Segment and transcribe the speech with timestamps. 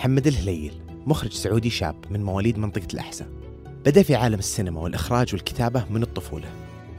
[0.00, 0.72] محمد الهليل
[1.06, 3.28] مخرج سعودي شاب من مواليد منطقة الأحساء.
[3.84, 6.48] بدأ في عالم السينما والإخراج والكتابة من الطفولة.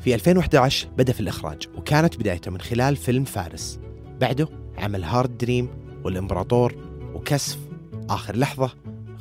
[0.04, 3.80] في 2011 بدأ في الإخراج وكانت بدايته من خلال فيلم فارس.
[4.20, 5.70] بعده عمل هارد دريم
[6.04, 6.76] والإمبراطور
[7.14, 7.58] وكسف
[8.09, 8.72] آخر لحظة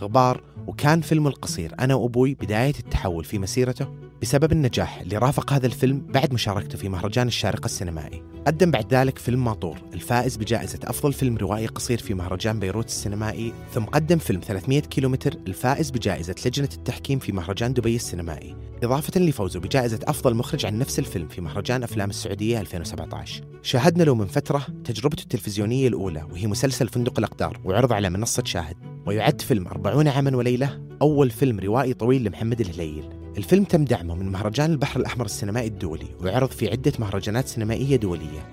[0.00, 3.86] غبار وكان فيلمه القصير أنا وأبوي بداية التحول في مسيرته
[4.22, 8.22] بسبب النجاح اللي رافق هذا الفيلم بعد مشاركته في مهرجان الشارقة السينمائي.
[8.46, 13.52] قدم بعد ذلك فيلم ماطور الفائز بجائزة أفضل فيلم روائي قصير في مهرجان بيروت السينمائي
[13.74, 18.56] ثم قدم فيلم 300 كيلومتر الفائز بجائزة لجنة التحكيم في مهرجان دبي السينمائي.
[18.82, 24.14] إضافة لفوزه بجائزة أفضل مخرج عن نفس الفيلم في مهرجان أفلام السعودية 2017 شاهدنا له
[24.14, 28.76] من فترة تجربته التلفزيونية الأولى وهي مسلسل فندق الأقدار وعرض على منصة شاهد.
[29.06, 33.19] ويعد فيلم أربعون عاما وليلة أول فيلم روائي طويل لمحمد الهليل.
[33.38, 38.48] الفيلم تم دعمه من مهرجان البحر الأحمر السينمائي الدولي وعرض في عدة مهرجانات سينمائية دولية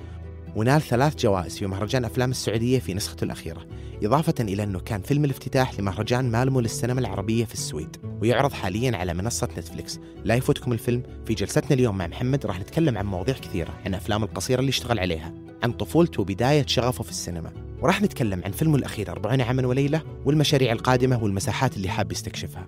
[0.56, 3.66] ونال ثلاث جوائز في مهرجان أفلام السعودية في نسخته الأخيرة
[4.04, 9.14] إضافة إلى أنه كان فيلم الافتتاح لمهرجان مالمو للسينما العربية في السويد ويعرض حاليا على
[9.14, 10.00] منصة نتفليكس.
[10.24, 14.24] لا يفوتكم الفيلم في جلستنا اليوم مع محمد راح نتكلم عن مواضيع كثيرة عن أفلام
[14.24, 17.52] القصيرة اللي اشتغل عليها عن طفولته وبداية شغفه في السينما
[17.82, 22.68] وراح نتكلم عن فيلمه الأخير 40 عاما وليلة والمشاريع القادمة والمساحات اللي حاب يستكشفها.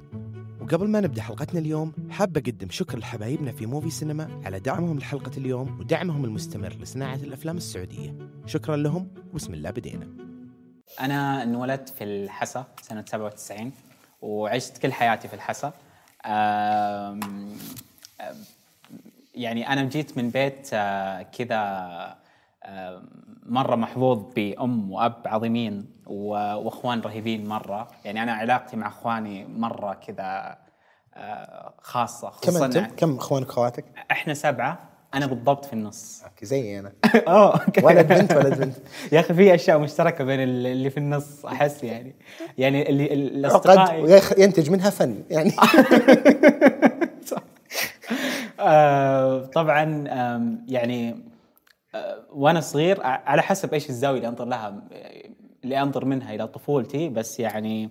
[0.70, 5.31] وقبل ما نبدأ حلقتنا اليوم حاب أقدم شكر لحبايبنا في موفي سينما على دعمهم لحلقة
[5.38, 8.16] اليوم ودعمهم المستمر لصناعة الأفلام السعودية.
[8.45, 10.08] شكرا لهم وبسم الله بدينا.
[11.02, 13.72] أنا انولدت في الحسا سنة 97
[14.22, 15.73] وعشت كل حياتي في الحسا.
[19.36, 22.16] يعني أنا جيت من بيت آه، كذا
[23.50, 27.88] مرة محظوظ بأم وأب عظيمين و- وأخوان رهيبين مرة.
[28.05, 30.58] يعني أنا علاقتي مع أخواني مرة كذا
[31.16, 34.80] آه، خاصة كم خصوصاً أنتم؟ كم إخوانك وأخواتك؟ إحنا سبعة.
[35.14, 36.23] أنا بالضبط في النص.
[36.23, 36.92] أوكي زي أنا
[37.27, 38.76] آه ولد بنت ولد بنت.
[39.14, 42.16] يا أخي في أشياء مشتركة بين ال- اللي في النص أحس يعني.
[42.58, 45.52] يعني اللي الاصدقاء ينتج منها فن يعني.
[48.60, 49.83] آه طبعا
[50.67, 51.16] يعني
[52.30, 54.82] وأنا صغير على حسب إيش الزاوية اللي انظر لها
[55.64, 57.89] اللي انظر منها إلى طفولتي بس يعني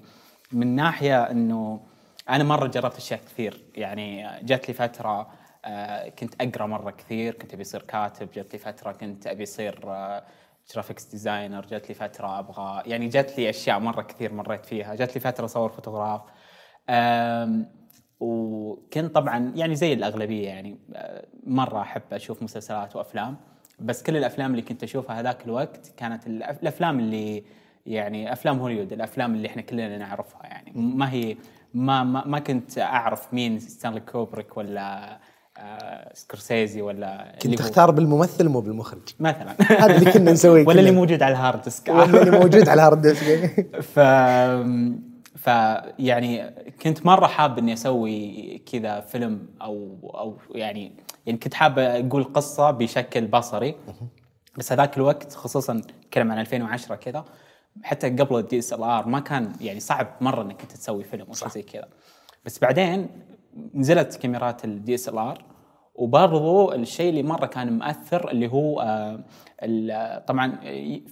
[0.52, 1.80] من ناحية إنه
[2.28, 3.64] أنا مرة جربت أشياء كثير.
[3.74, 5.28] يعني جات لي فترة
[6.18, 9.80] كنت أقرأ مرة كثير كنت أبي اصير كاتب جات لي فترة كنت أبي اصير
[10.74, 14.94] graphics designer جات لي فترة أبغى يعني جات لي أشياء مرة كثير مريت فيها.
[14.94, 16.20] جات لي فترة أصور فوتوغراف.
[18.20, 20.78] وكنت طبعا يعني زي الأغلبية يعني
[21.46, 23.36] مرة أحب أشوف مسلسلات وأفلام.
[23.80, 27.44] بس كل الأفلام اللي كنت أشوفها هذاك الوقت كانت الأفلام اللي
[27.86, 30.72] يعني أفلام هوليوود الأفلام اللي إحنا كلنا نعرفها يعني.
[30.74, 31.36] ما هي
[31.74, 35.18] ما ما, ما كنت أعرف مين ستانلي كوبريك ولا
[35.58, 39.14] آه سكورسيزي ولا كنت تختار بالممثل مو بالمخرج.
[39.20, 39.54] مثلا.
[39.62, 40.90] هذا اللي كنا نسويه ولا اللي.
[40.90, 41.88] موجود على ال hard disk.
[41.88, 43.76] ولا اللي موجود على hard disk.
[43.80, 44.00] ف
[45.36, 45.46] ف
[45.98, 50.92] يعني كنت مرة حاب إني أسوي كذا فيلم أو أو يعني
[51.28, 53.74] يعني كنت حاب أقول قصة بشكل بصري.
[54.58, 57.24] بس هذاك الوقت خصوصا نتكلم عن 2010 كذا
[57.82, 61.48] حتى قبل ال DSLR ما كان يعني صعب مرة إنك أنت تسوي فيلم أو شيء
[61.48, 61.88] زي كذا.
[62.44, 63.08] بس بعدين
[63.74, 65.44] نزلت كاميرات ال DSLR
[65.94, 69.20] وبرضو الشيء اللي مرة كان مؤثر اللي هو آه
[69.62, 70.56] ال- طبعا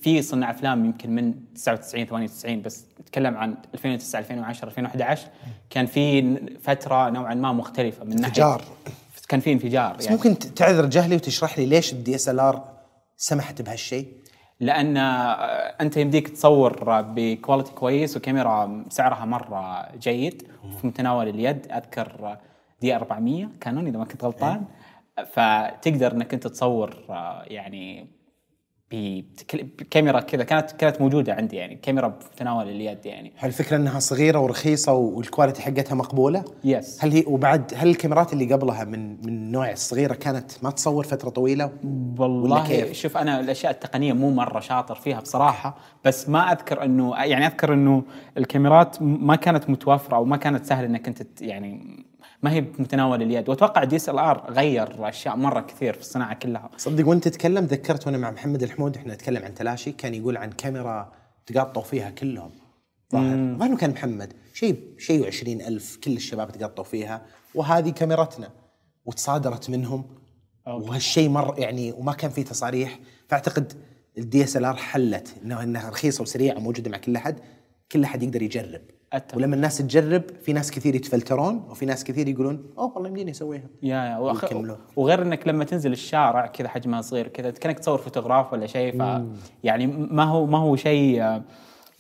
[0.03, 5.28] في صناع أفلام يمكن من 99 98 بس نتكلم عن 2009 2010 2011
[5.71, 8.33] كان في فترة نوعا ما مختلفة من ناحية.
[9.29, 10.17] كان في انفجار يعني.
[10.17, 12.65] ممكن تعذر جهلي وتشرح لي ليش ال DSLR
[13.17, 14.13] سمحت بهالشيء؟
[14.61, 15.05] لأن آه،
[15.81, 20.43] أنت يمديك تصور ب quality كويس وكاميرا سعرها مرة جيد
[20.81, 22.39] في متناول اليد أذكر
[22.81, 24.65] D 400 كانون إذا ما كنت غلطان.
[25.33, 28.16] فتقدر إنك أنت تصور آه، يعني
[28.93, 33.99] بكاميرا كذا كانت كانت موجودة عندي يعني كاميرا في متناول اليد يعني هل الفكرة إنها
[33.99, 39.09] صغيرة ورخيصة وال quality حقتها مقبولة؟ yes هل هي وبعد هل الكاميرات اللي قبلها من
[39.09, 41.71] من النوع الصغيره كانت ما تصور فترة طويلة؟
[42.19, 47.16] والله كيف؟ شوف أنا الأشياء التقنية مو مرة شاطر فيها بصراحة بس ما أذكر انه
[47.16, 48.03] يعني أذكر إنه
[48.39, 52.05] الكاميرات ما كانت متوفرة أو ما كانت سهل إنك أنت يعني
[52.42, 53.48] ما هي بمتناول اليد.
[53.48, 56.71] وأتوقع DSLR غير أشياء مرة كثير في الصناعة كلها.
[56.77, 60.50] صدق وأنت تتكلم ذكرت وأنا مع محمد الحمود إحنا نتكلم عن تلاشي كان يقول عن
[60.50, 61.12] كاميرا
[61.47, 62.50] تقاطوا فيها كلهم.
[63.12, 63.34] ظاهر.
[63.34, 67.22] انه كان محمد؟ شيء شيء وعشرين ألف كل الشباب تقطوا فيها
[67.54, 68.48] وهذه كاميرتنا
[69.04, 70.04] وتصادرت منهم.
[70.66, 72.98] وهالشيء مر يعني وما كان في تصاريح.
[73.28, 73.72] فأعتقد
[74.19, 77.41] ال DSLR حلت إنه إنها رخيصة وسريعة وموجوده مع كل أحد.
[77.92, 78.80] كل أحد يقدر يجرب.
[79.13, 79.37] أتفق.
[79.37, 83.69] ولما الناس تجرب في ناس كثير يتفلترون وفي ناس كثير يقولون أوه والله يمديني أسويها.
[83.83, 84.17] يا يا.
[84.19, 84.45] وأخ...
[84.97, 89.21] وغير إنك لما تنزل الشارع كذا حجمها صغير كذا كأنك تصور فوتوغراف ولا شيء ف
[89.65, 91.41] يعني ما هو ما هو شيء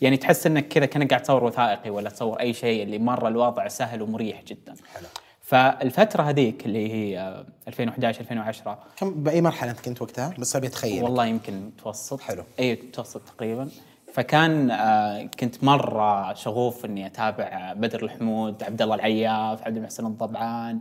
[0.00, 3.68] يعني تحس إنك كذا كأنك قاعد تصور وثائقي ولا تصور أي شيء اللي مرة الوضع
[3.68, 4.74] سهل ومريح جدا.
[4.94, 5.06] حلو.
[5.40, 10.66] فالفترة هذيك اللي هي آه، 2011 2010 كم بأي مرحلة أنت كنت وقتها؟ بس أبي
[10.66, 11.02] أتخيل.
[11.04, 12.20] والله يمكن متوسط.
[12.20, 12.42] حلو.
[12.58, 13.68] اي متوسط تقريبا.
[14.16, 20.06] فكان آه، كنت مرة شغوف إني أتابع آه، بدر الحمود عبد الله العياف عبد المحسن
[20.06, 20.80] الضبعان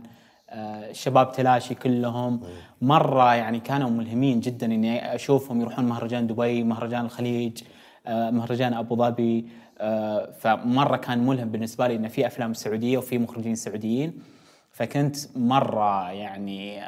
[0.50, 2.40] آه، الشباب تلاشي كلهم.
[2.82, 7.62] مرة يعني كانوا ملهمين جدا إني أشوفهم يروحون مهرجان دبي مهرجان الخليج
[8.08, 9.48] مهرجان أبو ظبي.
[10.40, 14.22] فمرة كان ملهم بالنسبة لي إنه في أفلام سعودية وفي مخرجين سعوديين.
[14.72, 16.80] فكنت مرة يعني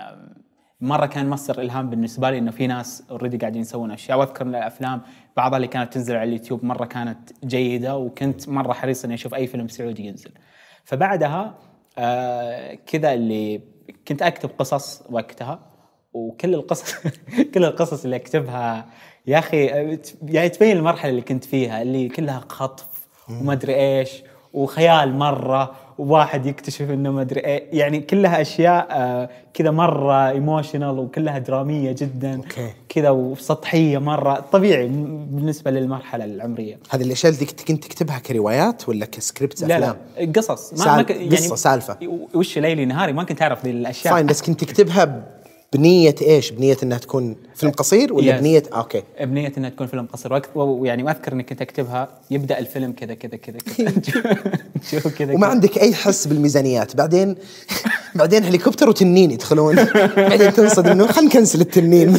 [0.80, 4.54] مرة كان مصدر إلهام بالنسبة لي إنه في ناس اوريدي قاعدين يسوون أشياء وأذكر إن
[4.54, 5.00] الأفلام
[5.36, 9.46] بعضها اللي كانت تنزل على اليوتيوب مرة كانت جيدة وكنت مرة حريص إني أشوف أي
[9.46, 10.30] فيلم سعودي ينزل.
[10.84, 11.54] فبعدها
[11.98, 13.60] آه كذا اللي
[14.08, 15.60] كنت أكتب قصص وقتها
[16.12, 16.94] وكل القصص
[17.54, 18.86] كل القصص اللي أكتبها
[19.26, 22.86] يا أخي آه، يعني تبين المرحلة اللي كنت فيها اللي كلها خطف
[23.30, 24.22] وما أدري إيش
[24.52, 27.64] وخيال مرة وواحد يكتشف إنه ما أدري إيه.
[27.72, 32.40] يعني كلها أشياء آه، كذا مرة ايموشنال وكلها درامية جدا.
[32.88, 34.44] كذا وسطحية مرة.
[34.52, 34.86] طبيعي
[35.30, 36.78] بالنسبة للمرحلة العمرية.
[36.90, 40.72] هذه الأشياء اللي كنت كنت تكتبها كروايات ولا كسكريبت لا أفلام؟ لا قصص.
[40.72, 41.96] ما سال- ما ك- يعني قصة، سالفة.
[42.34, 44.14] وش ليلي نهاري؟ ما كنت أعرف ذي الأشياء.
[44.14, 45.22] فاين بس كنت تكتبها
[45.72, 48.40] بنية إيش؟ بنية إنها تكون فيلم قصير ولا إيش.
[48.40, 49.02] بنية أوكي.
[49.20, 50.32] بنية إنها تكون فيلم قصير.
[50.32, 55.10] وقت ويعني وأذكر اني كنت أكتبها يبدأ الفيلم كذا كذا كذا كذا.
[55.18, 55.46] كذا وما.
[55.46, 56.96] عندك أي حس بالميزانيات.
[56.96, 57.34] بعدين
[58.14, 59.76] بعدين هليكوبتر وتنين يدخلون.
[60.16, 62.16] بعدين تنصدم إنه خلينا نكنسل التنين.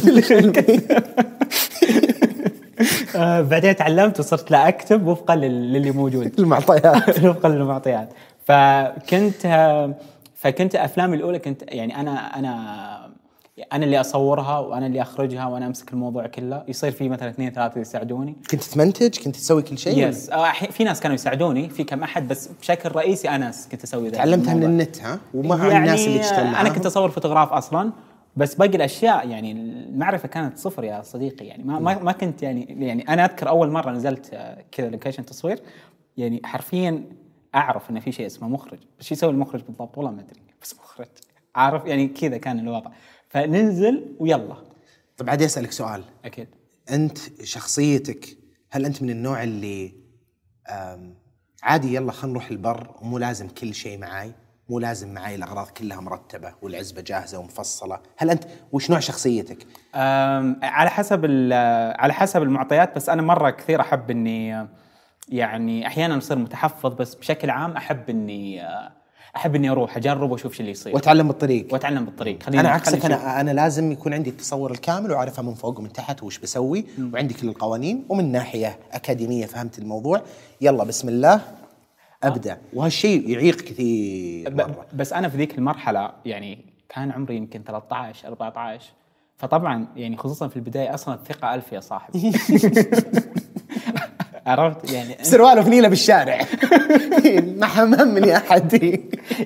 [3.16, 6.32] آه بعدين تعلمت وصرت لا أكتب وفقا لل- للي موجود.
[6.40, 8.08] المعطيات وفقا للمعطيات.
[8.46, 9.94] فكنت آه،
[10.36, 12.89] فكنت أفلامي الأولى كنت يعني أنا أنا
[13.72, 16.64] أنا اللي أصورها وأنا اللي أخرجها وأنا أمسك الموضوع كله.
[16.68, 18.36] يصير في مثلا اثنين ثلاثة يساعدوني.
[18.50, 22.02] كنت تمنتج؟ كنت تسوي كل شيء؟ يس آه، أحي- في ناس كانوا يساعدوني في كم
[22.02, 24.64] أحد بس بشكل رئيسي أنا كنت أسوي ذا تعلمتها من.
[24.64, 27.92] النت ها؟ ومع الناس اللي تشتغل أنا كنت أصور فوتوغراف أصلا
[28.36, 31.46] بس باقي الأشياء يعني المعرفة كانت صفر يا صديقي.
[31.46, 35.24] يعني ما ما, ما كنت يعني يعني أنا أذكر أول مرة نزلت آه، كذا location
[35.26, 35.60] تصوير.
[36.16, 37.04] يعني حرفيا
[37.54, 38.78] أعرف انه في شيء اسمه مخرج.
[39.00, 40.40] بس شو يسوي المخرج بالضبط؟ والله ما أدري.
[40.62, 41.06] بس مخرج.
[41.54, 42.90] عارف يعني كذا كان الوضع.
[43.30, 44.56] فننزل ويلا.
[45.16, 46.04] طب عادي أسألك سؤال.
[46.24, 46.48] أكيد.
[46.90, 48.38] أنت شخصيتك
[48.70, 49.92] هل أنت من النوع اللي
[51.62, 54.32] عادي يلا خلينا نروح البر ومو لازم كل شيء معاي
[54.68, 58.00] مو لازم معاي الأغراض كلها مرتبة والعزبة جاهزة ومفصلة.
[58.16, 59.66] هل أنت وش نوع شخصيتك؟
[60.62, 61.52] على حسب ال-
[62.00, 64.66] على حسب المعطيات بس أنا مرة كثير أحب إني
[65.28, 68.62] يعني أحيانا أصير متحفظ بس بشكل عام أحب إني
[69.36, 70.94] أحب إني أروح أجرب وأشوف شو اللي يصير.
[70.94, 71.72] وأتعلم بالطريق.
[71.72, 72.42] وأتعلم بالطريق.
[72.42, 73.04] خليني أنا عكسك.
[73.04, 77.34] أنا أنا لازم يكون عندي التصور الكامل وأعرفها من فوق ومن تحت وش بسوي وعندي
[77.34, 80.22] كل القوانين ومن ناحية أكاديمية فهمت الموضوع.
[80.60, 81.40] يلا بسم الله.
[82.22, 82.58] أبدأ.
[82.72, 84.86] وهالشيء يعيق كثير مرة.
[84.94, 88.92] بس أنا في ذيك المرحلة يعني كان عمري يمكن 13 14
[89.36, 92.32] فطبعا يعني خصوصا في البداية أصلا الثقة ألف يا صاحبي.
[94.50, 96.38] عرفت؟ يعني سروال وفنيله بالشارع.
[97.60, 98.82] ما حممني أحد.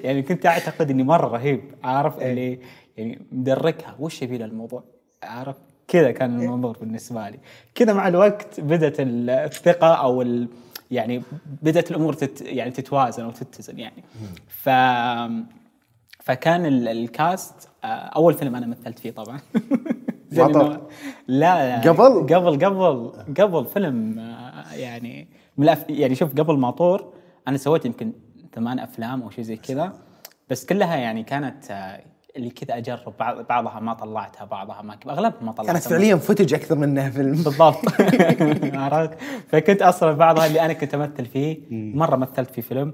[0.05, 2.59] يعني كنت أعتقد إني مرة رهيب عارف؟ اللي
[2.97, 3.97] يعني مدركها.
[3.99, 4.85] وش يبي الموضوع؟
[5.23, 5.57] عارف؟
[5.89, 7.39] كذا كان المنظور بالنسبة لي.
[7.75, 10.49] كذا مع الوقت بدأت الثقة أو ال
[10.91, 11.23] يعني
[11.63, 14.05] بدأت الأمور تت يعني تتوازن أو تتزن يعني.
[14.49, 14.69] ف
[16.25, 19.39] فكان ال- الكاست آه، أول فيلم أنا مثلت فيه طبعا.
[20.35, 20.79] إنه-
[21.29, 25.85] لا قبل؟ قبل قبل قبل فيلم آه، يعني من الأف...
[25.91, 27.13] يعني شوف قبل ماطور
[27.49, 28.13] أنا سويت يمكن
[28.55, 29.93] ثمان أفلام أو شيء زي كذا
[30.51, 32.01] بس كلها يعني كانت آه،
[32.37, 35.73] اللي كذا أجرب بعض بعضها ما طلعتها بعضها ما أغلبها ما طلعتها.
[35.73, 37.33] كانت فعليا فوتج أكثر منها فيلم.
[37.33, 37.79] بالضبط.
[38.75, 39.19] عرفت؟
[39.49, 42.93] فكنت أصلا بعضها اللي أنا كنت أمثل فيه مرة مثلت في فيلم.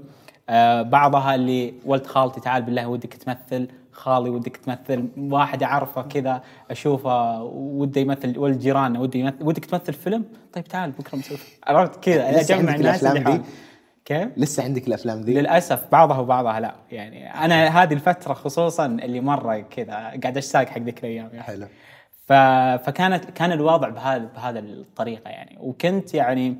[0.49, 3.67] آه بعضها اللي ولد خالتي تعال بالله ودك تمثل.
[4.01, 6.41] خالي ودك تمثل واحد اعرفه كذا
[6.71, 12.03] أشوفه وده يمثل ولد جيراننا وده يمثل ودك تمثل فيلم؟ طيب تعال بكرة نسوي عرفت
[12.03, 13.43] كذا؟ أجمع عندك الناس الأفلام اللي دي؟
[14.05, 16.75] كيف؟ لسه عندك الأفلام ذي للأسف بعضها وبعضها لا.
[16.91, 21.43] يعني أنا هذه الفترة خصوصا اللي مرة كذا قاعد أشتاق حق ذيك الأيام يعني.
[21.43, 21.67] حلو.
[22.27, 22.33] ف...
[22.85, 25.57] فكانت كان الوضع بهذا بهذا الطريقة يعني.
[25.59, 26.57] وكنت يعني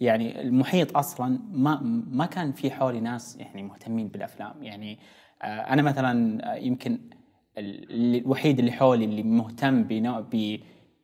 [0.00, 4.52] يعني المحيط أصلا ما ما كان في حولي ناس يعني مهتمين بالأفلام.
[4.62, 6.98] يعني آه، أنا مثلا آه، يمكن
[7.58, 10.56] الوحيد اللي حولي اللي مهتم بنوع ب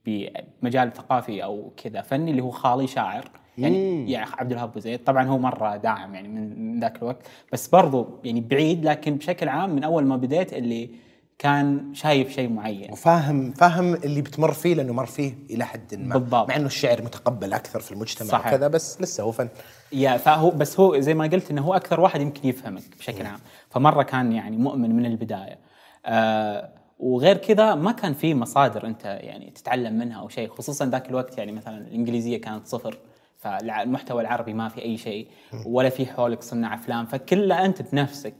[0.06, 3.30] بمجال ثقافي أو كذا فني اللي هو خالي شاعر.
[3.58, 5.04] يعني يعني عبد الوهاب أبو زيد.
[5.04, 7.26] طبعا هو مرة داعم يعني من من ذاك الوقت.
[7.52, 10.90] بس برضو يعني بعيد لكن بشكل عام من أول ما بديت اللي
[11.38, 12.92] كان شايف شيء معين.
[12.92, 16.18] وفاهم فاهم اللي بتمر فيه لأنه مر فيه إلى حد ما.
[16.18, 16.48] بالضبط.
[16.48, 18.46] مع إنه الشعر متقبل أكثر في المجتمع صحيح.
[18.46, 19.48] وكذا بس لسه هو فن.
[19.92, 23.40] يا فهو بس هو زي ما قلت إنه هو أكثر واحد يمكن يفهمك بشكل عام.
[23.70, 25.58] فمرة كان يعني مؤمن من البداية.
[26.06, 31.08] آه وغير كذا ما كان في مصادر أنت يعني تتعلم منها أو شيء خصوصا ذاك
[31.08, 32.98] الوقت يعني مثلا الإنجليزية كانت صفر
[33.36, 35.28] فالمحتوى العربي ما في أي شيء
[35.66, 38.34] ولا في حولك صناع أفلام فكله أنت بنفسك.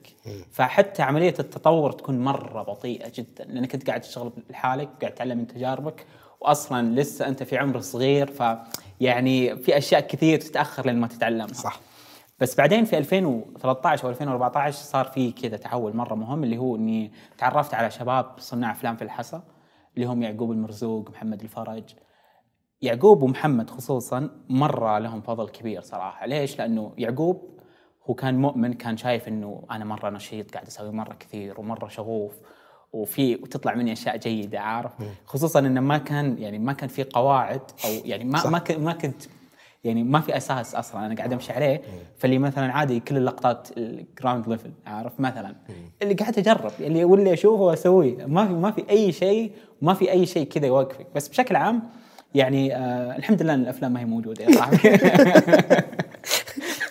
[0.52, 5.46] فحتى عملية التطور تكون مرة بطيئة جدا لأنك أنت قاعد تشتغل لحالك قاعد تتعلم من
[5.46, 6.06] تجاربك
[6.40, 8.30] واصلا لسه أنت في عمر صغير.
[8.30, 11.52] فيعني في أشياء كثير تتأخر لين ما تتعلمها.
[11.52, 11.80] صح.
[12.40, 17.12] بس بعدين في 2013 أو 2014 صار في كذا تحول مرة مهم اللي هو إني
[17.38, 19.40] تعرفت على شباب صناع أفلام في الحسا
[19.94, 21.84] اللي هم يعقوب المرزوق محمد الفرج.
[22.82, 26.26] يعقوب ومحمد خصوصا مرة لهم فضل كبير صراحة.
[26.26, 27.58] ليش؟ لأنه يعقوب
[28.10, 32.34] هو كان مؤمن كان شايف إنه أنا مرة نشيط قاعد أسوي مرة كثير ومرة شغوف
[32.92, 34.92] وفي وتطلع مني أشياء جيدة عارف؟
[35.26, 38.50] خصوصا إنه ما كان يعني ما كان في قواعد أو يعني ما صح.
[38.50, 39.22] ما ك- ما كنت
[39.84, 41.82] يعني ما في أساس أصلا أنا قاعد أمشي عليه
[42.18, 45.54] فاللي مثلا عادي كل اللقطات ال ground level عارف؟ مثلا
[46.02, 48.26] اللي قاعد أجرب اللي واللي أشوفه وأسويه.
[48.26, 51.06] ما في ما في أي شيء ما في أي شيء كذا يوقفك.
[51.14, 51.82] بس بشكل عام
[52.34, 54.78] يعني آه الحمد لله إن الأفلام ما هي موجودة يا صاحبي.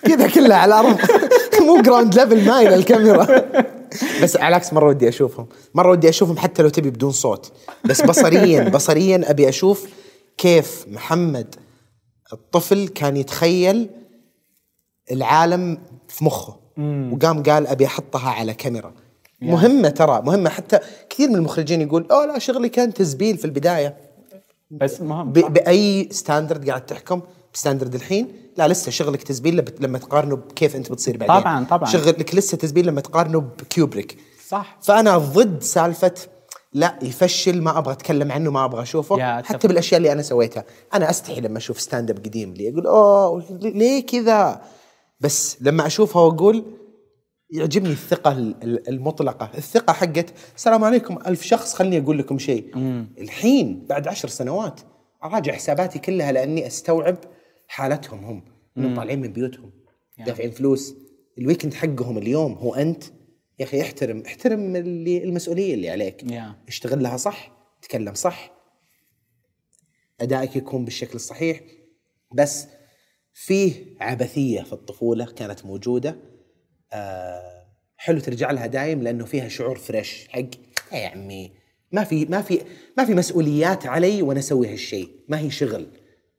[0.07, 0.97] كذا كلها على الأرض
[1.67, 3.27] مو ground level مايل الكاميرا.
[4.23, 5.47] بس على العكس مرة ودي أشوفهم.
[5.75, 7.51] مرة ودي أشوفهم حتى لو تبي بدون صوت.
[7.85, 9.89] بس بصريا بصريا أبي أشوف
[10.37, 11.55] كيف محمد
[12.33, 13.89] الطفل كان يتخيل
[15.11, 16.59] العالم في مخه.
[17.11, 18.93] وقام قال أبي أحطها على كاميرا.
[19.41, 20.49] مهمة ترى مهمة.
[20.49, 20.79] حتى
[21.09, 23.97] كثير من المخرجين يقول أوه لا شغلي كان تزبيل في البداية.
[24.71, 25.31] بس مهم.
[25.31, 27.21] بأي standard قاعد تحكم؟
[27.53, 31.89] ب standard الحين؟ لا لسه شغلك تزبيل لما تقارنه بكيف أنت بتصير بعدين؟ طبعاً، طبعاً.
[31.89, 34.17] شغلك لسه تزبيل لما تقارنه بكيوبريك.
[34.47, 34.77] صح.
[34.81, 36.13] فأنا ضد سالفة
[36.77, 39.17] لا يفشل ما أبغى أتكلم عنه ما أبغى أشوفه.
[39.41, 40.63] حتى بالأشياء اللي أنا سويتها.
[40.93, 42.69] أنا أستحي لما أشوف stand-up قديم لي.
[42.69, 44.61] أقول أوه ليه كذا؟
[45.19, 46.63] بس لما اشوفها وأقول
[47.51, 49.51] يعجبني الثقة ال- ال- المطلقة.
[49.57, 52.77] الثقة حقت السلام عليكم ألف شخص خلني أقول لكم شيء.
[53.17, 54.79] الحين بعد عشر سنوات
[55.23, 57.17] أراجع حساباتي كلها لأني أستوعب
[57.67, 58.43] حالتهم هم.
[58.77, 59.71] إنهم طالعين من بيوتهم.
[60.25, 60.93] دافعين فلوس.
[61.37, 63.03] ال weekend حقهم اليوم هو أنت.
[63.59, 66.23] يا أخي احترم احترم اللي المسؤولية اللي عليك.
[66.31, 66.55] يا.
[66.67, 68.51] اشتغل لها صح تكلم صح.
[70.21, 71.61] أدائك يكون بالشكل الصحيح.
[72.33, 72.67] بس
[73.33, 76.15] فيه عبثية في الطفولة كانت موجودة.
[76.93, 80.39] آه حلو ترجع لها دايم لأنه فيها شعور fresh حق
[80.93, 81.51] "إيه يا عمي
[81.91, 82.61] ما في ما في
[82.97, 85.87] ما في مسؤوليات علي وأنا أسوي هالشيء ما هي شغل.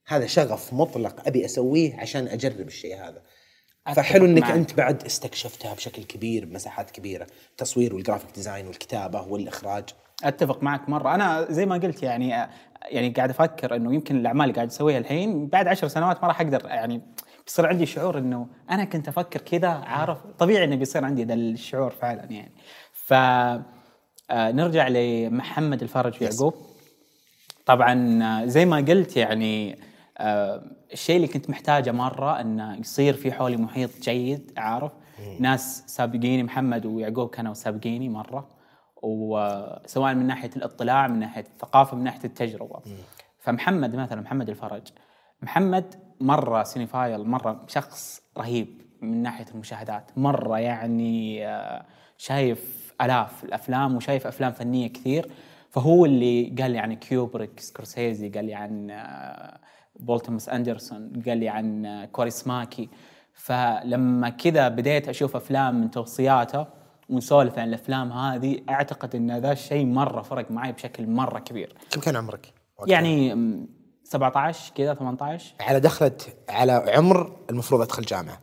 [0.06, 3.22] هذا شغف مطلق أبي أسويه عشان أجرب الشيء هذا.
[3.94, 4.50] فحلو إنك معك.
[4.52, 9.84] أنت بعد استكشفتها بشكل كبير بمساحات كبيرة التصوير وال graphic design والكتابة والإخراج.
[10.24, 11.14] أتفق معك مرة.
[11.14, 12.48] أنا زي ما قلت يعني
[12.90, 16.40] يعني قاعد أفكر إنه يمكن الأعمال اللي قاعد أسويها الحين بعد عشر سنوات ما راح
[16.40, 17.02] أقدر يعني
[17.46, 21.90] بيصير عندي شعور إنه أنا كنت أفكر كذا عارف طبيعي إنه بيصير عندي ذا الشعور
[21.90, 22.52] فعلا يعني.
[22.92, 23.12] ف
[24.30, 26.54] آه، نرجع لمحمد الفرج ويعقوب
[27.66, 29.78] طبعا آه، زي ما قلت يعني
[30.18, 34.92] آه، الشيء اللي كنت محتاجه مرة إنه يصير في حولي محيط جيد عارف؟
[35.40, 38.48] ناس سابقيني محمد ويعقوب كانوا سابقيني مرة.
[39.02, 42.80] وسواء من ناحية الاطلاع من ناحية الثقافة من ناحية التجربة.
[43.38, 44.82] فمحمد مثلا محمد الفرج.
[45.42, 50.10] محمد مرة cinephile مرة شخص رهيب من ناحية المشاهدات.
[50.16, 51.84] مرة يعني آه،
[52.18, 55.30] شايف آلاف الأفلام وشايف أفلام فنية كثير.
[55.70, 58.90] فهو اللي قال لي عن كيوبريك سكورسيزي قال لي عن
[60.00, 62.88] بول توماس أندرسون قال لي عن كوريسماكي
[63.32, 66.66] فلما كذا بديت أشوف أفلام من توصياته
[67.08, 72.00] ونسولف عن الأفلام هذه أعتقد إن ذا الشيء مرة فرق معي بشكل مرة كبير كم
[72.00, 73.68] كان عمرك؟ وقتها؟ يعني م،
[74.04, 78.40] 17 كذا 18 على دخلت على عمر المفروض أدخل جامعة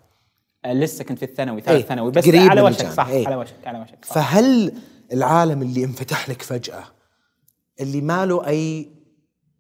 [0.66, 3.28] آه، لسه كنت في الثانوي ثالث إيه، ثانوي بس قريب على وشك صح إيه.
[3.28, 4.74] على وشك على وشك صح فهل
[5.14, 6.84] العالم اللي انفتح لك فجأة
[7.80, 8.95] اللي ما له أي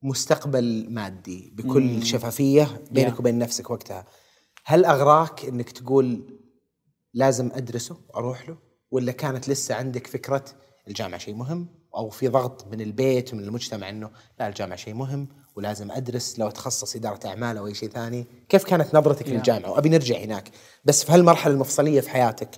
[0.05, 3.19] مستقبل مادي بكل شفافية بينك Yeah.
[3.19, 4.05] وبين نفسك وقتها.
[4.65, 6.37] هل أغراك أنك تقول
[7.13, 8.57] لازم أدرسه أروح له؟
[8.91, 10.45] ولا كانت لسه عندك فكرة
[10.87, 14.09] الجامعة شيء مهم؟ أو في ضغط من البيت ومن المجتمع أنه
[14.39, 18.27] لا الجامعة شيء مهم ولازم أدرس لو أتخصص إدارة أعمال أو أي شيء ثاني.
[18.49, 19.29] كيف كانت نظرتك Yeah.
[19.29, 20.49] للجامعة؟ وأبي نرجع هناك.
[20.85, 22.49] بس في هالمرحلة المفصلية في حياتك.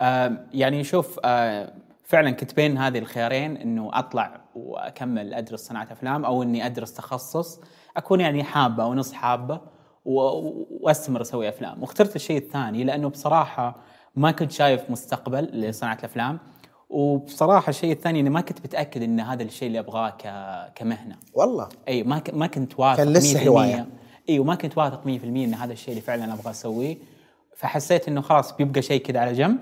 [0.00, 1.74] آه يعني شوف آه
[2.10, 7.60] فعلا كنت بين هذه الخيارين إنه أطلع وأكمل أدرس صناعة أفلام أو إني أدرس تخصص
[7.96, 9.60] أكون يعني حابة أو نص حابة
[10.04, 11.82] وأستمر أسوي أفلام.
[11.82, 13.76] واخترت الشيء الثاني لأنه بصراحة
[14.16, 16.38] ما كنت شايف مستقبل لصناعة الأفلام
[16.90, 21.16] وبصراحة الشيء الثاني إني ما كنت متأكد إن هذا الشيء اللي أبغاه ك- كمهنة.
[21.34, 21.68] والله.
[21.88, 23.86] أي ما ك- ما كنت واثق كان لسه 100% هواية.
[24.28, 26.96] أي وما كنت واثق 100% إن هذا الشيء اللي فعلا أبغى أسويه.
[27.56, 29.58] فحسيت إنه خلاص بيبقى شيء كذا على جنب.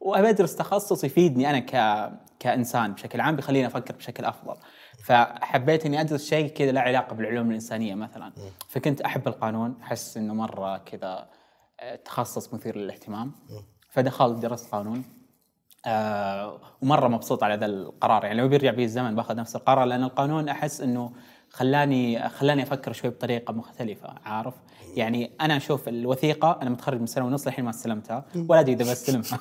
[0.00, 4.56] وأبي أدرس تخصص يفيدني أنا ك كإنسان بشكل عام بيخليني أفكر بشكل أفضل.
[5.04, 8.32] فحبيت إني أدرس شيء كذا له علاقة بالعلوم الإنسانية مثلا.
[8.68, 11.28] فكنت أحب القانون أحس إنه مرة كذا
[11.80, 13.32] آه، تخصص مثير للاهتمام.
[13.90, 15.04] فدخلت درست قانون
[15.86, 18.24] آه ومرة مبسوط على ذا القرار.
[18.24, 21.12] يعني لو بيرجع بي الزمن باخذ نفس القرار لأن القانون أحس إنه
[21.50, 24.54] خلاني خلاني أفكر شوي بطريقة مختلفة عارف؟
[24.96, 28.90] يعني أنا أشوف الوثيقة أنا متخرج من سنة ونص الحين ما استلمتها ولا أدري إذا
[28.90, 29.38] بستلمها.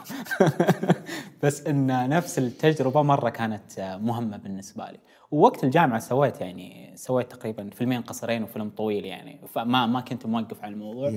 [1.43, 4.99] بس إن نفس التجربة مرة كانت مهمة بالنسبة لي.
[5.31, 9.41] ووقت الجامعة سويت يعني سويت تقريبا فيلمين قصيرين وفيلم طويل يعني.
[9.53, 11.13] فما ما كنت موقف على الموضوع.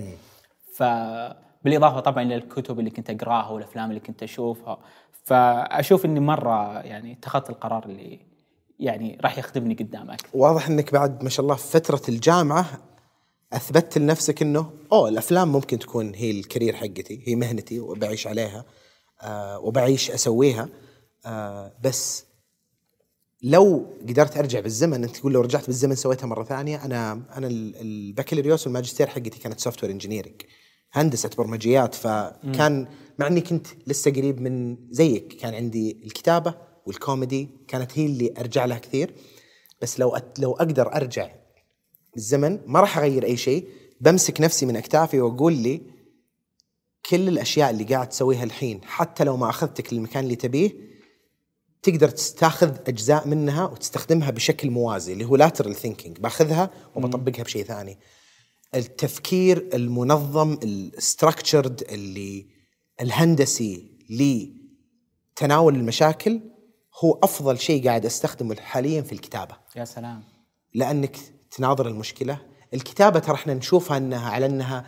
[0.77, 4.79] فبالاضافه طبعا للكتب اللي كنت أقراها والأفلام اللي كنت أشوفها.
[5.25, 8.21] فأشوف إني مرة يعني اتخذت القرار اللي
[8.79, 10.29] يعني راح يخدمني قدام أكثر.
[10.35, 12.67] واضح إنك بعد ما شاء الله في فترة الجامعة
[13.53, 18.65] أثبتت لنفسك إنه أوه الأفلام ممكن تكون هي ال career حقتي هي مهنتي وبعيش عليها
[19.23, 20.69] آه وبعيش أسويها
[21.27, 22.25] آه بس
[23.43, 27.77] لو قدرت أرجع بالزمن أنت تقول لو رجعت بالزمن سويتها مرة ثانية أنا أنا ال-
[27.81, 30.43] البكالوريوس والماجستير حقتي كانت software engineering
[30.93, 32.87] هندسة برمجيات فكان
[33.19, 36.55] مع إني كنت لسه قريب من زيك كان عندي الكتابة
[36.87, 39.15] والكوميدي كانت هي اللي أرجع لها كثير
[39.83, 41.31] بس لو لو أقدر أرجع
[42.15, 43.69] بالزمن ما راح أغير أي شيء.
[44.01, 45.83] بمسك نفسي من أكتافي وأقول لي
[47.11, 50.93] كل الأشياء اللي قاعد تسويها الحين حتى لو ما أخذتك للمكان اللي تبيه
[51.83, 56.21] تقدر تاخذ أجزاء منها وتستخدمها بشكل موازي اللي هو lateral thinking.
[56.21, 57.99] باخذها وبطبقها بشيء ثاني.
[58.75, 62.47] التفكير المنظم الستراكتشرد اللي
[63.01, 66.41] الهندسي لتناول المشاكل
[67.05, 69.57] هو أفضل شيء قاعد أستخدمه حاليا في الكتابة.
[69.77, 70.23] يا سلام.
[70.75, 71.17] لأنك
[71.57, 72.39] تناظر المشكلة.
[72.75, 74.87] الكتابة ترى إحنا نشوفها إنها على إنها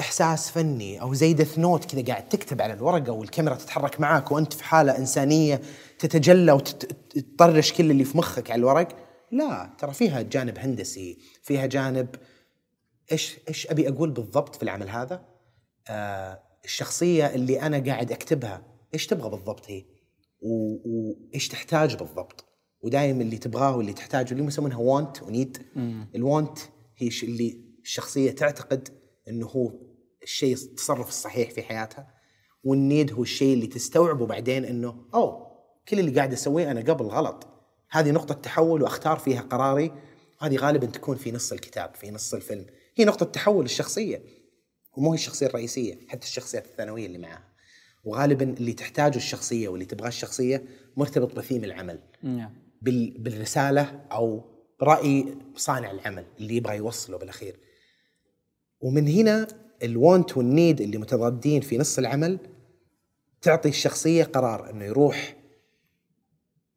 [0.00, 4.52] إحساس فني أو زي ديث نوت كذا قاعد تكتب على الورقة والكاميرا تتحرك معك وأنت
[4.52, 5.60] في حالة إنسانية
[5.98, 8.88] تتجلى وتطرش كل اللي في مخك على الورق.
[9.32, 12.08] لا ترى فيها جانب هندسي فيها جانب
[13.12, 15.24] إيش إيش أبي أقول بالضبط في العمل هذا؟
[15.88, 18.62] آه الشخصية اللي أنا قاعد أكتبها
[18.94, 19.84] إيش تبغى بالضبط هي؟
[20.40, 22.44] وايش تحتاج بالضبط؟
[22.84, 25.62] ودايم اللي تبغاه واللي تحتاجه اللي يسمونها وانت ونيد
[26.14, 26.58] الوانت
[26.96, 28.88] هي اللي الشخصية تعتقد
[29.28, 29.72] إنه هو
[30.22, 32.14] الشيء التصرف الصحيح في حياتها.
[32.64, 35.46] والنيد هو الشيء اللي تستوعبه بعدين إنه أوه
[35.88, 37.46] كل اللي قاعد أسويه أنا قبل غلط.
[37.90, 39.92] هذه نقطة تحول وأختار فيها قراري
[40.40, 42.66] هذه غالبا تكون في نص الكتاب في نص الفيلم.
[42.96, 44.22] هي نقطة تحول الشخصية
[44.96, 47.54] ومو هي الشخصية الرئيسية حتى الشخصيات الثانوية اللي معاها.
[48.04, 50.64] وغالبا اللي تحتاجه الشخصية واللي تبغاه الشخصية
[50.96, 51.98] مرتبط بثيم العمل.
[52.84, 54.44] بال بالرسالة أو
[54.82, 57.56] رأي صانع العمل اللي يبغى يوصله بالأخير.
[58.80, 59.46] ومن هنا
[59.82, 62.38] الوانت والنيد اللي متضادين في نص العمل
[63.42, 65.36] تعطي الشخصية قرار أنه يروح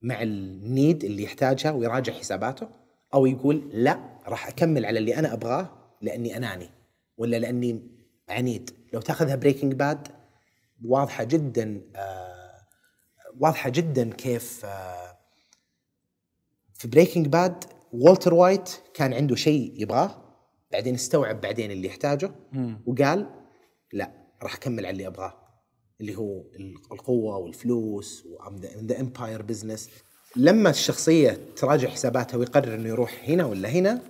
[0.02, 2.70] مع النيد اللي يحتاجها ويراجع حساباته
[3.14, 5.70] أو يقول لا راح أكمل على اللي أنا أبغاه
[6.02, 6.70] لأني أناني
[7.18, 7.82] ولا لأني
[8.30, 8.72] عنيد.
[8.94, 10.08] لو تأخذها Breaking Bad
[10.86, 12.58] واضحة جدا آه
[13.40, 15.17] واضحة جدا كيف آه
[16.78, 20.24] في Breaking Bad والتر وايت كان عنده شيء يبغاه
[20.72, 22.32] بعدين استوعب بعدين اللي يحتاجه
[22.86, 23.30] وقال
[23.94, 24.12] لا
[24.44, 25.34] راح أكمل على اللي أبغاه
[26.02, 26.44] اللي هو
[26.92, 29.90] القوة والفلوس وذا empire business
[30.36, 34.02] لما الشخصية تراجع حساباتها ويقرر إنه يروح هنا ولا هنا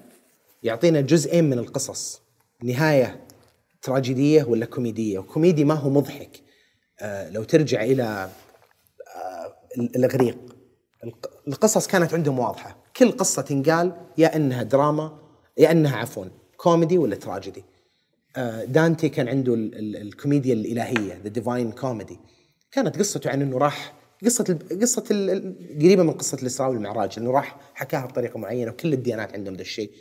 [0.63, 2.21] يعطينا جزئين من القصص.
[2.63, 3.27] نهاية
[3.81, 6.41] تراجيدية ولا كوميدية؟ وكوميدي ما هو مضحك.
[7.01, 8.29] آه لو ترجع إلى
[9.77, 10.37] الإغريق.
[11.03, 12.77] الق- القصص كانت عندهم واضحة.
[12.97, 15.19] كل قصة تنقال يا إنها دراما
[15.57, 16.25] يا إنها عفوا
[16.57, 17.63] كوميدي ولا تراجيدي.
[18.35, 22.19] آه، دانتي كان عنده ال- ال- الكوميديا الإلهية The Divine Comedy
[22.71, 23.93] كانت قصته عن إنه راح
[24.25, 25.03] قصة قصة
[25.81, 29.91] قريبة من قصة الإسراء والمعراج إنه راح حكاها بطريقة معينة وكل الديانات عندهم ذا الشيء.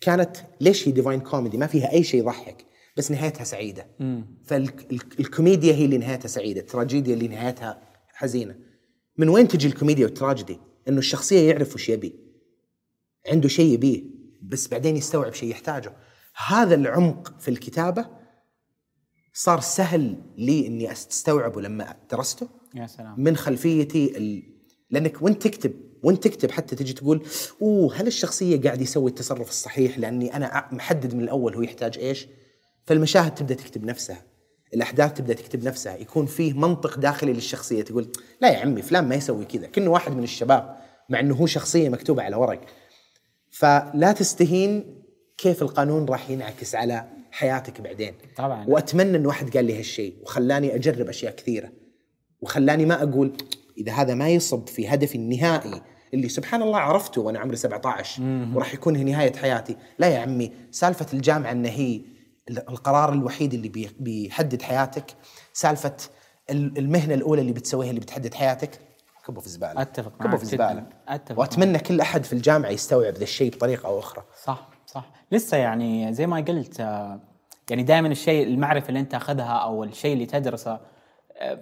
[0.00, 2.64] كانت ليش هي Divine Comedy ما فيها أي شيء يضحك
[2.96, 3.86] بس نهايتها سعيدة.
[4.44, 8.54] فالكوميديا هي اللي نهايتها سعيدة التراجيديا اللي نهايتها حزينة.
[9.18, 12.14] من وين تجي الكوميديا والتراجيدي؟ إنه الشخصية يعرف وش يبي.
[13.28, 14.02] عنده شيء يبيه
[14.42, 15.96] بس بعدين يستوعب شيء يحتاجه.
[16.46, 18.06] هذا العمق في الكتابة
[19.32, 22.48] صار سهل لي إني أستوعبه لما درسته.
[22.74, 23.20] يا سلام.
[23.20, 24.42] من خلفيتي ال...
[24.90, 27.26] لأنك وانت تكتب؟ وانت تكتب؟ حتى تجي تقول
[27.62, 32.26] أوه هل الشخصية قاعد يسوي التصرف الصحيح؟ لأني أنا محدد من الأول هو يحتاج إيش.
[32.86, 34.22] فالمشاهد تبدأ تكتب نفسها.
[34.74, 39.14] الأحداث تبدأ تكتب نفسها يكون فيه منطق داخلي للشخصية تقول لا يا عمي فلان ما
[39.14, 40.76] يسوي كذا كأنه واحد من الشباب
[41.08, 42.60] مع إنه هو شخصية مكتوبة على ورق.
[43.50, 45.02] فلا تستهين
[45.38, 48.14] كيف القانون راح ينعكس على حياتك بعدين.
[48.36, 48.64] طبعاً.
[48.68, 51.72] وأتمنى إن واحد قال لي هالشيء وخلاني أجرب أشياء كثيرة
[52.40, 53.32] وخلاني ما أقول
[53.78, 55.82] إذا هذا ما يصب في هدفي النهائي
[56.14, 58.22] اللي سبحان الله عرفته وأنا عمري 17
[58.54, 59.76] وراح يكون هي نهاية حياتي.
[59.98, 62.15] لا يا عمي سالفة الجامعة إن هي ال-
[62.50, 65.04] القرار الوحيد اللي بي- بيحدد حياتك
[65.52, 65.96] سالفة
[66.50, 68.80] ال- المهنة الأولى اللي بتسويها اللي بتحدد حياتك
[69.26, 70.88] كبه في الزباله أتفق كبه معك في الزباله جداً.
[71.08, 74.24] أتفق وأتمنى كل أحد في الجامعة يستوعب ذا الشيء بطريقة أو أخرى.
[74.44, 75.10] صح صح.
[75.32, 77.20] لسه يعني زي ما قلت آه،
[77.70, 80.80] يعني دائما الشيء المعرفة اللي أنت أخذها أو الشيء اللي تدرسه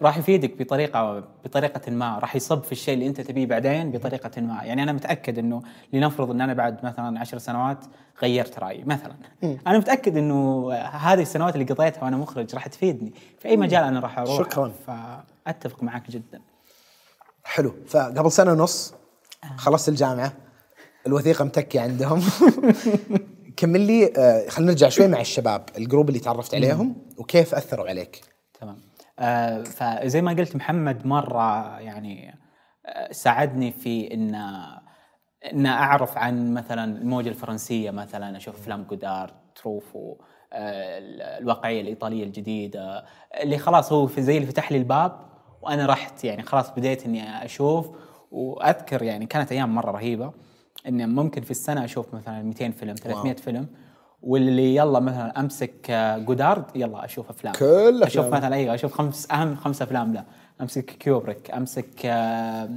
[0.03, 2.19] راح يفيدك بطريقة بطريقة ما.
[2.19, 4.63] راح يصب في الشيء اللي أنت تبيه بعدين بطريقة ما.
[4.63, 7.79] يعني أنا متأكد إنه لنفرض إن أنا بعد مثلا عشر سنوات
[8.23, 9.15] غيرت رأيي مثلا.
[9.67, 13.13] أنا متأكد إنه هذه السنوات اللي قضيتها وأنا مخرج راح تفيدني.
[13.39, 14.73] في أي مجال أنا راح أروح شكراً.
[14.87, 16.41] فأتفق معك جدا.
[17.45, 17.75] حلو.
[17.89, 18.95] فقبل سنة ونص
[19.57, 20.33] خلصت الجامعة
[21.07, 22.23] الوثيقة متكية عندهم.
[23.57, 27.89] كمل لي آه، خلينا نرجع شوي مع الشباب ال group اللي تعرفت عليهم وكيف أثروا
[27.89, 28.21] عليك.
[28.21, 28.34] آه
[29.65, 32.39] فزي ما قلت محمد مرة يعني
[32.87, 34.35] آه ساعدني في إن
[35.53, 40.17] إن أعرف عن مثلا الموجة الفرنسية مثلا أشوف أفلام جودار تروفو
[40.53, 40.99] آه
[41.39, 43.05] الواقعية الإيطالية الجديدة
[43.43, 45.21] اللي خلاص هو في زي اللي فتح لي الباب
[45.63, 47.91] وأنا رحت يعني خلاص بديت إني أشوف.
[48.31, 50.33] وأذكر يعني كانت أيام مرة رهيبة
[50.89, 53.67] إن ممكن في السنة أشوف مثلا 200 فيلم 300 فيلم.
[54.27, 57.55] واللي يلا مثلا أمسك آه، جودار يلا أشوف أفلام.
[57.55, 58.37] كل أشوف أفلامه.
[58.37, 60.25] مثلا أيوه أشوف خمس أهم خمس أفلام له
[60.61, 62.71] أمسك كيوبريك أمسك آه،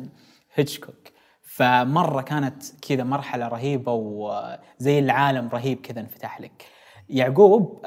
[0.53, 0.95] هيتشكوك.
[1.41, 6.65] فمرة كانت كذا مرحلة رهيبة وزي العالم رهيب كذا انفتح لك.
[7.09, 7.79] يعقوب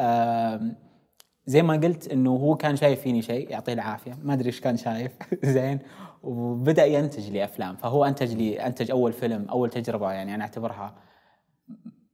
[1.47, 4.19] زي ما قلت إنه هو كان شايف فيني شيء يعطيه العافية.
[4.23, 5.13] ما أدري إيش كان شايف.
[5.45, 5.79] زين.
[6.23, 7.77] وبدأ ينتج لي أفلام.
[7.77, 10.95] فهو أنتج لي أنتج أول فيلم أول تجربة يعني أنا أعتبرها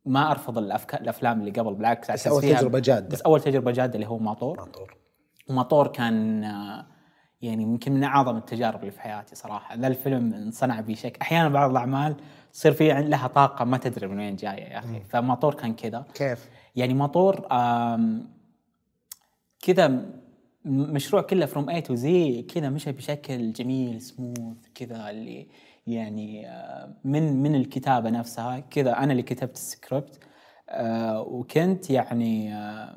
[0.07, 3.09] ما أرفض الافكار الأفلام اللي قبل بالعكس بس فيها- تجربة جادة.
[3.09, 4.57] بس أول تجربة جادة اللي هو ماطور.
[4.57, 4.97] ماطور.
[5.51, 6.43] وماطور كان
[7.43, 9.75] يعني يمكن من أعظم التجارب اللي في حياتي صراحة.
[9.75, 12.17] ذا الفيلم انصنع بشكل أحيانا بعض الأعمال
[12.53, 15.01] تصير في لها طاقة ما تدري من وين جاية يا أخي.
[15.01, 16.05] فماطور كان كذا.
[16.15, 17.47] كيف؟ يعني ماطور
[19.63, 20.05] كذا
[20.65, 25.47] مشروع كله from A to Z كذا مشى بشكل جميل سموث كذا اللي
[25.87, 28.61] يعني آه، من من الكتابة نفسها.
[28.61, 30.19] كذا أنا اللي كتبت السكريبت
[30.71, 32.97] آه، وكنت يعني آه،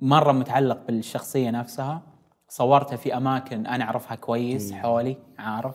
[0.00, 2.02] مرة متعلق بالشخصية نفسها.
[2.48, 5.74] صورتها في أماكن أنا أعرفها كويس حولي عارف.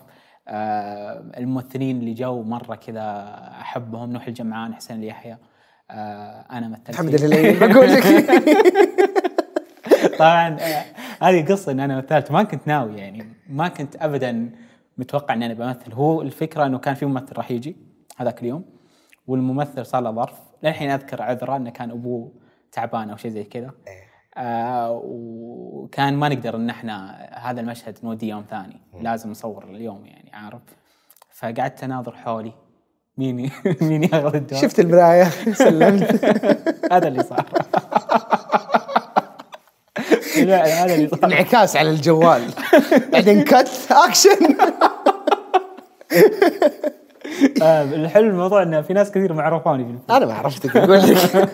[1.38, 3.02] الممثلين اللي جو مرة كذا
[3.62, 5.38] أحبهم نوح الجمعان حسين اليحيى.
[6.52, 7.26] أنا مثلت محمد فيه.
[7.26, 8.04] الهليل بقول لك.
[10.20, 10.58] طبعا
[11.22, 12.32] هذه قصة إن أنا مثلت.
[12.32, 14.52] ما كنت ناوي يعني ما كنت ابدا
[15.00, 15.94] متوقع ان أنا بمثل.
[15.94, 17.76] هو الفكرة إنه كان في ممثل راح يجي
[18.18, 18.66] هذاك اليوم
[19.28, 20.40] والممثل صار له ظرف.
[20.64, 22.32] للحين أذكر عذره إنه كان أبوه
[22.72, 23.72] تعبان أو شيء زي كذا.
[24.38, 28.82] آه وكان ما نقدر إن إحنا هذا المشهد نوديه يوم ثاني.
[29.02, 30.62] لازم نصور اليوم يعني عارف؟
[31.34, 32.54] فقعدت أناظر حولي.
[33.18, 35.24] مين مين ياخذ الدور؟ شفت المرايه
[35.64, 36.26] سلمت.
[36.92, 38.20] هذا اللي صار لا، هذا اللي صار
[41.24, 42.44] انعكاس على الجوال.
[43.14, 44.56] بعدين كت اكشن
[47.62, 50.18] آه، الحلو الموضوع انه في ناس كثير ما عرفوني في الفيلم.
[50.18, 51.18] أنا ما عرفتك أقول لك.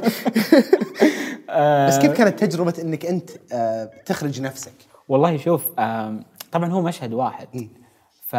[1.50, 4.74] آه، بس كيف كانت تجربة إنك أنت آه، تخرج نفسك؟
[5.10, 5.66] والله شوف
[6.52, 7.70] طبعا هو مشهد واحد.
[8.28, 8.34] ف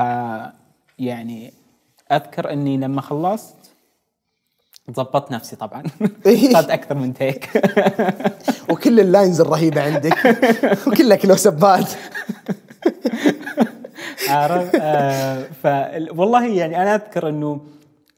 [0.98, 1.52] يعني
[2.12, 3.55] أذكر إني لما خلصت
[4.90, 5.82] ضبطت نفسي طبعا.
[6.26, 7.50] اخذت أكثر من تيك
[8.70, 10.36] وكل اللاينز الرهيبة عندك.
[10.86, 11.90] وكلها كلوس ابات
[14.28, 15.66] عارف آه ف
[16.18, 17.60] والله يعني أنا أذكر إنه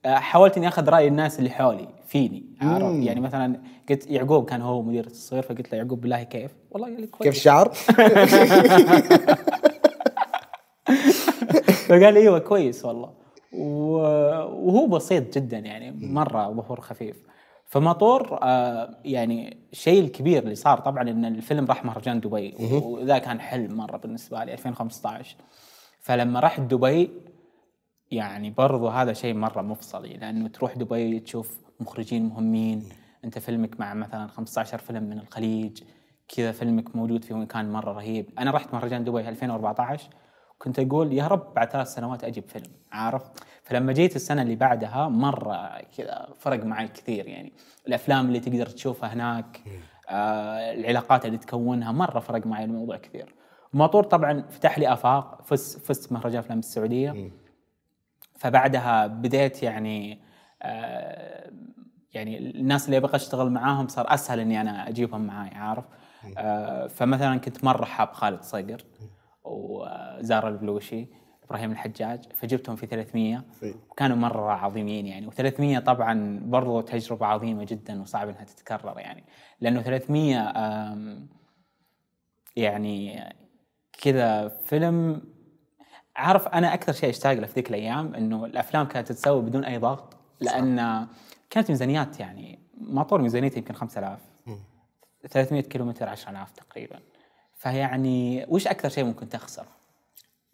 [0.04, 4.62] آه، حاولت إني أخذ رأي الناس اللي حولي فيني عارف يعني مثلا قلت يعقوب كان
[4.62, 7.68] هو مدير التصوير فقلت له يعقوب بالله كيف؟ والله قال لي كيف كويس الشعر؟
[11.88, 13.10] فقال لي أيوه كويس والله.
[13.52, 17.28] وهو بسيط جدا يعني مرة ظهور خفيف.
[17.66, 23.40] فماطور آه يعني الشيء الكبير اللي صار طبعا إن الفيلم راح مهرجان دبي وذا كان
[23.40, 25.36] حلم مرة بالنسبة لي 2015
[26.00, 27.10] فلما رحت دبي
[28.10, 32.88] يعني برضو هذا شيء مرة مفصلي لأنه تروح دبي تشوف مخرجين مهمين.
[33.24, 35.82] أنت فيلمك مع مثلا 15 فيلم من الخليج
[36.28, 38.26] كذا فيلمك موجود في مكان مرة رهيب.
[38.38, 40.10] أنا رحت مهرجان دبي 2014
[40.58, 43.22] كنت أقول يا رب بعد ثلاث سنوات أجيب فيلم عارف؟
[43.62, 47.52] فلما جيت السنة اللي بعدها مرة كذا فرق معي كثير يعني.
[47.88, 49.60] الأفلام اللي تقدر تشوفها هناك
[50.08, 53.34] آه العلاقات اللي تكونها مرة فرق معي الموضوع كثير.
[53.72, 57.10] ماطور طبعا فتح لي آفاق فز فزت مهرجان أفلام السعودية.
[58.36, 60.20] فبعدها بديت يعني
[60.62, 61.50] آه
[62.14, 65.84] يعني الناس اللي أبغى أشتغل معاهم صار أسهل إني أنا أجيبهم معاي عارف؟
[66.38, 68.84] آه فمثلا كنت مرة حاب خالد صقر.
[70.18, 71.06] وزار البلوشي
[71.44, 73.44] إبراهيم الحجاج فجبتهم في 300
[73.90, 75.30] وكانوا مرة عظيمين يعني.
[75.30, 79.24] و300 طبعا برضو تجربة عظيمة جدا وصعب إنها تتكرر يعني.
[79.60, 80.52] لأنه 300
[82.56, 83.24] يعني
[83.92, 85.22] كذا فيلم
[86.16, 89.78] عارف أنا أكثر شيء أشتاق له في ذيك الأيام إنه الأفلام كانت تتسوى بدون أي
[89.78, 91.06] ضغط لأن
[91.50, 94.20] كانت ميزانيات يعني ماطور ميزانيته يمكن 5000
[95.28, 97.00] 300 كيلومتر 10000 تقريبا.
[97.54, 99.28] فيعني وش أكثر شيء ممكن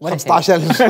[0.01, 0.83] تخسر؟ 15000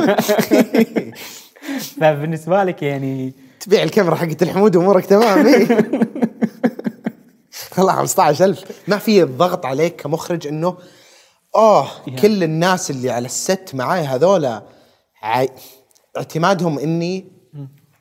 [1.99, 5.67] فبالنسبة لك يعني تبيع الكاميرا حقت الحمود وامورك تمام إيه.
[7.77, 10.77] والله 15000 ما في ضغط عليك كمخرج إنه
[11.55, 11.87] أوه
[12.21, 14.63] كل الناس اللي على الست معاي هذولا
[15.21, 15.49] عاي...
[16.17, 17.25] اعتمادهم إني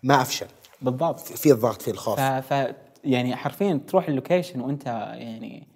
[0.03, 0.47] ما أفشل.
[0.83, 1.21] بالضبط.
[1.21, 2.21] في الضغط في الخوف.
[2.21, 2.23] ف...
[2.23, 5.74] ف يعني حرفيا تروح ال location وأنت يعني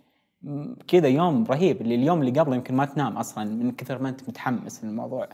[0.88, 4.29] كذا يوم رهيب اللي اليوم اللي قبله يمكن ما تنام أصلا من كثر ما أنت
[4.29, 5.29] متحمس للموضوع.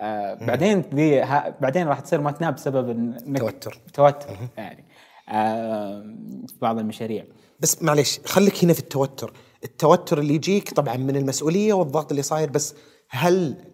[0.00, 1.20] آه بعدين ذي
[1.60, 3.80] بعدين راح تصير ما تنام بسبب إنك توتر.
[3.92, 4.84] توتر يعني.
[5.28, 6.00] آه
[6.48, 7.24] في بعض المشاريع.
[7.60, 9.32] بس معليش خليك هنا في التوتر.
[9.64, 12.74] التوتر اللي يجيك طبعا من المسؤولية والضغط اللي صاير بس
[13.10, 13.64] هل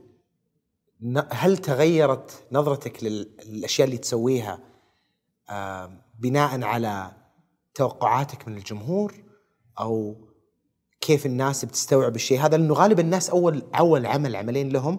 [1.30, 4.58] هل تغيرت نظرتك للأشياء اللي تسويها
[5.50, 7.12] آه بناء على
[7.74, 9.14] توقعاتك من الجمهور
[9.80, 10.27] أو
[11.00, 12.40] كيف الناس بتستوعب الشيء.
[12.40, 14.98] هذا لأنه غالبا الناس أول أول عمل عملين لهم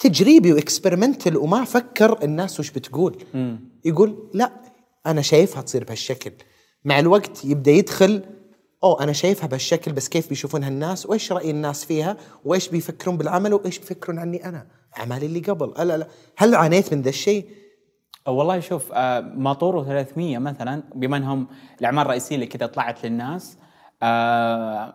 [0.00, 3.24] تجريبي وإكسبيرمنتال وما فكر الناس وش بتقول.
[3.34, 3.70] مم.
[3.84, 4.52] يقول لا
[5.06, 6.32] أنا شايفها تصير بهالشكل.
[6.84, 8.22] مع الوقت يبدأ يدخل
[8.84, 13.54] أوه أنا شايفها بهالشكل بس كيف بيشوفونها الناس؟ وإيش رأي الناس فيها؟ وإيش بيفكرون بالعمل؟
[13.54, 14.66] وإيش بيفكرون عني أنا؟
[14.98, 15.72] أعمالي اللي قبل.
[15.86, 17.46] لا لا هل عانيت من ذا الشيء؟
[18.28, 21.46] والله شوف آه ماطور 300 مثلا بما إنهم
[21.80, 23.56] الأعمال الرئيسية اللي كذا طلعت للناس
[24.02, 24.94] آه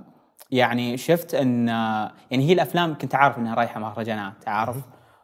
[0.52, 4.78] يعني شفت إن آه يعني هي الأفلام كنت عارف إنها رايحة مهرجانات عارف؟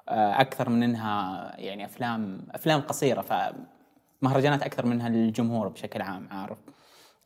[0.10, 3.22] آه أكثر من إنها يعني أفلام أفلام قصيرة
[4.22, 6.58] فمهرجانات أكثر منها للجمهور بشكل عام عارف؟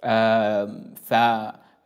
[0.04, 1.14] آه ف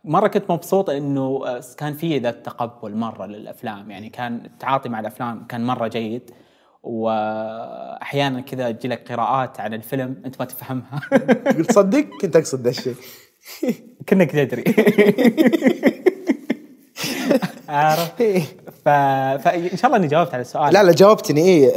[0.04, 1.44] مره كنت مبسوط إنه
[1.78, 6.30] كان في ذا التقبل مرة للأفلام يعني كان التعاطي مع الأفلام كان مرة جيد
[6.82, 11.00] وأحيانا كذا تجي لك قراءات عن الفيلم أنت ما تفهمها.
[11.56, 12.94] قلت صدق؟ كنت أقصد ذا الشيء.
[14.06, 14.64] كانك تدري
[17.68, 18.22] عارف؟
[18.84, 18.88] ف...
[19.44, 20.72] فان شاء الله إني جاوبت على السؤال.
[20.72, 21.40] لا لا جاوبتني.
[21.40, 21.70] إيه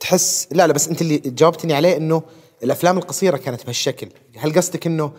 [0.00, 2.22] تحس لا لا بس أنت اللي جاوبتني عليه إنه
[2.62, 4.08] الأفلام القصيرة كانت بهالشكل.
[4.36, 5.12] هل قصدك إنه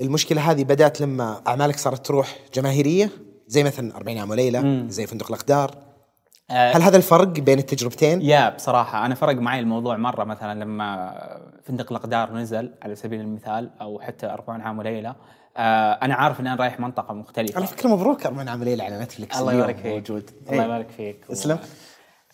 [0.00, 3.10] المشكلة هذه بدأت لما أعمالك صارت تروح جماهيرية؟
[3.48, 5.87] زي مثلا 40 عام وليلة زي فندق الأقدار.
[6.50, 11.14] هل هذا الفرق بين التجربتين؟ يا بصراحة أنا فرق معي الموضوع مرة مثلا لما
[11.64, 15.14] فندق الأقدار نزل على سبيل المثال أو حتى 40 عام وليلة
[15.56, 17.56] آه، أنا عارف إن أنا رايح منطقة مختلفة.
[17.56, 19.92] على فكرة مبروك 40 عام وليلة على نتفلكس الله اليوم يبارك فيك.
[19.92, 20.30] موجود.
[20.48, 20.64] الله إيه.
[20.68, 21.24] يبارك فيك.
[21.32, 21.58] اسلم.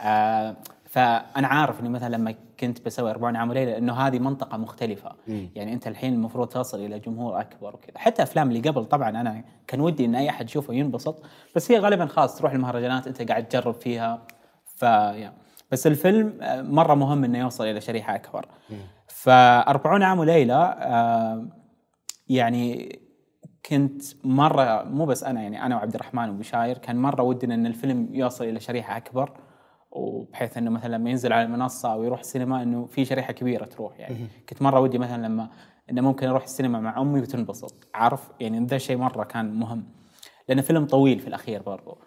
[0.01, 0.57] آه
[0.91, 2.35] فأنا عارف إني مثلا لما
[2.67, 5.13] كنت بسوي 40 عام وليلة انه هذه منطقة مختلفة.
[5.55, 7.99] يعني أنت الحين المفروض تصل إلى جمهور أكبر وكذا.
[7.99, 11.23] حتى أفلام اللي قبل طبعا أنا كان ودي إن أي أحد يشوفه ينبسط
[11.57, 14.27] بس هي غالبا خلاص تروح المهرجانات أنت قاعد تجرب فيها.
[14.77, 15.33] فيا
[15.71, 18.47] بس الفيلم آه، مرة مهم إنه يوصل إلى شريحة أكبر.
[19.09, 21.49] ف 40 عام وليلة آه،
[22.29, 22.99] يعني
[23.67, 28.09] كنت مرة مو بس أنا يعني أنا وعبد الرحمن وبشاير كان مرة ودنا إن الفيلم
[28.13, 29.33] يوصل إلى شريحة أكبر.
[29.95, 34.01] وبحيث إنه مثلا لما ينزل على المنصة أو يروح السينما إنه في شريحة كبيرة تروح
[34.01, 34.27] يعني.
[34.49, 35.49] كنت مرة ودي مثلا لما
[35.91, 37.89] إنه ممكن أروح السينما مع أمي وتنبسط.
[37.95, 39.85] عارف؟ يعني ذا الشيء مرة كان مهم.
[40.49, 41.99] لأنه فيلم طويل في الأخير برضو.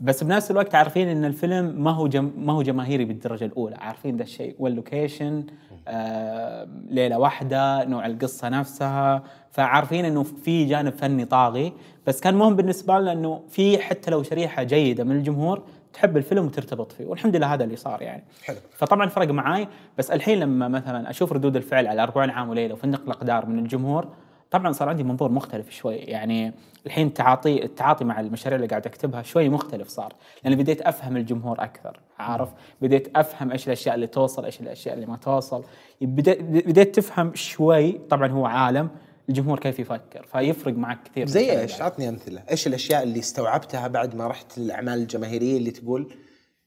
[0.00, 3.76] بس بنفس الوقت عارفين إن الفيلم ما هو جم ما هو جماهيري بالدرجة الأولى.
[3.76, 5.46] عارفين ذا الشيء؟ وال location
[5.88, 9.22] آه ليلة واحدة نوع القصة نفسها.
[9.50, 11.72] فعارفين إنه في جانب فني طاغي.
[12.06, 16.46] بس كان مهم بالنسبة لنا إنه في حتى لو شريحة جيدة من الجمهور تحب الفيلم
[16.46, 18.24] وترتبط فيه والحمد لله هذا اللي صار يعني.
[18.44, 18.56] حلو.
[18.76, 23.02] فطبعا فرق معاي بس الحين لما مثلا أشوف ردود الفعل على 40 عام وليلة وفندق
[23.02, 24.08] الاقدار من الجمهور
[24.50, 25.96] طبعا صار عندي منظور مختلف شوي.
[25.96, 26.52] يعني
[26.86, 30.12] الحين التعاطي التعاطي مع المشاريع اللي قاعد أكتبها شوي مختلف صار
[30.44, 32.48] لأن بديت أفهم الجمهور أكثر عارف؟
[32.82, 35.64] بديت أفهم إيش الأشياء اللي توصل إيش الأشياء اللي ما توصل.
[36.00, 38.88] بديت بديت تفهم شوي طبعا هو عالم
[39.28, 41.60] الجمهور كيف يفكر فيفرق معك كثير زي.
[41.60, 46.14] إيش؟ عطني أمثلة، إيش الأشياء اللي استوعبتها بعد ما رحت للأعمال الجماهيرية اللي تقول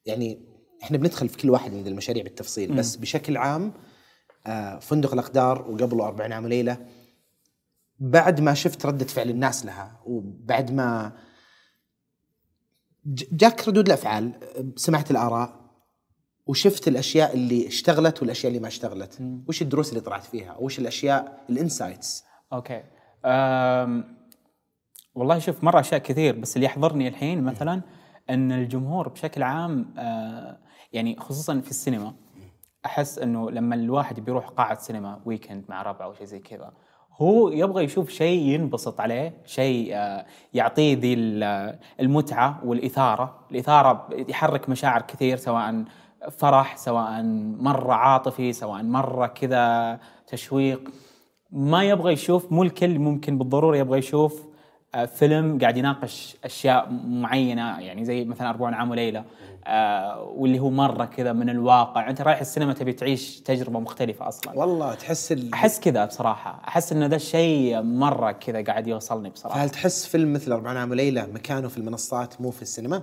[0.05, 0.39] يعني
[0.83, 3.73] إحنا بندخل في كل واحد من المشاريع بالتفصيل بس بشكل عام
[4.47, 6.85] آه فندق الأقدار وقبله 40 عام وليلة
[7.99, 11.11] بعد ما شفت ردة فعل الناس لها وبعد ما
[13.31, 14.31] جاك ردود الأفعال
[14.75, 15.65] سمعت الآراء
[16.47, 19.21] وشفت الأشياء اللي اشتغلت والأشياء اللي ما اشتغلت.
[19.47, 22.23] وش الدروس اللي طلعت فيها؟ وش الأشياء ال insights؟
[22.53, 22.83] okay.
[23.25, 24.15] أم
[25.15, 27.81] والله شوف مرة أشياء كثير بس اللي يحضرني الحين مثلا
[28.29, 30.57] إن الجمهور بشكل عام آه
[30.93, 32.13] يعني خصوصا في السينما
[32.85, 36.73] أحس إنه لما الواحد بيروح قاعة سينما weekend مع ربعه أو شيء زي كذا
[37.21, 43.39] هو يبغى يشوف شيء ينبسط عليه شيء آه، يعطيه ذي ال- المتعة والإثارة.
[43.51, 45.83] الإثارة يحرك مشاعر كثير سواء
[46.31, 47.21] فرح سواء
[47.59, 50.89] مرة عاطفي سواء مرة كذا تشويق.
[51.55, 54.41] ما يبغى يشوف مو الكل ممكن بالضرورة يبغى يشوف
[54.95, 59.23] آه، فيلم قاعد يناقش أشياء معينة يعني زي مثلا 40 عام وليلة
[59.67, 62.09] آه، واللي هو مرة كذا من الواقع.
[62.09, 64.59] أنت رايح السينما تبي تعيش تجربة مختلفة أصلا.
[64.59, 65.53] والله تحس ال...
[65.53, 66.61] أحس كذا بصراحة.
[66.67, 69.59] أحس إن ذا الشيء مرة كذا قاعد يوصلني بصراحة.
[69.59, 73.01] فهل تحس فيلم مثل 40 عام وليلة مكانه في المنصات مو في السينما؟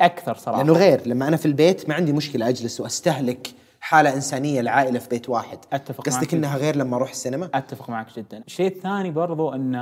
[0.00, 0.62] أكثر صراحة.
[0.62, 3.48] لأنه غير لما أنا في البيت ما عندي مشكلة أجلس وأستهلك
[3.88, 5.58] حالة إنسانية العائله في بيت واحد.
[5.72, 8.38] أتفق قصدك إنها غير لما أروح السينما؟ أتفق معك جدا.
[8.46, 9.74] الشيء الثاني برضو إن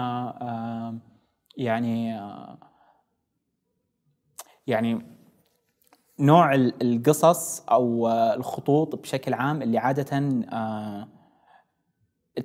[1.56, 2.20] يعني
[4.66, 5.06] يعني
[6.20, 10.20] نوع ال- القصص أو آه، الخطوط بشكل عام اللي عادة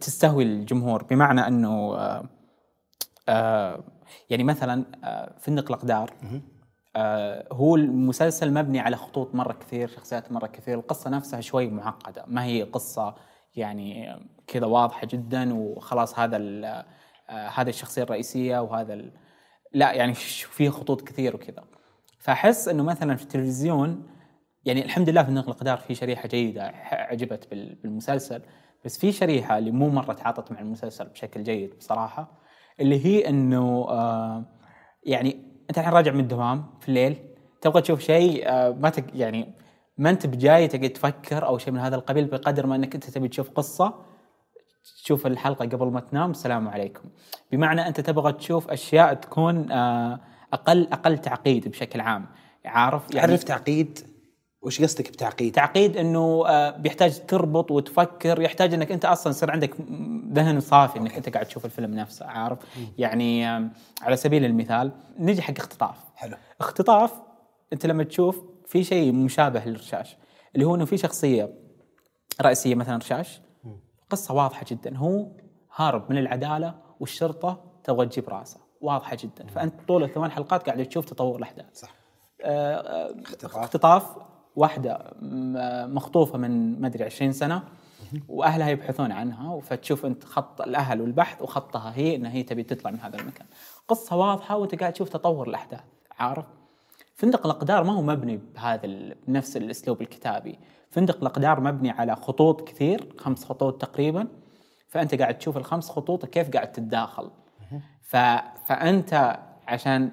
[0.02, 1.04] تستهوي الجمهور.
[1.04, 1.96] بمعنى إنه
[4.30, 4.86] يعني مثلا
[5.40, 6.14] فندق الأقدار.
[7.52, 12.44] هو المسلسل مبني على خطوط مرة كثير شخصيات مرة كثير القصة نفسها شوي معقدة ما
[12.46, 13.16] هي قصة
[13.56, 14.16] يعني
[14.48, 16.38] كذا واضحة جدا وخلاص هذا
[17.30, 19.12] آه، هذه الشخصية الرئيسية وهذا.
[19.74, 21.64] لا يعني في خطوط كثير وكذا
[22.20, 24.08] فأحس إنه مثلا في التلفزيون
[24.66, 28.42] يعني الحمد لله في نقل الاقدار في شريحة جيدة عجبت بال- بالمسلسل
[28.86, 32.40] بس في شريحة اللي مو مرة تعاطت مع المسلسل بشكل جيد بصراحة
[32.80, 34.46] اللي هي إنه آه
[35.04, 37.18] يعني أنت الحين راجع من الدوام في الليل
[37.62, 39.54] تبغى تشوف شيء آه ما تك يعني
[39.98, 43.28] ما أنت بجاي تقعد تفكر أو شيء من هذا القبيل بقدر ما أنك أنت تبي
[43.28, 43.94] تشوف قصة
[45.04, 47.10] تشوف الحلقة قبل ما تنام السلام عليكم.
[47.52, 50.20] بمعنى أنت تبغى تشوف أشياء تكون آه
[50.54, 52.26] أقل أقل تعقيد بشكل عام
[52.66, 54.00] عارف؟ يعني تعرف تعقيد
[54.62, 59.76] وش قصدك بتعقيد؟ تعقيد إنه آه، بيحتاج تربط وتفكر يحتاج إنك أنت أصلا يصير عندك
[60.34, 62.60] ذهن صافي إنك أنت قاعد تشوف الفيلم نفسه عارف؟
[62.98, 63.46] يعني
[64.02, 65.96] على سبيل المثال نجي حق اختطاف.
[66.16, 66.36] حلو.
[66.60, 67.14] اختطاف
[67.74, 70.18] أنت لما تشوف في شيء مشابه للرشاش
[70.56, 71.54] اللي هو إنه في شخصية
[72.42, 73.42] رئيسية مثلا رشاش
[74.10, 74.98] قصة واضحة جدا.
[74.98, 75.28] هو
[75.76, 78.60] هارب من العدالة والشرطة تبغى تجيب راسه.
[78.82, 79.48] واضحة جدا.
[79.48, 81.66] فأنت طول الثمان حلقات قاعد تشوف تطور الأحداث.
[81.74, 81.90] صح.
[82.42, 83.58] آه، آه، اختطاف.
[83.58, 84.04] اختطاف
[84.60, 85.14] واحدة
[85.88, 87.64] مخطوفة من ما أدري 20 سنة
[88.28, 93.00] وأهلها يبحثون عنها فتشوف أنت خط الأهل والبحث وخطها هي إنها هي تبي تطلع من
[93.00, 93.48] هذا المكان.
[93.88, 95.84] قصة واضحة وانت قاعد تشوف تطور الأحداث
[96.20, 96.46] عارف؟
[97.16, 100.60] فندق الأقدار ما هو مبني بهذا بنفس الأسلوب الكتابي.
[100.92, 104.28] فندق الأقدار مبني على خطوط كثير خمس خطوط تقريبا.
[104.88, 107.32] فأنت قاعد تشوف الخمس خطوط كيف قاعد تتداخل.
[108.02, 108.16] ف...
[108.68, 110.12] فأنت عشان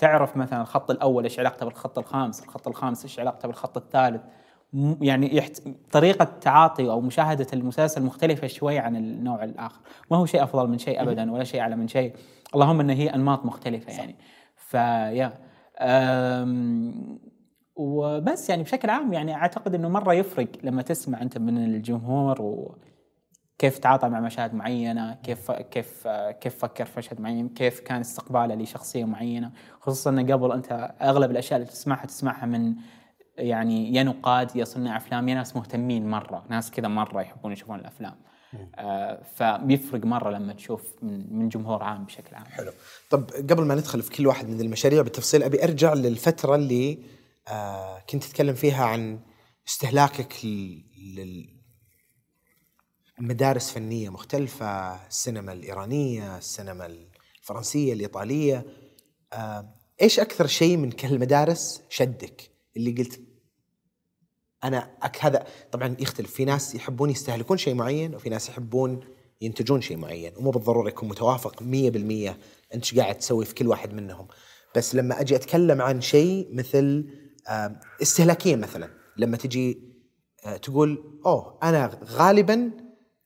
[0.00, 4.22] تعرف مثلا الخط الأول إيش علاقته بالخط الخامس، الخط الخامس إيش علاقته بالخط الثالث،
[5.00, 5.62] يعني يحت...
[5.90, 10.78] طريقة تعاطي أو مشاهدة المسلسل مختلفة شوي عن النوع الآخر، ما هو شيء أفضل من
[10.78, 12.14] شيء ابدا ولا شيء أعلى من شيء،
[12.54, 14.16] اللهم إن هي أنماط مختلفة يعني.
[14.56, 15.32] فيا
[15.78, 17.18] أم...
[17.76, 22.78] وبس يعني بشكل عام يعني أعتقد إنه مرة يفرق لما تسمع أنت من الجمهور و...
[23.60, 26.08] كيف تعاطى مع مشاهد معينة، كيف كيف
[26.40, 31.30] كيف فكر في مشهد معين، كيف كان استقباله لشخصية معينة، خصوصا انه قبل أنت أغلب
[31.30, 32.74] الأشياء اللي تسمعها تسمعها من
[33.38, 37.78] يعني يا نقاد يا صناع أفلام يا ناس مهتمين مرة، ناس كذا مرة يحبون يشوفون
[37.78, 38.14] الأفلام.
[38.74, 42.44] آه فبيفرق مرة لما تشوف من من جمهور عام بشكل عام.
[42.44, 42.72] حلو
[43.10, 46.98] طب قبل ما ندخل في كل واحد من المشاريع بالتفصيل أبي أرجع للفترة اللي
[47.48, 49.20] آه كنت تتكلم فيها عن
[49.68, 51.59] استهلاكك لل
[53.20, 56.86] مدارس فنية مختلفة السينما الإيرانية السينما
[57.40, 58.66] الفرنسية الإيطالية.
[59.32, 63.20] آه إيش أكثر شيء من كل المدارس شدك؟ اللي قلت
[64.64, 66.32] أنا أك هذا طبعا يختلف.
[66.32, 69.00] في ناس يحبون يستهلكون شيء معين وفي ناس يحبون
[69.40, 70.32] ينتجون شيء معين.
[70.36, 72.36] ومو بالضرورة يكون متوافق 100%
[72.74, 74.28] أنت قاعد تسوي في كل واحد منهم.
[74.76, 77.10] بس لما أجي أتكلم عن شيء مثل
[77.48, 78.90] آه، استهلاكيا مثلا.
[79.16, 79.90] لما تجي
[80.46, 82.70] آه، تقول أوه أنا غالبا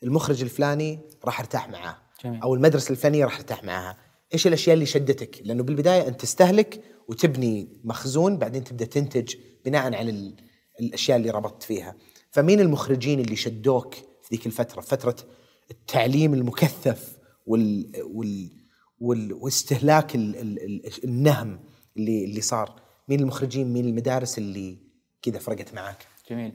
[0.04, 2.40] المخرج الفلاني راح ارتاح معاه جميل.
[2.42, 3.96] أو المدرسة الفنية راح ارتاح معاها.
[4.34, 9.34] إيش الأشياء اللي شدتك؟ لأنه بالبداية أنت تستهلك وتبني مخزون بعدين تبدأ تنتج
[9.64, 10.36] بناء على ال-
[10.80, 11.96] الأشياء اللي ربطت فيها.
[12.30, 15.16] فمين المخرجين اللي شدوك في ذيك الفترة؟ فترة
[15.70, 18.50] التعليم المكثف وال وال
[19.00, 21.60] وال واستهلاك ال ال ال النهم
[21.96, 22.80] اللي اللي صار.
[23.08, 24.78] مين المخرجين؟ مين المدارس اللي
[25.22, 26.52] كذا فرقت معاك؟ جميل.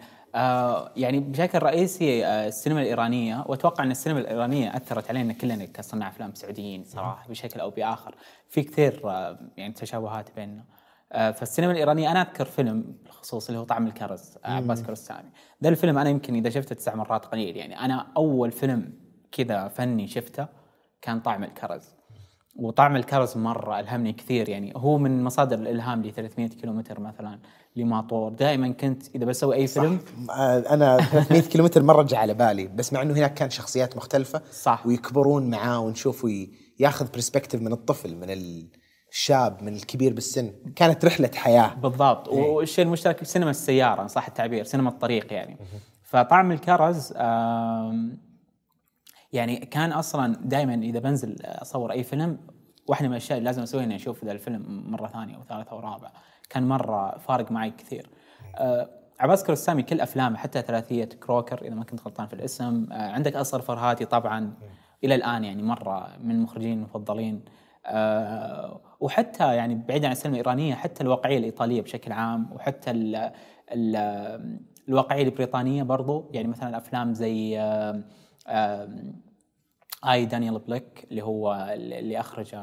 [0.96, 6.34] يعني بشكل رئيسي آه السينما الإيرانية وأتوقع أن السينما الإيرانية أثرت علينا كلنا كصناع أفلام
[6.34, 8.16] سعوديين صراحة بشكل أو بآخر.
[8.50, 10.66] في كثير آه يعني تشابهات بيننا.
[11.12, 15.30] آه فالسينما الإيرانية أنا أذكر فيلم بالخصوص اللي هو طعم الكرز آه عباس كرستاني.
[15.64, 17.58] ذا الفيلم أنا يمكن إذا شفته تسع مرات قليل.
[17.58, 18.94] يعني أنا أول فيلم
[19.32, 20.48] كذا فني شفته
[21.02, 21.96] كان طعم الكرز.
[22.56, 24.50] وطعم الكرز مرة ألهمني كثير.
[24.50, 27.40] يعني هو من مصادر الإلهام لي 300 كيلومتر مثلا.
[27.84, 28.32] للماطور.
[28.34, 30.00] دائما كنت إذا بسوي أي فيلم
[30.30, 34.42] آه، أنا 300 كيلومتر مرة جاء على بالي بس مع إنه هناك كان شخصيات مختلفة
[34.52, 34.88] صح.
[34.88, 38.28] ويكبرون معاه ونشوفه ي- ياخذ perspective من الطفل من
[39.12, 40.54] الشاب من الكبير بالسن.
[40.76, 41.74] كانت رحلة حياة.
[41.76, 42.28] بالضبط.
[42.28, 45.58] والشيء المشترك سينما السيارة صح التعبير سينما الطريق يعني.
[46.04, 47.14] فطعم الكرز
[49.34, 52.38] يعني كان أصلا دائما إذا بنزل أصور أي فيلم
[52.88, 55.80] واحدة من الأشياء اللي لازم أسويها إني أشوف ذا الفيلم مرة ثانية أو ثالثة أو
[55.80, 56.12] رابعة.
[56.50, 58.10] كان مرة فارق معي كثير.
[58.56, 58.90] آه
[59.20, 62.88] عباس كيارستامي كل أفلامه حتى ثلاثية كروكر إذا ما كنت غلطان في الاسم.
[62.92, 64.54] آه عندك أصغر فرهاتي طبعا
[65.04, 67.46] إلى الآن يعني مرة من المخرجين المفضلين.
[67.86, 73.32] آه وحتى يعني بعيدا عن السينما الإيرانية حتى الواقعية الإيطالية بشكل عام وحتى ال
[73.72, 73.96] ال
[74.90, 76.30] الواقعية البريطانية برضو.
[76.34, 78.04] يعني مثلا أفلام زي آه
[78.48, 78.90] آه
[80.10, 82.56] آي دانيال بليك اللي هو اللي اخرج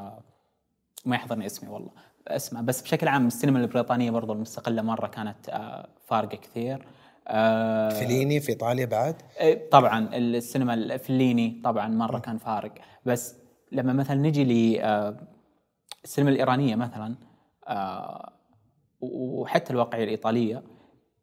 [1.04, 1.90] ما يحضرني اسمي والله.
[2.28, 6.86] اسمه بس بشكل عام السينما البريطانية برضو المستقلة مرة كانت آه، فارقة كثير.
[7.28, 12.72] آه، فيليني في إيطاليا بعد؟ إيه، طبعا السينما الفليني طبعا مرة كان فارق.
[13.04, 13.34] بس
[13.72, 17.16] لما مثلا نجي للسينما الإيرانية مثلا
[17.68, 18.32] آه،
[19.00, 20.62] وحتى الواقعية الإيطالية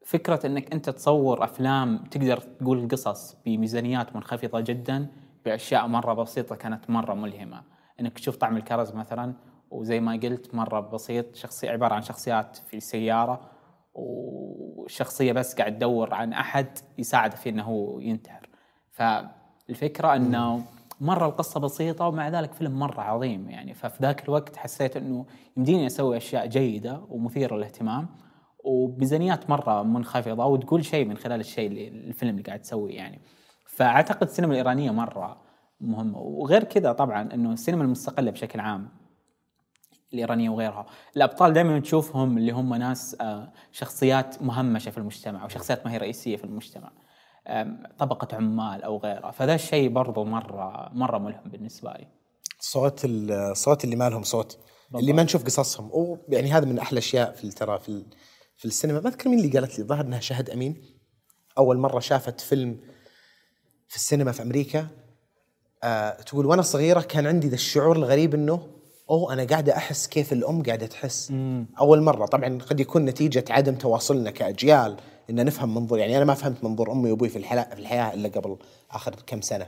[0.06, 5.08] فكرة إنك أنت تصور أفلام تقدر تقول قصص بميزانيات منخفضة جدا
[5.46, 7.64] بأشياء مرة بسيطة كانت مرة ملهمة.
[8.00, 9.34] إنك تشوف طعم الكرز مثلا
[9.74, 13.42] وزي ما قلت مرة بسيط شخصية عبارة عن شخصيات في سياره
[13.96, 16.68] وشخصية بس قاعد تدور عن أحد
[16.98, 18.50] يساعده في إنه هو ينتحر.
[18.92, 20.64] فالفكرة إنه
[21.02, 23.74] مرة القصة بسيطة ومع ذلك فيلم مرة عظيم يعني.
[23.74, 25.26] ففي ذاك الوقت حسيت إنه
[25.58, 28.08] يمديني أسوي أشياء جيدة ومثيرة للاهتمام
[28.64, 33.20] وبميزانيات مرة منخفضة وتقول شيء من خلال الشيء اللي الفيلم اللي قاعد تسويه يعني.
[33.66, 35.42] فأعتقد السينما الإيرانية مرة
[35.82, 36.20] مهمة.
[36.20, 39.03] وغير كذا طبعا إنه السينما المستقلة بشكل عام
[40.14, 40.86] الايرانيه وغيرها.
[41.18, 46.38] الأبطال دائما تشوفهم اللي هم ناس آه، شخصيات مهمشة في المجتمع وشخصيات ما هي رئيسية
[46.38, 46.92] في المجتمع.
[47.98, 49.32] طبقة عمال أو غيرها.
[49.32, 52.08] فذا الشيء برضو مرة مرة ملهم بالنسبة لي.
[52.60, 54.60] صوت الصوت اللي ما لهم صوت.
[54.96, 55.92] اللي ما نشوف قصصهم.
[55.92, 58.06] أو يعني هذا من أحلى أشياء في ترى في
[58.58, 59.00] في السينما.
[59.00, 60.84] ما أذكر مين اللي قالت لي ظهر إنها شهد أمين.
[61.58, 62.80] أول مرة شافت فيلم
[63.88, 64.88] في السينما في أمريكا.
[65.84, 68.68] آه تقول وأنا صغيرة كان عندي ذا الشعور الغريب إنه
[69.10, 71.34] اوه أنا قاعدة أحس كيف الأم قاعدة تحس.
[71.80, 74.98] أول مرة طبعا قد يكون نتيجة عدم تواصلنا كأجيال
[75.30, 78.30] إن نفهم منظور يعني أنا ما فهمت منظور أمي وأبوي في الحياة في الحياة إلا
[78.30, 78.58] قبل
[78.92, 79.68] آخر كم سنة.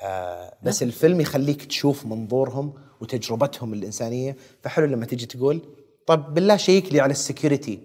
[0.00, 4.36] آه بس الفيلم يخليك تشوف منظورهم وتجربتهم الإنسانية.
[4.62, 5.62] فحلو لما تيجي تقول
[6.06, 7.80] طب بالله شيك لي على ال security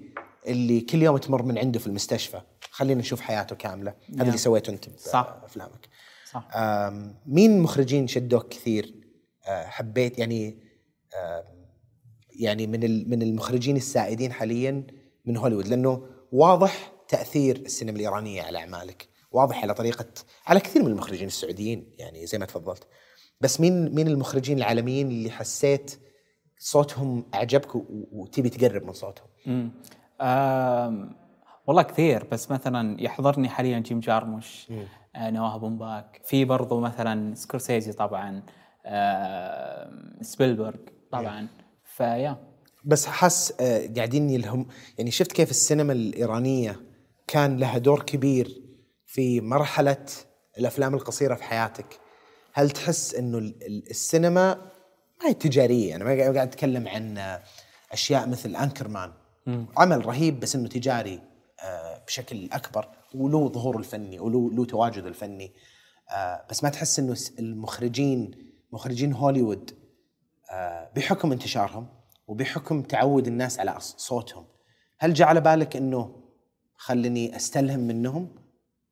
[0.47, 2.41] اللي كل يوم تمر من عنده في المستشفى.
[2.72, 3.93] خلينا نشوف حياته كاملة.
[4.15, 5.38] هذا اللي سويته أنت صح.
[5.41, 5.88] بأفلامك
[6.32, 6.47] صح.
[7.26, 8.99] مين مخرجين شدوك كثير؟
[9.48, 10.60] حبيت يعني
[11.18, 11.44] آم،
[12.40, 14.88] يعني من ال- من المخرجين السائدين حاليا
[15.26, 20.06] من هوليوود لأنه واضح تأثير السينما الإيرانية على أعمالك واضح على طريقة
[20.48, 22.88] على كثير من المخرجين السعوديين يعني زي ما تفضلت.
[23.42, 26.00] بس مين مين المخرجين العالميين اللي حسيت
[26.58, 27.76] صوتهم أعجبك
[28.12, 29.72] وتبي تقرب من صوتهم؟ مم.
[30.22, 31.16] آم،
[31.68, 34.68] والله كثير بس مثلا يحضرني حاليا جيم جارموش
[35.16, 38.44] آه نواه بومباك في برضو مثلا سكورسيزي طبعا.
[40.22, 40.76] سبيلبرغ
[41.12, 41.48] طبعا.
[41.96, 42.38] فيا.
[42.86, 44.68] بس حس آه، قاعدين يلهم
[44.98, 46.80] يعني شفت كيف السينما الإيرانية
[47.28, 48.62] كان لها دور كبير
[49.06, 50.06] في مرحلة
[50.58, 52.00] الأفلام القصيرة في حياتك.
[52.54, 54.54] هل تحس ال- السينما
[55.22, 57.42] ما هي تجارية؟ أنا ما قاعد أتكلم عن آه،
[57.92, 59.12] أشياء مثل أنكرمان.
[59.78, 61.22] عمل رهيب بس أنه تجاري
[61.64, 65.52] آه، بشكل أكبر وله ظهوره الفني وله له تواجد الفني.
[66.16, 69.72] آه، بس ما تحس الس- المخرجين مخرجين هوليوود
[70.51, 71.88] آه، بحكم انتشارهم
[72.28, 74.45] وبحكم تعود الناس على صوتهم
[74.99, 76.15] هل جاء على بالك إنه
[76.78, 78.36] خلني أستلهم منهم؟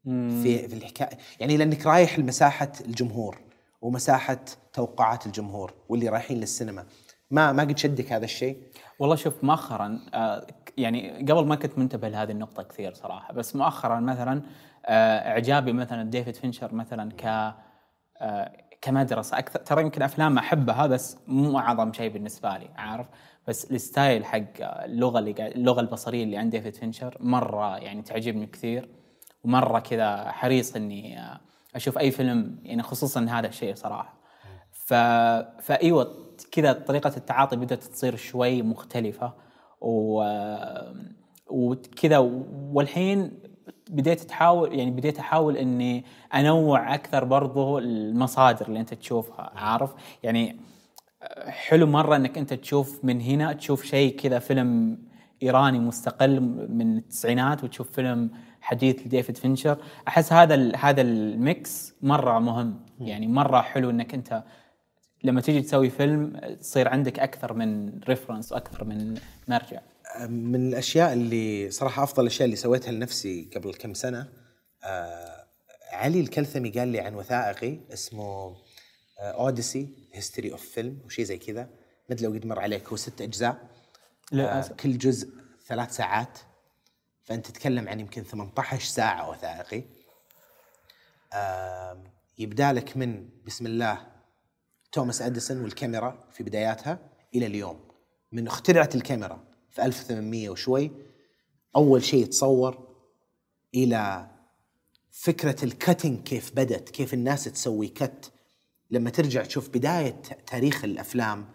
[0.07, 3.37] في في الحكاية يعني لأنك رايح لمساحة الجمهور
[3.81, 4.39] ومساحة
[4.73, 6.85] توقعات الجمهور واللي رايحين للسينما
[7.31, 8.57] ما ما قد شدك هذا الشيء؟
[8.99, 10.47] والله شوف مؤخرا آه،
[10.77, 14.41] يعني قبل ما كنت منتبه لهذه النقطة كثير صراحة بس مؤخرا مثلا
[14.85, 17.53] آه، إعجابي مثلا ديفيد فينشر مثلا ك
[18.81, 19.37] كمدرسة.
[19.37, 23.07] أكثر ترى يمكن أفلام أحبها بس مو أعظم شيء بالنسبة لي عارف؟
[23.47, 28.01] بس ال style حق اللغة اللي قاعد اللغة البصرية اللي عند ديفيد فينشر مرة يعني
[28.01, 28.89] تعجبني كثير
[29.43, 31.19] ومرة كذا حريص إني
[31.75, 34.17] أشوف أي فيلم يعني خصوصا هذا الشيء صراحة.
[34.71, 34.93] ف
[35.61, 39.33] فإيوه كذا طريقة التعاطي بدأت تصير شوي مختلفة
[39.81, 40.23] و
[41.47, 42.17] وكذا
[42.71, 43.39] والحين
[43.89, 50.59] بديت تحاول يعني بديت أحاول إني أنوع أكثر برضو المصادر اللي أنت تشوفها عارف؟ يعني
[51.47, 54.97] حلو مرة إنك أنت تشوف من هنا تشوف شيء كذا فيلم
[55.43, 58.29] إيراني مستقل من التسعينات وتشوف فيلم
[58.61, 59.77] حديث لديفيد فينشر.
[60.07, 62.79] أحس هذا هذا ال mix مرة مهم.
[62.99, 64.43] يعني مرة حلو إنك أنت
[65.23, 69.17] لما تيجي تسوي فيلم تصير عندك أكثر من reference وأكثر من
[69.47, 69.79] مرجع.
[70.25, 74.33] من الأشياء اللي صراحة أفضل الأشياء اللي سويتها لنفسي قبل كم سنة
[74.83, 75.47] آه
[75.91, 78.57] علي الكلثمي قال لي عن وثائقي اسمه
[79.19, 81.63] Odyssey History of Film وشيء زي كذا.
[81.63, 83.67] ما أدري لو قد مر عليك هو ست أجزاء.
[84.31, 85.29] لا آه كل جزء
[85.67, 86.39] ثلاث ساعات.
[87.23, 89.83] فأنت تتكلم عن يمكن 18 ساعة وثائقي.
[91.33, 92.03] آه
[92.37, 94.07] يبدأ لك من بسم الله
[94.91, 96.99] توماس أديسون والكاميرا في بداياتها
[97.35, 97.87] إلى اليوم.
[98.31, 99.46] من اخترعت الكاميرا.
[99.77, 100.91] في 1800 وشوي
[101.75, 102.77] أول شيء تصور
[103.75, 104.27] إلى
[105.11, 108.31] فكرة الكتنج كيف بدت كيف الناس تسوي كت
[108.91, 111.45] لما ترجع تشوف بداية تاريخ الأفلام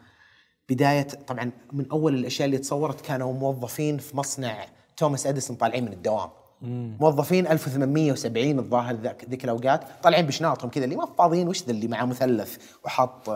[0.68, 4.66] بداية طبعا من أول الأشياء اللي تصورت كانوا موظفين في مصنع
[4.96, 6.30] توماس أديسون طالعين من الدوام
[6.62, 6.96] مم.
[7.00, 8.94] موظفين 1870 الظاهر
[9.28, 13.28] ذيك الأوقات طالعين بشناطهم كذا اللي ما فاضيين وش ذا اللي معاه مثلث وحاط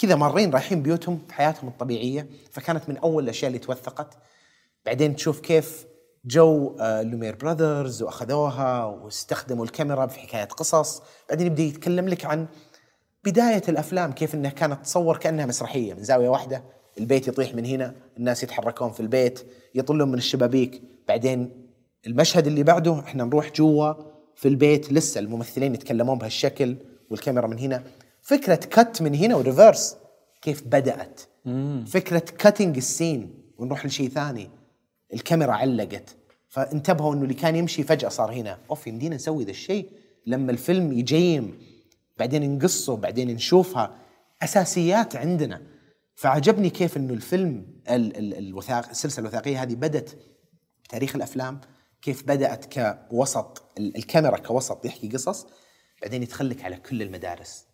[0.00, 4.18] كذا مارين رايحين بيوتهم في حياتهم الطبيعية فكانت من أول الأشياء اللي توثقت.
[4.86, 5.86] بعدين تشوف كيف
[6.24, 11.02] جو آه، Lumière Brothers وأخذوها واستخدموا الكاميرا في حكاية قصص.
[11.28, 12.46] بعدين يبدأ يتكلم لك عن
[13.24, 15.94] بداية الأفلام كيف إنها كانت تصور كأنها مسرحية.
[15.94, 16.64] من زاوية واحدة
[16.98, 20.82] البيت يطيح من هنا الناس يتحركون في البيت يطلون من الشبابيك.
[21.08, 21.66] بعدين
[22.06, 23.92] المشهد اللي بعده إحنا نروح جوا
[24.36, 26.76] في البيت لسه الممثلين يتكلمون بهالشكل
[27.10, 27.82] والكاميرا من هنا.
[28.22, 29.96] فكرة cut من هنا و reverse
[30.42, 31.84] كيف بدأت؟ مم.
[31.88, 34.50] فكرة cutting ال scene ونروح لشيء ثاني.
[35.14, 36.16] الكاميرا علقت.
[36.48, 38.58] فانتبهوا إنه اللي كان يمشي فجأة صار هنا.
[38.70, 39.90] أوف يمدينا نسوي ذا الشيء.
[40.26, 41.58] لما الفيلم يجيم
[42.18, 43.96] بعدين نقصه بعدين نشوفها.
[44.42, 45.62] أساسيات عندنا.
[46.14, 50.18] فعجبني كيف إنه الفيلم الوثائق السلسلة الوثائقيه هذه بدت
[50.84, 51.60] بتاريخ الأفلام.
[52.02, 52.78] كيف بدأت
[53.10, 55.46] كوسط الكاميرا كوسط يحكي قصص
[56.02, 57.69] بعدين يتخلك على كل المدارس.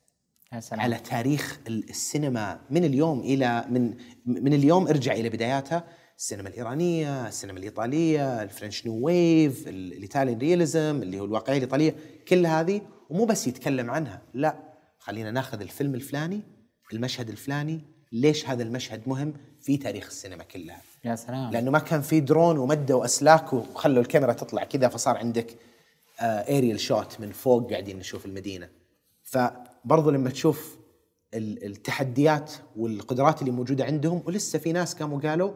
[0.61, 0.81] سلام.
[0.81, 3.95] على تاريخ السينما من اليوم إلى من
[4.27, 5.85] من اليوم ارجع إلى بداياتها
[6.19, 11.95] السينما الإيرانية، السينما الإيطالية، الفرنش نيو ويف، الإيطاليان رياليزم اللي هو الواقعية الإيطالية،
[12.29, 12.81] كل هذه
[13.11, 14.57] ومو بس يتكلم عنها، لا
[14.99, 16.41] خلينا ناخذ الفيلم الفلاني،
[16.93, 17.81] المشهد الفلاني،
[18.13, 20.81] ليش هذا المشهد مهم في تاريخ السينما كلها.
[21.05, 25.57] يا سلام لأنه ما كان في درون ومدة وأسلاك وخلوا الكاميرا تطلع كذا فصار عندك
[26.21, 28.69] اريال آه، shot من فوق قاعدين نشوف المدينة.
[29.87, 30.79] فبرضو لما تشوف
[31.35, 35.53] التحديات والقدرات اللي موجودة عندهم ولسه في ناس قاموا قالوا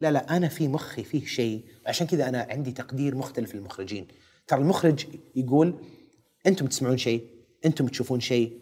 [0.00, 1.64] لا لا أنا في مخي فيه شيء.
[1.86, 4.06] عشان كذا أنا عندي تقدير مختلف للمخرجين.
[4.46, 5.06] ترى المخرج
[5.36, 5.74] يقول
[6.46, 7.26] أنتم تسمعون شيء
[7.64, 8.58] أنتم تشوفون شيء.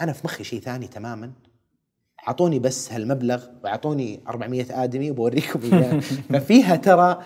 [0.00, 1.32] أنا في مخي شيء ثاني تماما.
[2.28, 6.00] أعطوني بس هالمبلغ وأعطوني 400 آدمي وبوريكم إياه.
[6.32, 7.22] ففيها ترى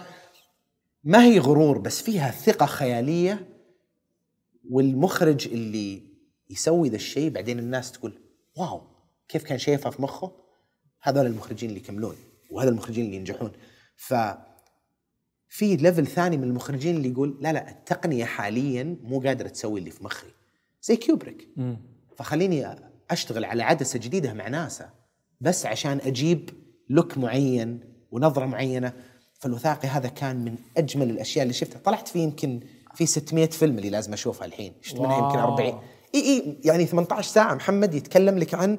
[1.04, 3.48] ما هي غرور بس فيها ثقة خيالية.
[4.70, 6.15] والمخرج اللي
[6.50, 8.12] يسوي ذا الشيء بعدين الناس تقول
[8.56, 8.82] واو
[9.28, 10.32] كيف كان شايفها في مخه؟
[11.02, 12.16] هذول المخرجين اللي يكملون
[12.50, 13.52] وهذا المخرجين اللي ينجحون.
[13.96, 14.14] ف
[15.48, 19.90] في level ثاني من المخرجين اللي يقول لا لا التقنية حاليا مو قادرة تسوي اللي
[19.90, 20.26] في مخي.
[20.82, 21.48] زي كيوبريك.
[22.16, 22.76] فخليني
[23.10, 24.90] أشتغل على عدسة جديدة مع ناسا
[25.40, 26.50] بس عشان أجيب
[26.88, 27.80] look معين
[28.10, 28.92] ونظرة معينة.
[29.40, 31.78] فالوثائقي هذا كان من أجمل الأشياء اللي شفتها.
[31.78, 32.60] طلعت فيه يمكن
[32.94, 34.72] في 600 فيلم اللي لازم أشوفها الحين.
[34.82, 35.82] شفت منها يمكن 40
[36.16, 38.78] إي إي يعني 18 ساعة محمد يتكلم لك عن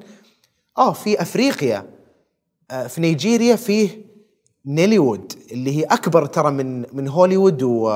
[0.78, 1.86] آه في أفريقيا
[2.70, 4.08] آه في نيجيريا فيه
[4.66, 7.90] نوليوود اللي هي أكبر ترى من من هوليوود و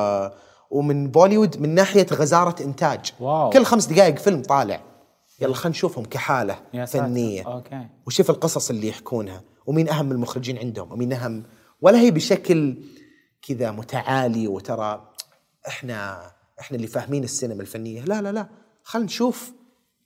[0.70, 3.12] ومن بوليوود من ناحية غزارة إنتاج.
[3.20, 3.50] wow.
[3.50, 4.80] كل خمس دقائق فيلم طالع.
[5.40, 7.42] يلا خلينا نشوفهم كحالة يا فنية.
[7.46, 7.86] okay.
[8.06, 9.42] وشوف القصص اللي يحكونها.
[9.66, 11.42] ومين أهم المخرجين عندهم؟ ومين أهم؟
[11.80, 12.76] ولا هي بشكل
[13.48, 15.08] كذا متعالي وترى
[15.68, 16.30] إحنا
[16.60, 18.04] إحنا اللي فاهمين السينما الفنية.
[18.04, 18.48] لا لا لا.
[18.82, 19.52] خلينا نشوف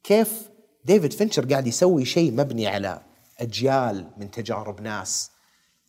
[0.04, 0.50] كيف
[0.84, 3.02] ديفيد فينشر قاعد يسوي شيء مبني على
[3.38, 5.30] أجيال من تجارب ناس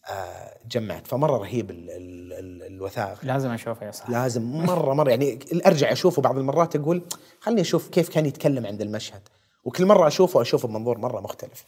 [0.10, 1.08] آه، جمعت.
[1.08, 3.26] فمرة رهيب ال ال ال الوثائق.
[3.26, 4.14] لازم أشوفه يا صاحبي.
[4.14, 4.44] لازم.
[4.44, 5.10] مرة مرة.
[5.10, 7.02] يعني أرجع أشوفه بعض المرات أقول
[7.40, 9.22] خليني أشوف كيف كان يتكلم عند المشهد.
[9.64, 11.64] وكل مرة أشوفه أشوفه بمنظور مرة مختلف.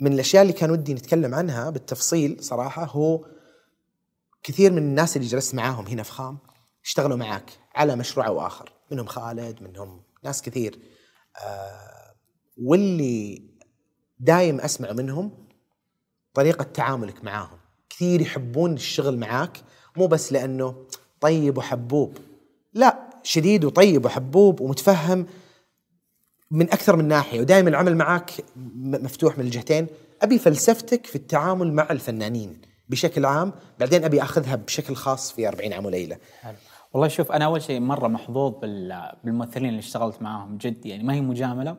[0.00, 3.24] من الأشياء اللي كان ودي نتكلم عنها بالتفصيل صراحة هو
[4.42, 6.38] كثير من الناس اللي جلست معاهم هنا في خام
[6.86, 8.72] اشتغلوا معاك على مشروع أو آخر.
[8.90, 10.78] منهم خالد منهم ناس كثير.
[11.44, 12.14] آه،
[12.62, 13.42] واللي
[14.18, 15.46] دايم أسمع منهم
[16.34, 17.58] طريقة تعاملك معاهم.
[17.90, 19.58] كثير يحبون الشغل معاك
[19.96, 20.86] مو بس لأنه
[21.20, 22.18] طيب وحبوب.
[22.74, 25.26] لا شديد وطيب وحبوب ومتفهم
[26.50, 27.40] من أكثر من ناحية.
[27.40, 28.30] ودائما العمل معك
[28.76, 29.86] مفتوح من الجهتين.
[30.22, 35.72] أبي فلسفتك في التعامل مع الفنانين بشكل عام بعدين أبي أخذها بشكل خاص في 40
[35.72, 36.16] عام وليلة.
[36.92, 41.14] والله شوف أنا أول شيء مرة محظوظ بال- بالممثلين اللي اشتغلت معاهم جد يعني ما
[41.14, 41.76] هي مجاملة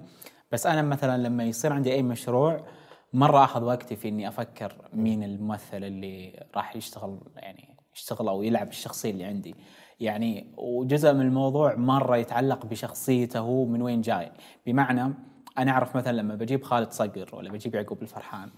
[0.52, 2.66] بس أنا مثلا لما يصير عندي أي مشروع
[3.14, 8.68] مرة أخذ وقتي في إني أفكر مين الممثل اللي راح يشتغل يعني يشتغل أو يلعب
[8.68, 9.56] الشخصية اللي عندي.
[10.00, 14.32] يعني وجزء من الموضوع مرة يتعلق بشخصيته هو من وين جاي.
[14.66, 15.14] بمعنى
[15.58, 18.50] أنا أعرف مثلا لما بجيب خالد صقر ولا بجيب يعقوب الفرحان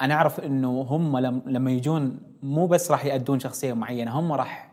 [0.00, 4.71] أنا أعرف إنه هم لم- لما يجون مو بس راح يأدون شخصية معينة هم راح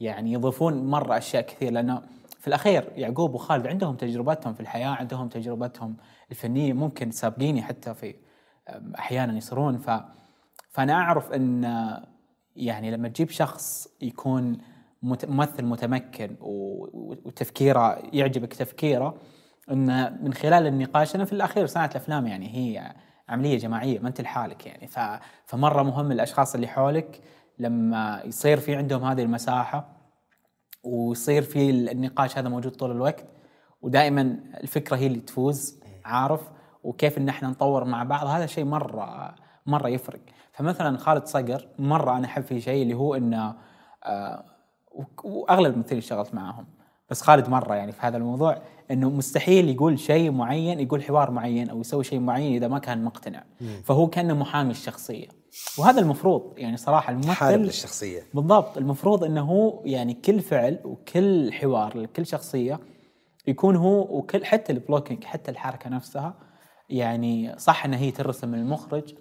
[0.00, 2.02] يعني يضيفون مرة أشياء كثير لأنه
[2.40, 5.96] في الأخير يعقوب وخالد عندهم تجربتهم في الحياة عندهم تجربتهم
[6.30, 8.14] الفنية ممكن سابقيني حتى في
[8.98, 9.78] أحيانا يصيرون.
[9.78, 9.90] ف
[10.70, 11.64] فأنا أعرف إن
[12.56, 14.58] يعني لما تجيب شخص يكون
[15.02, 19.14] ممثل متمكن وتفكيره يعجبك تفكيره
[19.70, 22.94] إن من خلال النقاش أنا في الأخير صناعة الأفلام يعني هي
[23.28, 24.86] عملية جماعية ما أنت لحالك يعني.
[24.86, 24.98] ف
[25.46, 27.20] فمرة مهم الأشخاص اللي حولك
[27.60, 29.88] لما يصير في عندهم هذه المساحة
[30.82, 33.24] ويصير في النقاش هذا موجود طول الوقت
[33.82, 36.40] ودائما الفكرة هي اللي تفوز عارف؟
[36.84, 39.34] وكيف إن إحنا نطور مع بعض هذا شيء مرة
[39.66, 40.20] مرة يفرق.
[40.52, 43.54] فمثلا خالد صقر مرة أنا أحب فيه شيء اللي هو إنه
[44.04, 44.44] آه
[45.24, 46.66] وأغلب الممثلين اشتغلت معاهم
[47.10, 48.62] بس خالد مرة يعني في هذا الموضوع.
[48.90, 53.04] إنه مستحيل يقول شيء معين يقول حوار معين أو يسوي شيء معين إذا ما كان
[53.04, 53.44] مقتنع.
[53.84, 55.28] فهو كأنه محامي الشخصية.
[55.78, 58.78] وهذا المفروض يعني صراحة حارب الممثل للشخصيه بالضبط.
[58.78, 62.80] المفروض إنه هو يعني كل فعل وكل حوار لكل شخصية
[63.46, 66.34] يكون هو وكل حتى البلوكينج حتى الحركة نفسها
[66.88, 69.14] يعني صح ان هي ترسم من المخرج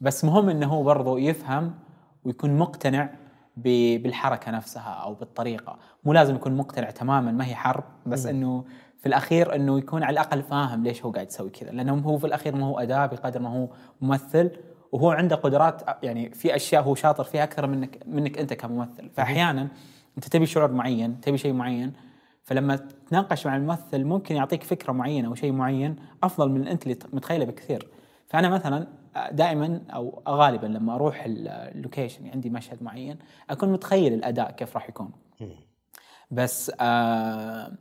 [0.00, 1.74] بس مهم إنه هو برضه يفهم
[2.24, 3.10] ويكون مقتنع
[3.56, 5.78] بالحركة نفسها أو بالطريقة.
[6.04, 8.64] مو لازم يكون مقتنع تماما ما هي حرب بس إنه
[9.02, 11.70] في الأخير إنه يكون على الأقل فاهم ليش هو قاعد يسوي كذا.
[11.70, 13.68] لأنه هو في الأخير ما هو أداة بقدر ما هو
[14.00, 14.50] ممثل
[14.92, 19.10] وهو عنده قدرات يعني في أشياء هو شاطر فيها أكثر منك منك أنت كممثل.
[19.10, 19.68] فأحيانا
[20.16, 21.92] أنت تبي شعور معين تبي شيء معين
[22.42, 26.98] فلما تتناقش مع الممثل ممكن يعطيك فكرة معينة أو شيء معين أفضل من أنت اللي
[27.12, 27.88] متخيله بكثير.
[28.26, 28.86] فأنا مثلا
[29.32, 33.18] دائما أو غالبا لما أروح ال- اللوكيشن عندي مشهد معين
[33.50, 35.10] أكون متخيل الأداء كيف راح يكون.
[36.30, 37.72] بس آه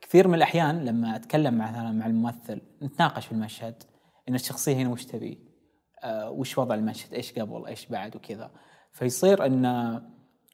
[0.00, 3.82] كثير من الأحيان لما أتكلم مثلا مع الممثل نتناقش في المشهد
[4.28, 5.38] إن الشخصية هنا وش تبي؟
[6.02, 8.50] آه وش وضع المشهد؟ إيش قبل؟ إيش بعد؟ وكذا.
[8.92, 9.64] فيصير إن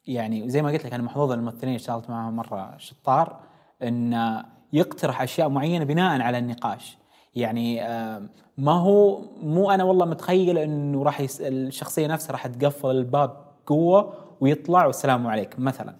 [0.07, 3.41] يعني زي ما قلت لك أنا محظوظ الممثلين اشتغلت معهم مرة شطار
[3.82, 6.99] إن يقترح أشياء معينة بناء على النقاش.
[7.34, 8.28] يعني آه،
[8.59, 11.22] ما هو مو أنا والله متخيل إنه راح.
[11.41, 15.97] الشخصية نفسها راح تقفل الباب قوة ويطلع والسلام عليكم مثلا.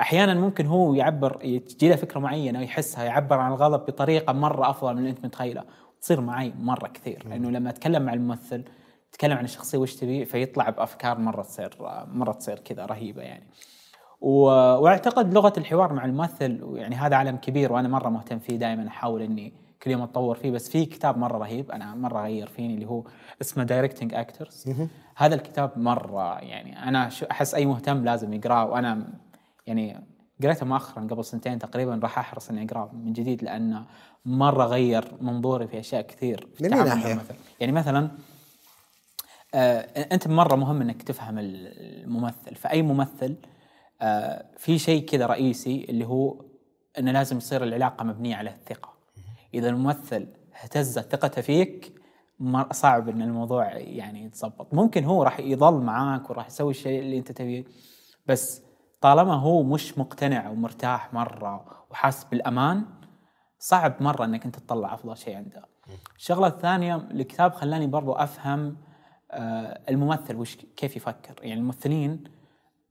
[0.00, 4.92] أحيانا ممكن هو يعبر تجي له فكرة معينة ويحسها يعبر عن الغضب بطريقة مرة أفضل
[4.92, 5.64] من اللي أنت متخيله.
[6.00, 7.26] تصير معي مرة كثير.
[7.28, 8.64] لأنه لما أتكلم مع الممثل
[9.12, 11.76] تتكلم عن الشخصية وش تبي فيطلع بأفكار مرة تصير
[12.06, 13.46] مرة تصير كذا رهيبة يعني.
[14.20, 14.40] و...
[14.82, 19.22] وأعتقد لغه الحوار مع الممثل يعني هذا عالم كبير وأنا مرة مهتم فيه دائما أحاول
[19.22, 20.50] إني كل يوم أتطور فيه.
[20.50, 23.04] بس في كتاب مرة رهيب أنا مرة غير فيني اللي هو
[23.40, 24.64] اسمه Directing Actors
[25.16, 29.06] هذا الكتاب مرة يعني أنا أحس أي مهتم لازم يقرأه وأنا
[29.68, 30.04] يعني
[30.42, 33.84] قريته مؤخرا قبل سنتين تقريبا راح أحرص إني اقراه من جديد لأنه
[34.24, 37.34] مرة غير منظوري في أشياء كثير في من ناحية؟ الممثل.
[37.60, 38.10] يعني مثلا
[39.54, 39.80] آه
[40.12, 43.36] أنت مرة مهم إنك تفهم الممثل فأي ممثل
[44.00, 46.44] آه في شيء كذا رئيسي اللي هو
[46.98, 48.94] إنه لازم يصير العلاقة مبنية على الثقة
[49.54, 50.26] إذا الممثل
[50.62, 51.92] اهتزت ثقته فيك
[52.72, 57.32] صعب إن الموضوع يعني يتظبط ممكن هو راح يظل معاك وراح يسوي الشيء اللي أنت
[57.32, 57.64] تبيه
[58.26, 58.62] بس
[59.00, 62.84] طالما هو مش مقتنع ومرتاح مرة وحاسس بالأمان
[63.58, 65.64] صعب مرة إنك أنت تطلع أفضل شيء عنده.
[66.16, 68.76] الشغلة الثانية الكتاب خلاني برضو أفهم
[69.30, 72.24] آه، الممثل وش كيف يفكر، يعني الممثلين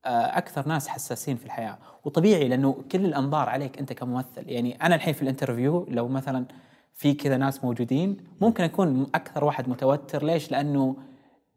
[0.05, 4.95] آه، أكثر ناس حساسين في الحياة، وطبيعي لأنه كل الأنظار عليك أنت كممثل، يعني أنا
[4.95, 6.45] الحين في ال interview لو مثلا
[6.93, 10.95] في كذا ناس موجودين ممكن أكون أكثر واحد متوتر، ليش؟ لأنه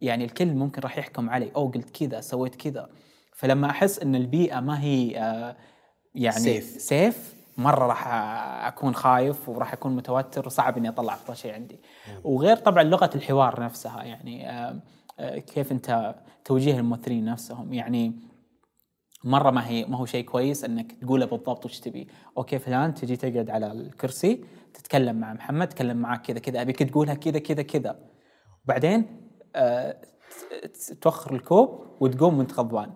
[0.00, 2.88] يعني الكل ممكن راح يحكم علي، أو قلت كذا سويت كذا،
[3.40, 5.56] فلما أحس إن البيئة ما هي آه،
[6.14, 6.78] يعني Safe.
[6.78, 8.06] safe مرة راح
[8.66, 11.80] أكون خايف وراح أكون متوتر وصعب إني أطلع أفضل شيء عندي.
[12.24, 14.82] وغير طبعا لغة الحوار نفسها يعني آه،
[15.18, 16.14] آه، كيف أنت
[16.44, 17.72] توجيه الممثلين نفسهم.
[17.72, 18.12] يعني
[19.24, 22.08] مرة ما هي ما هو شيء كويس إنك تقوله بالضبط وش تبي.
[22.38, 27.14] okay فلان تجي تقعد على الكرسي تتكلم مع محمد تتكلم معك كذا كذا ابيك تقولها
[27.14, 27.98] كذا كذا كذا.
[28.64, 29.30] وبعدين
[31.00, 32.92] توخر الكوب وتقوم وأنت غضبان.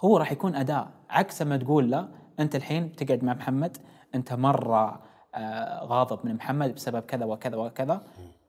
[0.00, 0.88] هو راح يكون أداء.
[1.10, 2.08] عكس ما تقول له
[2.40, 3.76] أنت الحين تقعد مع محمد
[4.14, 5.00] أنت مرة
[5.34, 8.00] آه، غاضب من محمد بسبب كذا وكذا وكذا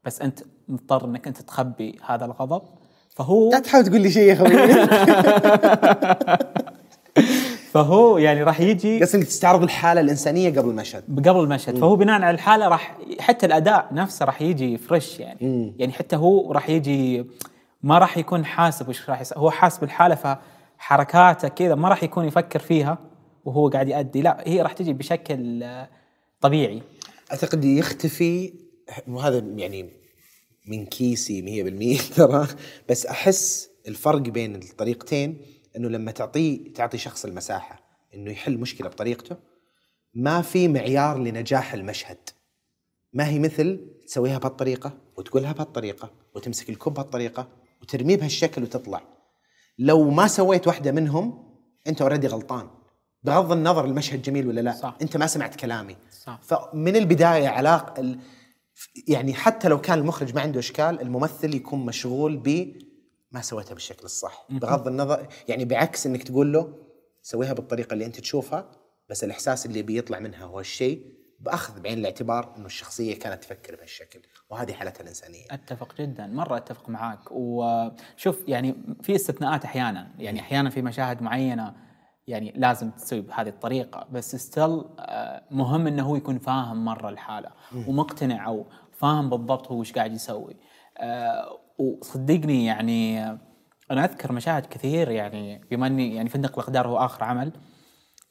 [0.06, 2.62] بس أنت مضطر إنك أنت تخبي هذا الغضب.
[3.10, 4.50] فهو لا تحاول تقول لي شيء يا خوي
[7.74, 11.04] فهو يعني راح يجي بس أنك تستعرض الحالة الإنسانية قبل المشهد.
[11.30, 11.78] قبل المشهد.
[11.78, 15.74] فهو بناء على الحالة راح حتى الأداء نفسه راح يجي فريش يعني.
[15.78, 17.26] يعني حتى هو راح يجي
[17.84, 19.34] ما راح يكون حاسب وش راح يس...
[19.38, 20.16] هو حاسب الحالة
[20.82, 22.98] فحركاته كذا ما راح يكون يفكر فيها
[23.46, 24.22] وهو قاعد يأدي.
[24.22, 25.90] لا هي راح تجي بشكل آه،
[26.42, 26.82] طبيعي.
[27.32, 28.54] أعتقد يختفي
[29.08, 29.90] وهذا يعني
[30.68, 31.42] من كيسي
[32.00, 32.48] 100% ترى
[32.90, 35.42] بس أحس الفرق بين الطريقتين
[35.78, 37.82] إنه لما تعطيه تعطي شخص المساحة
[38.14, 39.38] إنه يحل مشكلة بطريقته
[40.14, 42.30] ما في معيار لنجاح المشهد.
[43.14, 47.48] ما هي مثل تسويها بهالطريقة وتقولها بهالطريقة وتمسك الكوب بهالطريقة
[47.82, 49.21] وترميه بهالشكل وتطلع.
[49.78, 51.52] لو ما سويت واحدة منهم
[51.88, 52.70] أنت already غلطان.
[53.24, 54.98] بغض النظر المشهد جميل ولا لا صح.
[55.02, 55.98] أنت ما سمعت كلامي.
[56.24, 56.40] صح.
[56.44, 58.20] فمن البداية علاقه ال...
[59.08, 62.76] يعني حتى لو كان المخرج ما عنده إشكال الممثل يكون مشغول ب
[63.32, 64.48] ما سويتها بالشكل الصح.
[64.50, 66.74] بغض النظر يعني بعكس إنك تقول له
[67.22, 68.72] سويها بالطريقة اللي أنت تشوفها
[69.10, 71.06] بس الإحساس اللي بيطلع منها هو الشيء
[71.40, 74.20] بأخذ بعين الاعتبار إنه الشخصية كانت تفكر بهالشكل.
[74.52, 75.46] وهذه حالتها الإنسانية.
[75.52, 77.20] أتفق جدا مرة أتفق معاك.
[77.32, 81.74] وشوف يعني في استثناءات أحيانا يعني أحيانا في مشاهد معينة
[82.28, 84.84] يعني لازم تسوي بهذه الطريقة بس ستيل
[85.52, 87.50] مهم إنه هو يكون فاهم مرة الحالة
[87.88, 90.56] ومقتنع أو فاهم بالضبط هو إيش قاعد يسوي.
[90.98, 93.40] آه، وصدقني يعني آه،
[93.92, 97.52] أنا أذكر مشاهد كثير يعني بما إني يعني فندق الاقدار هو آخر عمل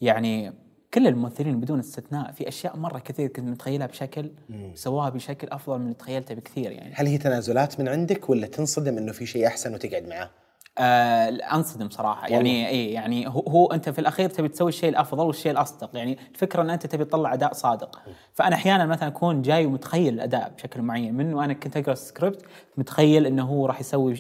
[0.00, 0.52] يعني
[0.94, 4.30] كل الممثلين بدون استثناء في أشياء مرة كثير كنت متخيلها بشكل
[4.74, 6.94] سواها بشكل أفضل من اللي تخيلته بكثير يعني.
[6.94, 10.30] هل هي تنازلات من عندك ولا تنصدم إنه في شيء أحسن وتقعد معاه؟
[10.78, 12.28] آه أنصدم صراحة.
[12.28, 15.96] يعني اي يعني هو, هو أنت في الأخير تبي تسوي الشيء الأفضل والشيء الأصدق.
[15.96, 18.00] يعني الفكرة إن أنت تبي تطلع أداء صادق.
[18.32, 21.14] فأنا أحيانا مثلا أكون جاي ومتخيل الأداء بشكل معين.
[21.14, 22.42] من وأنا كنت أقرأ السكريبت
[22.76, 24.14] متخيل إنه هو راح يسوي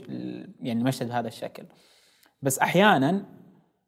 [0.60, 1.64] يعني المشهد بهذا الشكل.
[2.42, 3.22] بس أحيانا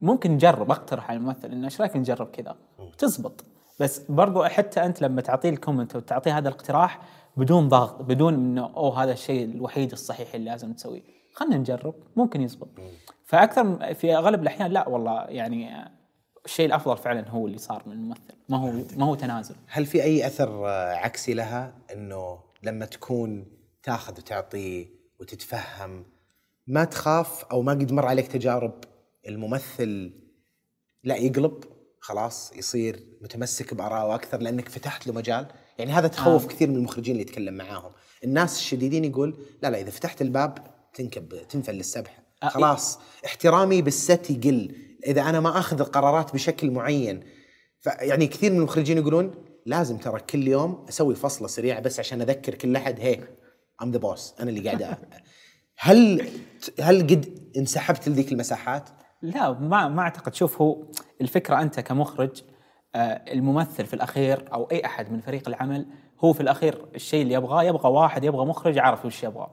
[0.03, 2.57] ممكن نجرب أقترح على الممثل إنه إيش رأيك نجرب كذا؟
[2.99, 3.45] تزبط.
[3.81, 7.01] بس برضو حتى أنت لما تعطيه الكومنت وتعطيه هذا الاقتراح
[7.37, 11.03] بدون ضغط بدون إنه أوه هذا الشيء الوحيد الصحيح اللي لازم تسويه
[11.35, 12.69] خلينا نجرب ممكن يزبط.
[13.25, 15.91] فأكثر في أغلب الأحيان لا والله يعني
[16.45, 18.35] الشيء الأفضل فعلا هو اللي صار من الممثل.
[18.49, 19.55] ما هو ما هو تنازل.
[19.67, 23.47] هل في أي أثر عكسي لها؟ إنه لما تكون
[23.83, 24.89] تاخذ وتعطي
[25.21, 26.05] وتتفهم
[26.67, 28.73] ما تخاف أو ما قد مر عليك تجارب
[29.29, 30.13] الممثل
[31.05, 31.65] لا يقلب
[32.01, 35.47] خلاص يصير متمسك بارائه أكثر لأنك فتحت له مجال.
[35.79, 36.49] يعني هذا تخوف آه.
[36.49, 37.93] كثير من المخرجين اللي يتكلم معاهم.
[38.25, 40.59] الناس الشديدين يقول لا لا إذا فتحت الباب
[40.95, 44.75] تنكب تنفل السبحه آه، خلاص احترامي بالست يقل.
[45.07, 47.25] إذا أنا ما أخذ القرارات بشكل معين
[47.81, 49.35] فيعني كثير من المخرجين يقولون
[49.67, 53.01] لازم ترى كل يوم أسوي فصلة سريعة بس عشان أذكر كل أحد.
[53.01, 53.19] هي
[53.83, 54.99] ام ذا بوس أنا اللي قاعد
[55.79, 56.29] هل
[56.81, 58.89] هل قد انسحبت لذيك المساحات؟
[59.23, 60.35] لا ما ما أعتقد.
[60.35, 60.79] شوف هو
[61.21, 62.43] الفكرة أنت كمخرج
[62.95, 65.87] آه، الممثل في الأخير أو أي أحد من فريق العمل
[66.25, 69.51] هو في الأخير الشيء اللي يبغاه يبغى واحد يبغى مخرج عارف وش يبغى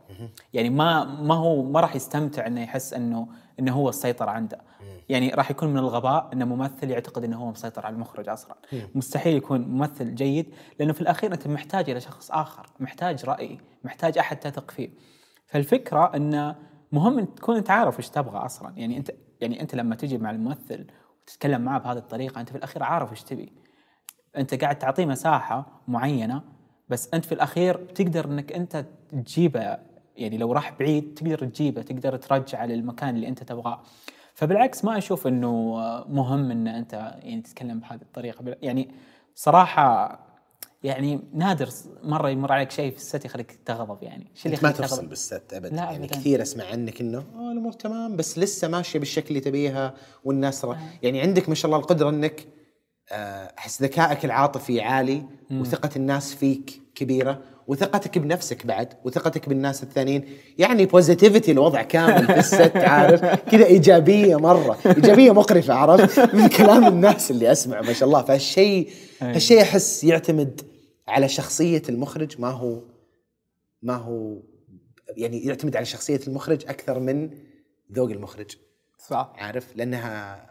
[0.53, 3.28] يعني ما ما هو ما راح يستمتع إنه يحس إنه
[3.59, 4.61] إنه هو السيطرة عنده.
[5.09, 8.55] يعني راح يكون من الغباء ان ممثل يعتقد إنه هو مسيطر على المخرج أصلا.
[8.95, 14.17] مستحيل يكون ممثل جيد لأنه في الأخير أنت محتاج إلى شخص آخر محتاج رأي محتاج
[14.17, 14.89] أحد تثق فيه.
[15.45, 16.55] فالفكرة إنه
[16.92, 18.74] مهم تكون أنت عارف إيش تبغى أصلا.
[18.78, 19.12] يعني انت
[19.42, 20.88] يعني أنت لما تجي مع الممثل
[21.24, 23.54] وتتكلم معه بهذه الطريقة أنت في الأخير عارف إيش تبي.
[24.38, 26.42] أنت قاعد تعطيه مساحة معينة
[26.90, 29.78] بس أنت في الأخير تقدر إنك أنت تجيبه.
[30.16, 33.82] يعني لو راح بعيد تقدر تجيبه تقدر ترجعه للمكان اللي أنت تبغاه.
[34.34, 35.76] فبالعكس ما أشوف إنه
[36.08, 38.56] مهم إن أنت يعني تتكلم بهذه الطريقة.
[38.62, 38.92] يعني
[39.36, 40.20] صراحة
[40.84, 41.70] يعني نادر
[42.04, 44.32] مرة يمر عليك شيء في الست يخليك تغضب يعني.
[44.36, 45.76] إيش اللي ما تفصل تغضب؟ بالست ابدا.
[45.76, 46.16] لا يعني أبداً.
[46.16, 50.76] كثير أسمع عنك إنه آه الأمور تمام بس لسه ماشية بالشكل اللي تبيها والناس ر...
[51.04, 52.46] يعني عندك ما شاء الله القدرة إنك
[53.12, 60.26] آه، أحس ذكائك العاطفي عالي وثقة الناس فيك كبيرة وثقتك بنفسك بعد وثقتك بالناس الثانيين.
[60.58, 64.78] يعني بوزيتيفيتي الوضع كامل في الست عارف؟ كذا إيجابية مرة.
[64.86, 68.22] إيجابية مقرفة عرفت؟ من كلام الناس اللي أسمع ما شاء الله.
[68.22, 68.90] فهالشيء
[69.22, 70.62] هالشيء أحس يعتمد
[71.10, 72.82] على شخصية المخرج ما هو
[73.82, 74.41] ما هو
[75.18, 77.38] يعني يعتمد على شخصية المخرج أكثر من
[77.91, 78.57] ذوق المخرج.
[79.07, 79.34] صح.
[79.36, 80.45] عارف؟ لأنها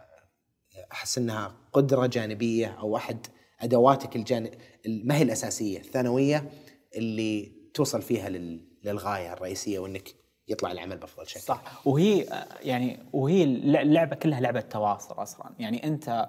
[0.93, 3.27] أحس إنها قدرة جانبية أو أحد
[3.61, 4.51] أدواتك الجانب
[4.87, 6.51] ما هي الأساسية الثانوية
[6.97, 8.69] اللي توصل فيها لل...
[8.85, 10.15] للغاية الرئيسية وإنك
[10.49, 11.41] يطلع العمل بأفضل شكل.
[11.41, 11.87] صح.
[11.87, 12.27] وهي
[12.63, 15.55] يعني وهي اللعبة كلها لعبة تواصل أصلا.
[15.59, 16.29] يعني أنت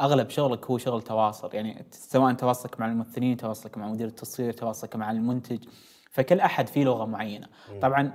[0.00, 1.50] أغلب شغلك هو شغل تواصل.
[1.52, 5.64] يعني سواء تواصلك مع الممثلين تواصلك مع مدير التصوير تواصلك مع المنتج.
[6.10, 7.46] فكل أحد فيه لغة معينة.
[7.82, 8.12] طبعا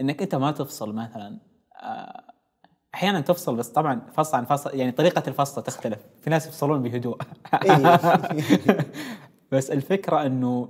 [0.00, 1.38] إنك أنت ما تفصل مثلا
[1.82, 2.22] آه،
[2.94, 5.98] أحيانا تفصل بس طبعا فصل عن فصل يعني طريقة الفصل تختلف.
[6.20, 7.18] في ناس يفصلون بهدوء.
[7.64, 8.00] إيه.
[9.52, 10.68] بس الفكرة إنه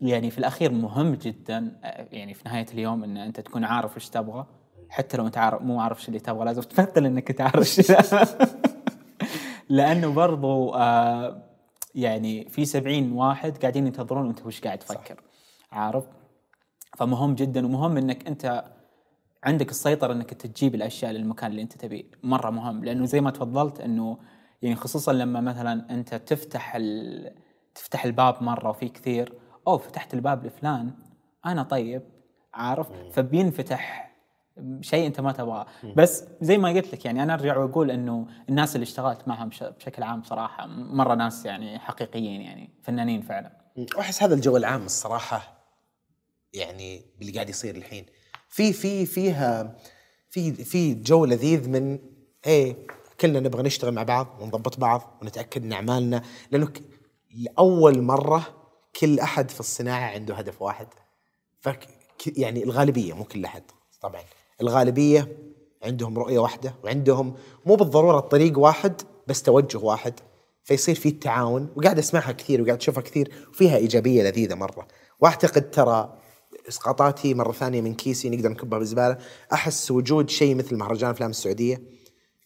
[0.00, 1.80] يعني في الأخير مهم جدا
[2.12, 4.46] يعني في نهاية اليوم إن أنت تكون عارف إيش تبغى.
[4.88, 7.80] حتى لو أنت عارف مو عارف إيش اللي تبغى لازم تمثل إنك تعرف
[9.70, 11.42] لأنه برضو آه
[11.94, 15.22] يعني في سبعين واحد قاعدين ينتظرون أنت وش قاعد تفكر
[15.72, 16.04] عارف؟
[16.96, 18.64] فمهم جدا ومهم إنك أنت
[19.44, 22.04] عندك السيطرة إنك تجيب الأشياء للمكان اللي أنت تبيه.
[22.22, 24.18] مرة مهم لأنه زي ما تفضلت إنه
[24.62, 27.34] يعني خصوصا لما مثلا أنت تفتح ال...
[27.74, 29.34] تفتح الباب مرة وفي كثير
[29.68, 30.94] أو فتحت الباب لفلان
[31.46, 32.02] أنا طيب.
[32.54, 34.09] عارف؟ فبينفتح
[34.80, 35.66] شيء أنت ما تبغاه.
[35.96, 40.02] بس زي ما قلت لك يعني أنا أرجع وأقول إنه الناس اللي اشتغلت معهم بشكل
[40.02, 43.60] عام صراحة مرة ناس يعني حقيقيين يعني فنانين فعلا.
[43.96, 45.66] وأحس هذا الجو العام الصراحة
[46.52, 48.06] يعني باللي قاعد يصير الحين.
[48.48, 49.76] في في فيها
[50.30, 51.98] في في جو لذيذ من
[52.46, 52.76] إيه
[53.20, 56.72] كلنا نبغى نشتغل مع بعض ونضبط بعض ونتأكد إن أعمالنا لأنه
[57.34, 58.46] لأول مرة
[59.00, 60.86] كل أحد في الصناعة عنده هدف واحد.
[61.60, 61.68] ف
[62.36, 63.62] يعني الغالبية مو كل أحد
[64.00, 64.22] طبعا.
[64.60, 65.36] الغالبية
[65.82, 67.34] عندهم رؤية واحدة وعندهم
[67.66, 70.20] مو بالضرورة الطريق واحد بس توجه واحد.
[70.64, 74.88] فيصير في التعاون وقاعد أسمعها كثير وقاعد أشوفها كثير وفيها إيجابية لذيذة مرة.
[75.20, 76.18] وأعتقد ترى
[76.68, 79.18] إسقاطاتي مرة ثانية من كيسي نقدر نكبها بالزباله
[79.52, 81.82] أحس وجود شيء مثل مهرجان أفلام السعودية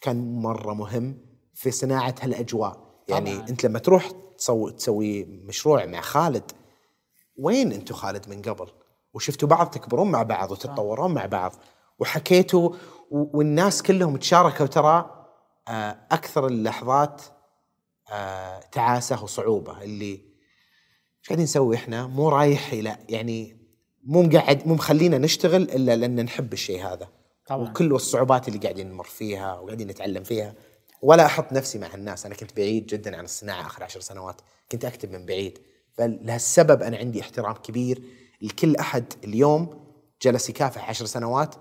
[0.01, 1.19] كان مرة مهم
[1.55, 3.05] في صناعة هالأجواء.
[3.09, 3.49] يعني طبعا.
[3.49, 6.53] أنت لما تروح تسوي تسوي مشروع مع خالد
[7.37, 8.67] وين أنتم خالد من قبل؟
[9.15, 11.53] وشفتوا بعض تكبرون مع بعض وتتطورون مع بعض.
[11.99, 12.71] وحكيتوا
[13.11, 15.27] والناس كلهم تشاركوا ترى
[15.69, 17.23] آه، أكثر اللحظات
[18.13, 23.57] آه، تعاسة وصعوبة اللي إيش قاعدين نسوي إحنا؟ مو رايح إلى يعني
[24.05, 27.09] مو مقعد مو مخلينا نشتغل إلا لأن نحب الشيء هذا.
[27.47, 27.71] طبعا.
[27.71, 30.55] وكل الصعوبات اللي قاعدين نمر فيها وقاعدين نتعلم فيها.
[31.03, 34.41] ولا أحط نفسي مع الناس أنا كنت بعيد جدا عن الصناعة آخر عشر سنوات
[34.73, 35.59] كنت أكتب من بعيد.
[35.93, 38.03] فلهالسبب أنا عندي احترام كبير
[38.43, 39.85] لكل أحد اليوم
[40.23, 41.55] جلس يكافح عشر سنوات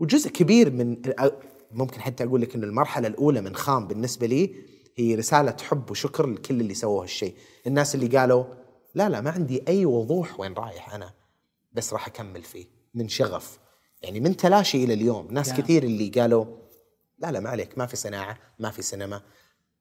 [0.00, 1.02] وجزء كبير من
[1.70, 4.54] ممكن حتى أقول لك إنه المرحلة الأولى من خام بالنسبة لي
[4.96, 7.34] هي رسالة حب وشكر لكل اللي سووا هالشيء.
[7.66, 8.44] الناس اللي قالوا
[8.94, 11.12] لا لا ما عندي أي وضوح وين رايح أنا
[11.72, 13.58] بس راح أكمل فيه من شغف.
[14.02, 15.28] يعني من تلاشي إلى اليوم.
[15.30, 15.62] ناس يعني.
[15.62, 16.44] كثير اللي قالوا
[17.18, 19.22] لا لا ما عليك ما في صناعة ما في سينما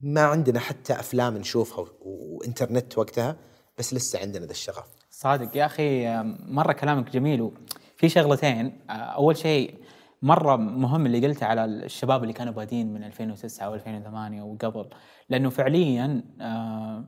[0.01, 3.38] ما عندنا حتى أفلام نشوفها وإنترنت وقتها
[3.78, 4.88] بس لسه عندنا ذا الشغف.
[5.09, 5.57] صادق.
[5.57, 6.07] يا أخي
[6.47, 8.80] مرة كلامك جميل وفي شغلتين.
[8.89, 9.76] أول شيء
[10.22, 14.90] مرة مهم اللي قلته على الشباب اللي كانوا بادين من 2009 و2008 وقبل.
[15.30, 17.06] لأنه فعليا آه،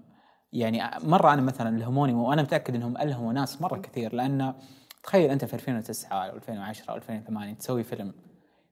[0.53, 4.15] يعني مرة أنا مثلا ألهموني وأنا متأكد إنهم ألهموا ناس مرة كثير.
[4.15, 4.53] لأن
[5.03, 8.13] تخيل أنت في 2009 أو 2010 أو 2008 تسوي فيلم.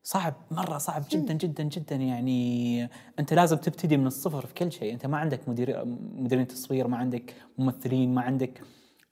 [0.03, 1.95] صعب مرة صعب جدا جدا جدا.
[1.95, 2.83] يعني
[3.19, 4.93] أنت لازم تبتدي من الصفر في كل شيء.
[4.93, 5.85] أنت ما عندك مدير
[6.15, 8.61] مديرين تصوير ما عندك ممثلين ما عندك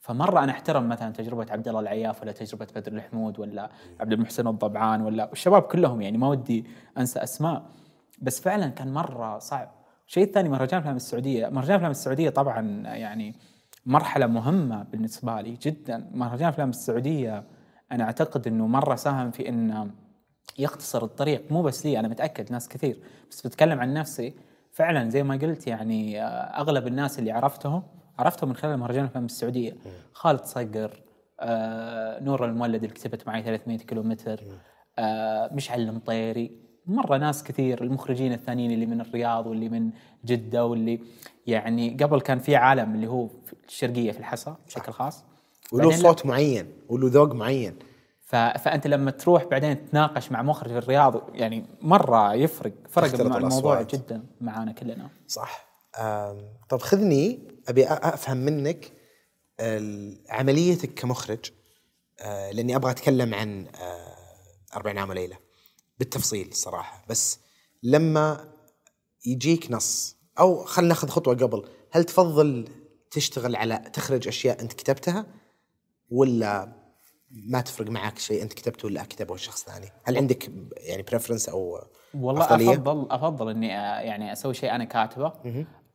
[0.10, 4.48] فمرة أنا أحترم مثلا تجربة عبد الله العياف ولا تجربة بدر الحمود ولا عبد المحسن
[4.48, 6.66] الضبعان ولا الشباب كلهم يعني ما ودي
[6.98, 7.66] أنسى أسماء.
[8.22, 9.72] بس فعلا كان مرة صعب.
[10.08, 11.48] الشيء الثاني مهرجان افلام السعودية.
[11.48, 13.36] مهرجان افلام السعودية طبعا يعني
[13.86, 16.10] مرحلة مهمة بالنسبة لي جدا.
[16.14, 17.44] مهرجان افلام السعودية
[17.92, 19.92] أنا أعتقد إنه مرة ساهم في إنه
[20.60, 21.52] يختصر الطريق.
[21.52, 23.00] مو بس لي أنا متأكد ناس كثير.
[23.32, 24.34] بس بتكلم عن نفسي
[24.72, 27.84] فعلا زي ما قلت يعني أغلب الناس اللي عرفتهم
[28.20, 29.76] عرفتهم من خلال مهرجان افلام السعودية.
[30.14, 31.02] خالد صقر
[31.40, 34.44] آه نور المولد اللي كتبت معي 300 كيلو متر
[35.00, 36.70] آه مشعل المطيري.
[36.86, 39.92] مرة ناس كثير المخرجين الثانيين اللي من الرياض واللي من
[40.26, 41.02] جدة واللي
[41.48, 45.24] يعني قبل كان في عالم اللي هو في الشرقية في الحصى بشكل خاص.
[45.72, 47.76] وله صوت معين وله ذوق معين.
[48.22, 48.36] ف...
[48.36, 53.96] فأنت لما تروح بعدين تناقش مع مخرج الرياض يعني مرة يفرق فرق الموضوع الأصوات.
[53.96, 55.10] جدا معانا كلنا.
[55.28, 55.70] صح.
[56.70, 57.40] طب خذني
[57.70, 58.92] أبي أفهم منك
[60.30, 61.52] عمليتك كمخرج
[62.22, 64.16] آه، لأني أبغى أتكلم عن آه،
[64.76, 65.38] 40 عام وليلة.
[66.00, 67.40] بالتفصيل الصراحه بس
[67.84, 68.54] لما
[69.26, 72.70] يجيك نص أو خلينا ناخذ خطوة قبل هل تفضل
[73.12, 75.26] تشتغل على تخرج أشياء أنت كتبتها
[76.10, 76.74] ولا
[77.32, 81.80] ما تفرق معك شيء أنت كتبته ولا كتبه شخص ثاني؟ هل عندك يعني بريفرنس أو
[82.14, 85.34] والله أفضلية؟ أفضل أفضل إني آه، يعني أسوي شيء أنا كاتبه.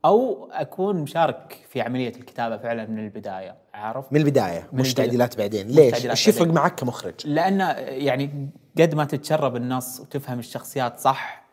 [0.04, 4.94] أو أكون مشارك في عملية الكتابة فعلا من البداية عارف؟ من البداية من مش.
[4.94, 5.66] تعديلات بعدين.
[5.68, 6.46] ليش؟ إيش يفرق.
[6.48, 11.44] معك كمخرج؟ لأن يعني قد ما تتشرب النص وتفهم الشخصيات صح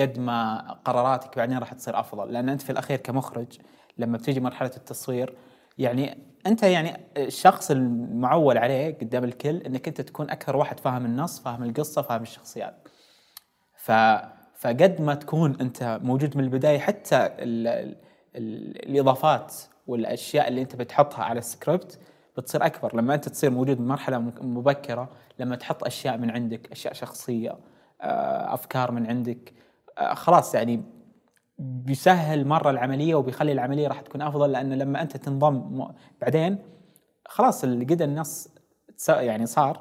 [0.00, 2.32] قد ما قراراتك بعدين راح تصير أفضل.
[2.32, 3.46] لأن أنت في الأخير كمخرج
[3.98, 5.34] لما بتيجي مرحلة التصوير
[5.78, 11.40] يعني أنت يعني الشخص المعول عليه قدام الكل إنك أنت تكون أكثر واحد فاهم النص
[11.40, 12.88] فاهم القصة فاهم الشخصيات.
[13.76, 13.92] ف
[14.56, 17.96] فقد ما تكون أنت موجود من البداية حتى ال ال
[18.36, 19.54] ال الإضافات
[19.86, 21.98] والأشياء اللي أنت بتحطها على السكريبت
[22.36, 22.96] بتصير أكبر.
[22.96, 27.58] لما أنت تصير موجود من مرحلة مبكرة لما تحط أشياء من عندك أشياء شخصية
[28.00, 29.52] آه، أفكار من عندك
[29.98, 30.82] آه، خلاص يعني
[31.58, 34.52] بيسهل مرة العملية وبيخلي العملية راح تكون أفضل.
[34.52, 35.88] لأن لما أنت تنضم
[36.20, 36.58] بعدين
[37.26, 38.48] خلاص قد النص
[39.08, 39.80] يعني صار.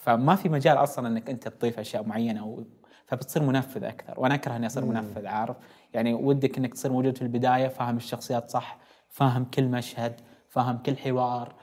[0.00, 2.62] فما في مجال أصلا إنك أنت تضيف أشياء معينة و...
[3.10, 4.20] فبتصير منفذ أكثر.
[4.20, 5.56] وأنا أكره إني أصير منفذ عارف؟
[5.94, 10.96] يعني ودك إنك تصير موجود في البداية فاهم الشخصيات صح فاهم كل مشهد فاهم كل
[10.96, 11.54] حوار.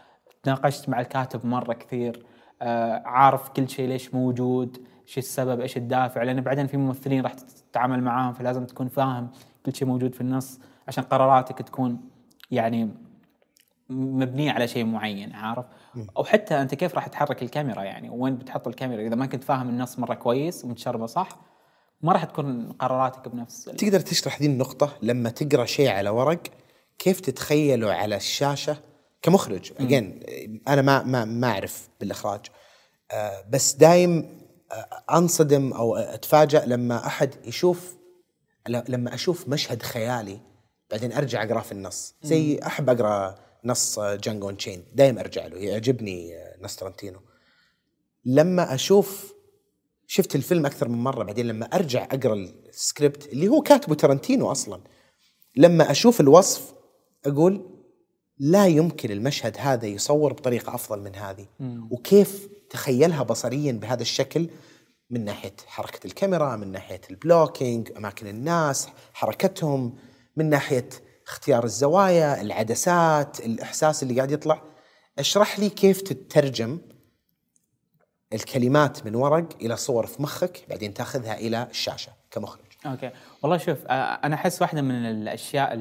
[0.44, 2.26] تناقشت مع الكاتب مرة كثير
[2.62, 4.78] آه عارف كل شيء ليش موجود
[5.08, 9.32] إيش السبب إيش الدافع لأن بعدين في ممثلين راح تتعامل معاهم فلازم تكون فاهم
[9.66, 12.00] كل شيء موجود في النص عشان قراراتك تكون
[12.52, 12.90] يعني
[13.90, 15.66] مبنيه على شيء معين عارف؟
[16.18, 19.70] أو حتى أنت كيف راح تحرك الكاميرا يعني؟ وين بتحط الكاميرا؟ إذا ما كنت فاهم
[19.70, 21.30] النص مرة كويس ومتشربة صح
[22.02, 26.42] ما راح تكون قراراتك بنفس تقدر تشرح ذي النقطة لما تقرأ شيء على ورق
[27.00, 28.78] كيف تتخيله على الشاشة
[29.22, 30.20] كمخرج؟ اجين
[30.68, 32.42] أنا ما ما ما أعرف بالإخراج.
[33.12, 34.40] آه، بس دايم
[34.72, 37.98] آه، أنصدم أو أتفاجأ لما أحد يشوف
[38.70, 40.40] لما أشوف مشهد خيالي
[40.92, 42.16] بعدين أرجع اقراه في النص.
[42.24, 43.36] زي أحب أقرأ
[43.68, 47.20] نص Django Unchained دايم أرجع له يعجبني نص ترنتينو
[48.26, 49.34] لما أشوف
[50.08, 54.82] شفت الفيلم أكثر من مرة بعدين لما أرجع أقرأ السكريبت اللي هو كاتبه ترنتينو أصلا
[55.56, 56.74] لما أشوف الوصف
[57.26, 57.70] أقول
[58.40, 61.48] لا يمكن المشهد هذا يصور بطريقة أفضل من هذه.
[61.92, 64.50] وكيف تخيلها بصريا بهذا الشكل
[65.10, 69.96] من ناحية حركة الكاميرا من ناحية ال blocking أماكن الناس حركتهم
[70.36, 70.90] من ناحية
[71.28, 74.62] اختيار الزوايا العدسات الإحساس اللي قاعد يطلع.
[75.20, 76.80] اشرح لي كيف تترجم
[78.34, 82.66] الكلمات من ورق إلى صور في مخك بعدين تاخذها إلى الشاشة كمخرج.
[82.86, 83.12] okay.
[83.44, 85.74] والله شوف آه، أنا أحس واحدة من الأشياء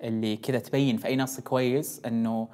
[0.00, 2.48] اللي, كذا تبين في أي نص كويس إنه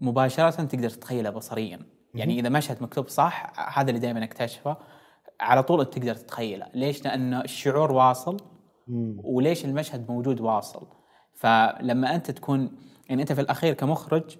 [0.00, 1.78] مباشرة تقدر تتخيله بصريا.
[2.14, 4.76] يعني إذا مشهد مكتوب صح هذا اللي دائما أكتشفه.
[5.40, 6.66] على طول تقدر تتخيله.
[6.74, 8.36] ليش؟ لأن الشعور واصل.
[9.24, 10.99] وليش المشهد موجود واصل؟
[11.40, 12.72] فلما أنت تكون
[13.08, 14.36] يعني أنت في الأخير كمخرج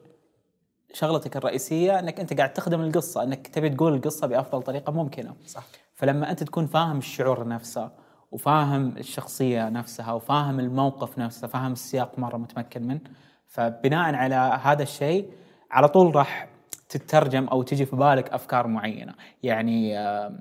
[0.92, 5.64] شغلتك الرئيسية أنك أنت قاعد تخدم القصة أنك تبي تقول القصة بأفضل طريقة ممكنة صح.
[5.94, 7.90] فلما أنت تكون فاهم الشعور نفسه
[8.30, 13.00] وفاهم الشخصية نفسها وفاهم الموقف نفسه فاهم السياق مرة متمكن منه
[13.48, 15.30] فبناء على هذا الشيء
[15.70, 16.48] على طول راح
[16.88, 20.38] تترجم أو تجي في بالك أفكار معينة يعني آه،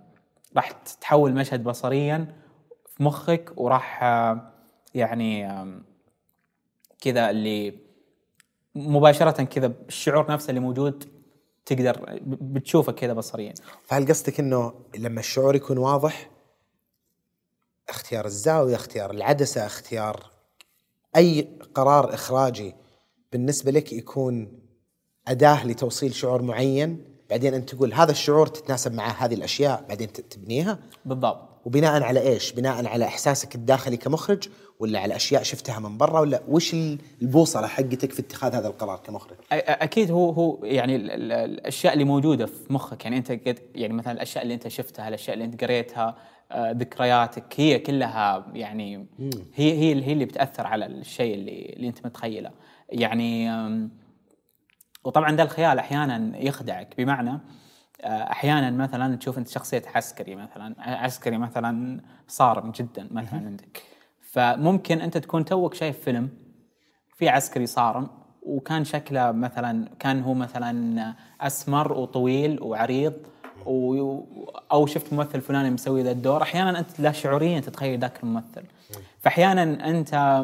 [0.55, 2.36] راح تتحول مشهد بصريا
[2.88, 4.51] في مخك وراح آه،
[4.93, 5.47] يعني
[7.02, 7.74] كذا اللي
[8.76, 11.04] مباشرة كذا الشعور نفسه اللي موجود
[11.66, 13.54] تقدر بتشوفه كذا بصريا.
[13.84, 16.30] فهل قصدك إنه لما الشعور يكون واضح
[17.89, 20.30] اختيار الزاوية اختيار العدسة اختيار
[21.16, 22.76] أي قرار إخراجي
[23.32, 24.60] بالنسبة لك يكون
[25.28, 30.80] أداة لتوصيل شعور معين؟ بعدين أنت تقول هذا الشعور تتناسب مع هذه الأشياء بعدين تبنيها؟
[31.06, 31.49] بالضبط.
[31.66, 34.49] وبناء على إيش؟ بناء على إحساسك الداخلي كمخرج
[34.80, 36.76] ولا على أشياء شفتها من برا ولا وش
[37.22, 42.03] البوصلة حقتك في اتخاذ هذا القرار كمخرج؟ أكيد هو هو يعني ال- ال- الأشياء اللي
[42.03, 45.64] موجودة في مخك يعني أنت قد يعني مثلا الأشياء اللي أنت شفتها الأشياء اللي أنت
[45.64, 46.16] قريتها
[46.51, 49.07] آه، ذكرياتك هي كلها يعني
[49.55, 52.51] هي هي هي اللي بتأثر على الشيء اللي اللي أنت متخيله
[52.89, 53.49] يعني
[55.03, 57.39] وطبعا ده الخيال أحيانا يخدعك بمعنى آه،
[58.04, 63.84] أحيانا مثلا تشوف أنت شخصية عسكري مثلا عسكري مثلا صارم جدا مثلا عندك.
[64.22, 66.30] فممكن أنت تكون توك شايف فيلم
[67.16, 68.08] في عسكري صارم
[68.41, 73.14] وكان شكله مثلا كان هو مثلا أسمر وطويل وعريض
[73.66, 74.20] و...
[74.72, 76.41] أو شفت ممثل فلاني مسوي ذا الدور.
[76.41, 78.64] أحيانا أنت لا شعوريا تتخيل ذاك الممثل.
[79.20, 80.43] فأحيانا أنت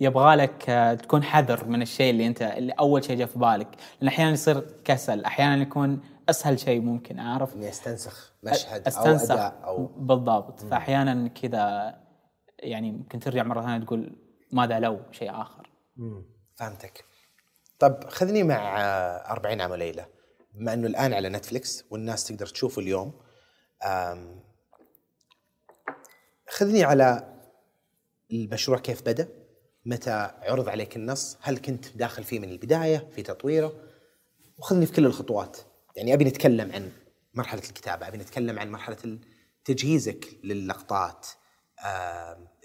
[0.00, 3.68] يبغى لك آه، تكون حذر من الشيء اللي أنت اللي أول شيء جاء في بالك.
[4.00, 6.00] لأن أحيانا يصير كسل أحيانا يكون
[6.30, 7.54] أسهل شيء ممكن أعرف.
[7.54, 10.60] إني أستنسخ مشهد أستنسخ أو أداء أو بالضبط.
[10.60, 11.96] فأحيانا كذا
[12.58, 14.16] يعني ممكن ترجع مرة ثانية تقول
[14.52, 15.70] ماذا لو شيء آخر.
[15.96, 16.24] مم.
[16.56, 17.04] فهمتك.
[17.78, 20.06] طب خذني مع آه، 40 عام وليلة.
[20.54, 23.12] بما إنه الآن على نتفلكس والناس تقدر تشوفه اليوم
[26.48, 27.34] خذني على
[28.32, 29.28] المشروع كيف بدأ
[29.84, 33.72] متى عرض عليك النص هل كنت داخل فيه من البداية في تطويره
[34.58, 35.56] وخذني في كل الخطوات.
[35.96, 36.92] يعني أبي نتكلم عن
[37.34, 39.18] مرحلة الكتابة أبي نتكلم عن مرحلة
[39.64, 41.26] تجهيزك للقطات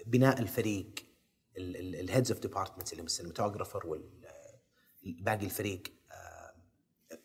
[0.06, 0.90] بناء الفريق
[1.58, 5.82] ال heads of departments اللي هم ال cinematographer والباقي الفريق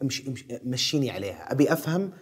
[0.02, 0.34] امشي
[0.64, 1.52] مشيني عليها.
[1.52, 2.14] أبي أفهم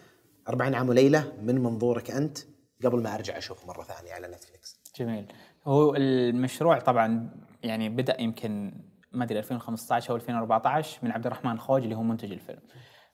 [0.50, 2.38] 40 عام وليلة من منظورك أنت
[2.84, 5.34] قبل ما أرجع اشوفه مرة ثانية على Netflix جميل.
[5.66, 7.30] هو المشروع طبعا
[7.64, 8.74] يعني بدأ يمكن
[9.12, 12.62] ما أدري 2015 أو 2014 من عبد الرحمن الخوج اللي هو منتج الفيلم.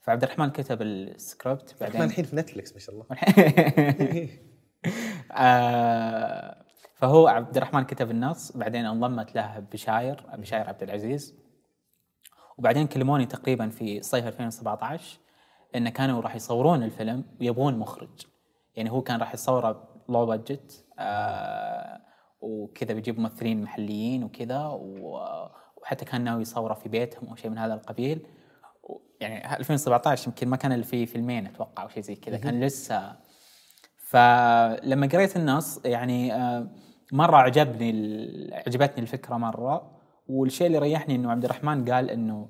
[0.06, 2.02] فعبد الرحمن كتب السكريبت بعدين.
[2.02, 3.06] الحين في Netflix ما شاء الله.
[5.32, 11.36] آه، فهو عبد الرحمن كتب النص بعدين انضمت له بشاير بشاير عبد العزيز.
[12.58, 15.20] وبعدين كلموني تقريبا في صيف 2017
[15.76, 18.26] إنه كانوا راح يصورون الفيلم ويبغون مخرج.
[18.76, 22.02] يعني هو كان راح يصوره لو بادجت آه
[22.42, 24.80] وكذا بيجيب ممثلين محليين وكذا
[25.78, 28.28] وحتى كان ناوي يصوره في بيتهم أو شيء من هذا القبيل.
[29.20, 33.16] يعني 2017 يمكن ما كان إلا في فيلمين أتوقع أو شيء زي كذا كان لسه.
[33.98, 36.68] فلما قريت النص يعني آه،
[37.12, 37.92] مرة عجبني
[38.68, 39.96] عجبتني الفكرة مرة.
[40.28, 42.50] والشيء اللي ريحني إنه عبد الرحمن قال إنه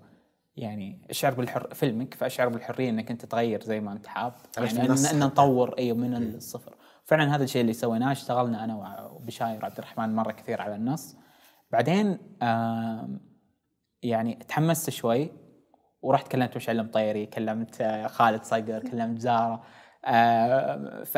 [0.57, 4.33] يعني أشعر بالحر فيلمك فأشعر بالحرية إنك أنت تغير زي ما أنت حاب.
[4.57, 5.19] يعني ان, إن.
[5.19, 6.75] نطور أيوه من الصفر.
[7.03, 11.15] فعلا هذا الشيء اللي سويناه اشتغلنا أنا وبشاير وعبد الرحمن مرة كثير على النص.
[11.71, 12.17] بعدين
[14.03, 15.31] يعني تحمست شوي.
[16.05, 19.63] ورحت كلمت مشعل المطيري كلمت آه، خالد صقر كلمت زارة.
[20.05, 21.17] آه، ف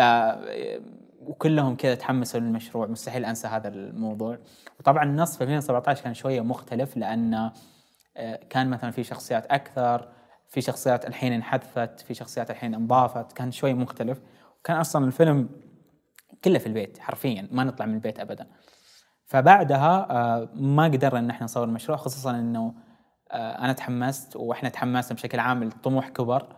[1.20, 2.88] وكلهم كذا تحمسوا للمشروع.
[2.88, 4.40] مستحيل أنسى هذا الموضوع.
[4.80, 7.52] وطبعا النص في 2017 كان شوية مختلف لأن
[8.18, 10.10] آه، كان مثلا في شخصيات أكثر
[10.50, 14.22] في شخصيات الحين انحذفت في شخصيات الحين انضافت كان شوي مختلف.
[14.60, 15.50] وكان أصلا الفيلم
[16.44, 18.48] كله في البيت حرفيا ما نطلع من البيت ابدا.
[19.26, 20.08] فبعدها
[20.54, 22.87] ما قدرنا إن إحنا نصور المشروع خصوصا إنه
[23.32, 26.56] أنا تحمست وإحنا تحمسنا بشكل عام الطموح كبر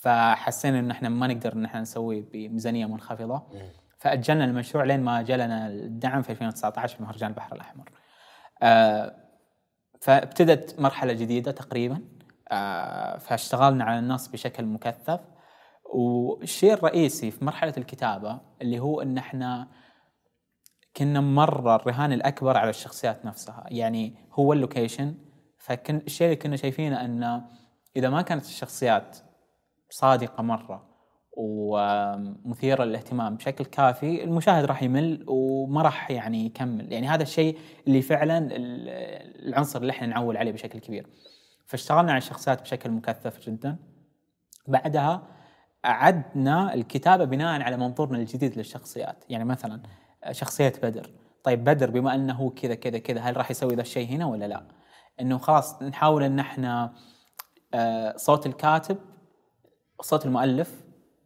[0.00, 3.42] فحسينا ان إحنا ما نقدر إن إحنا نسوي بميزانية منخفضة.
[3.98, 7.90] فأجلنا المشروع لين ما جلنا الدعم في 2019 في مهرجان البحر الأحمر.
[8.62, 9.16] آه،
[10.00, 12.00] فابتدت مرحلة جديدة تقريبا.
[12.52, 15.20] آه، فاشتغلنا على النص بشكل مكثف.
[15.94, 19.68] والشيء الرئيسي في مرحلة الكتابة اللي هو إن إحنا
[20.96, 23.64] كنا مرة الرهان الأكبر على الشخصيات نفسها.
[23.68, 25.14] يعني هو اللوكيشن
[25.62, 27.42] فكن الشيء اللي كنا شايفينه انه
[27.96, 29.18] إذا ما كانت الشخصيات
[29.90, 30.88] صادقة مرة
[31.32, 36.92] ومثيرة للاهتمام بشكل كافي المشاهد راح يمل وما راح يعني يكمل.
[36.92, 38.88] يعني هذا الشيء اللي فعلا ال-
[39.48, 41.06] العنصر اللي إحنا نعول عليه بشكل كبير.
[41.66, 43.76] فاشتغلنا على الشخصيات بشكل مكثف جدا.
[44.68, 45.22] بعدها
[45.84, 49.24] أعدنا الكتابة بناء على منظورنا الجديد للشخصيات.
[49.28, 49.82] يعني مثلا
[50.30, 51.10] شخصية بدر.
[51.44, 54.62] طيب بدر بما أنه كذا كذا كذا هل راح يسوي ذا الشيء هنا ولا لا؟
[55.20, 56.92] أنه خلاص نحاول أن إحنا
[57.74, 58.98] آه، صوت الكاتب
[60.00, 60.84] صوت المؤلف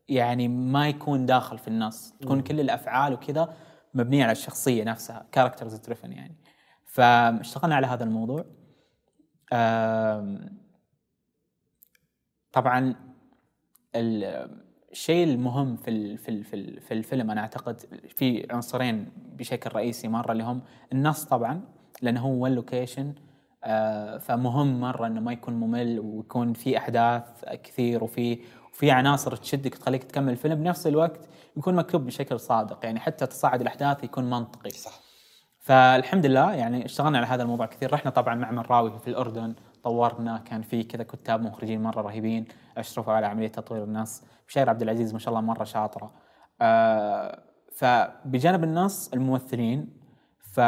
[0.09, 3.57] يعني ما يكون داخل في النص تكون كل الأفعال وكذا
[3.95, 6.37] مبنية على الشخصية نفسها characters driven يعني.
[6.85, 8.45] فاشتغلنا على هذا الموضوع.
[12.53, 12.95] طبعا
[13.95, 20.09] ال- الشيء المهم في في في ال- في الفيلم أنا أعتقد في عنصرين بشكل رئيسي
[20.09, 21.61] مرة اللي هم النص طبعا
[22.03, 23.15] لأنه هو ون لوكيشن
[24.21, 28.39] فمهم مرة إنه ما يكون ممل ويكون في أحداث كثير وفي
[28.73, 30.55] وفي عناصر تشدك تخليك تكمل الفيلم.
[30.55, 31.21] بنفس الوقت
[31.57, 34.71] يكون مكتوب بشكل صادق يعني حتى تصاعد الأحداث يكون منطقي.
[34.71, 35.01] صح.
[35.59, 37.93] فالحمد لله يعني اشتغلنا على هذا الموضوع كثير.
[37.93, 42.45] رحنا طبعا معمل راوي في الأردن طورنا كان في كذا كتاب مخرجين مرة رهيبين
[42.77, 44.23] أشرفوا على عملية تطوير النص.
[44.49, 46.13] بشير عبد العزيز ما شاء الله مرة شاطرة.
[46.61, 49.89] آه فبجانب النص الممثلين
[50.53, 50.61] ف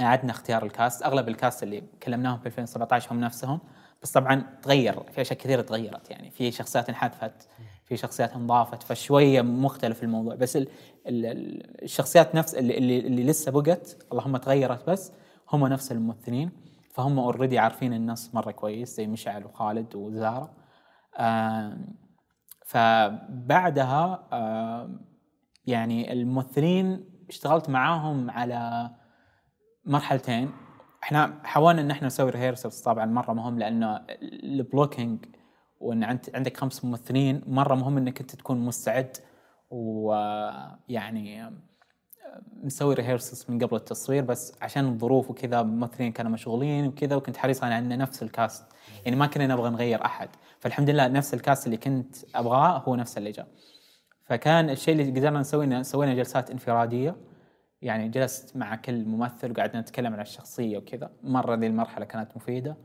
[0.00, 1.02] اعدنا اختيار ال cast.
[1.02, 3.60] أغلب ال cast اللي كلمناهم في 2017 هم نفسهم.
[4.02, 6.10] بس طبعا تغير في أشياء كثيرة تغيرت.
[6.10, 7.48] يعني في شخصيات انحذفت
[7.84, 10.34] في شخصيات انضافت فشوية مختلف الموضوع.
[10.34, 10.68] بس ال
[11.06, 15.12] ال ال- الشخصيات نفس اللي, اللي, اللي لسه بقت اللهم تغيرت بس
[15.52, 16.50] هم نفس الممثلين.
[16.94, 20.52] فهم already عارفين النص مرة كويس زي مشعل وخالد وزارا.
[21.18, 21.86] آم،
[22.66, 24.28] فبعدها
[25.66, 28.90] يعني الممثلين اشتغلت معاهم على
[29.86, 30.50] مرحلتين.
[31.02, 35.24] إحنا حاولنا إن إحنا نسوي rehearsals طبعا مرة مهم لأنه ال blocking
[35.80, 36.04] وإن
[36.34, 39.16] عندك خمس ممثلين مرة مهم إنك أنت تكون مستعد
[39.70, 41.50] ويعني
[42.64, 47.64] نسوي rehearsals من قبل التصوير بس عشان الظروف وكذا الممثلين كانوا مشغولين وكذا وكنت حريص
[47.64, 48.64] على ان نفس ال cast
[49.04, 50.28] يعني ما كنا نبغى نغير أحد.
[50.60, 53.46] فالحمد لله نفس الكاست اللي كنت أبغاه هو نفس اللي جاء.
[54.24, 57.16] فكان الشيء اللي قدرنا نسويه سوينا جلسات انفرادية.
[57.84, 61.10] يعني جلست مع كل ممثل وقعدنا نتكلم عن الشخصية وكذا.
[61.22, 62.76] مرة ذي المرحلة كانت مفيدة.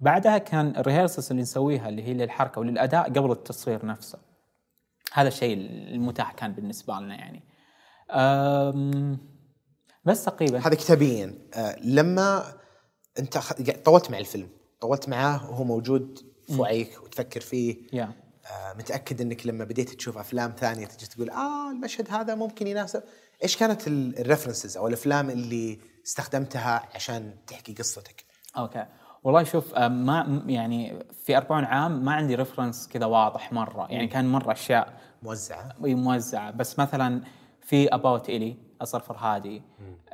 [0.00, 4.18] بعدها كان الريهرسلز اللي نسويها اللي هي للحركة وللأداء قبل التصوير نفسه.
[5.12, 5.56] هذا الشيء
[5.94, 7.42] المتاح كان بالنسبة لنا يعني.
[10.04, 10.58] بس تقريبا.
[10.58, 11.34] هذا كتابيا.
[11.54, 12.42] آه لما
[13.18, 13.38] انت
[13.84, 14.48] طولت مع الفيلم.
[14.80, 17.86] طولت معاه وهو موجود في وعيك وتفكر فيه.
[17.86, 17.96] Yeah.
[18.52, 23.02] آه متأكد إنك لما بديت تشوف أفلام ثانية تجي تقول آه المشهد هذا ممكن يناسب.
[23.42, 28.24] إيش كانت ال references أو الأفلام اللي استخدمتها عشان تحكي قصتك؟
[28.58, 28.86] okay.
[29.24, 33.86] والله شوف آه، ما يعني في 40 عام ما عندي reference كذا واضح مرة.
[33.90, 35.74] يعني كان مرة أشياء موزعة.
[35.80, 36.50] موزعة.
[36.50, 37.22] بس مثلا
[37.62, 39.62] في About Elly أصغر فرهادي.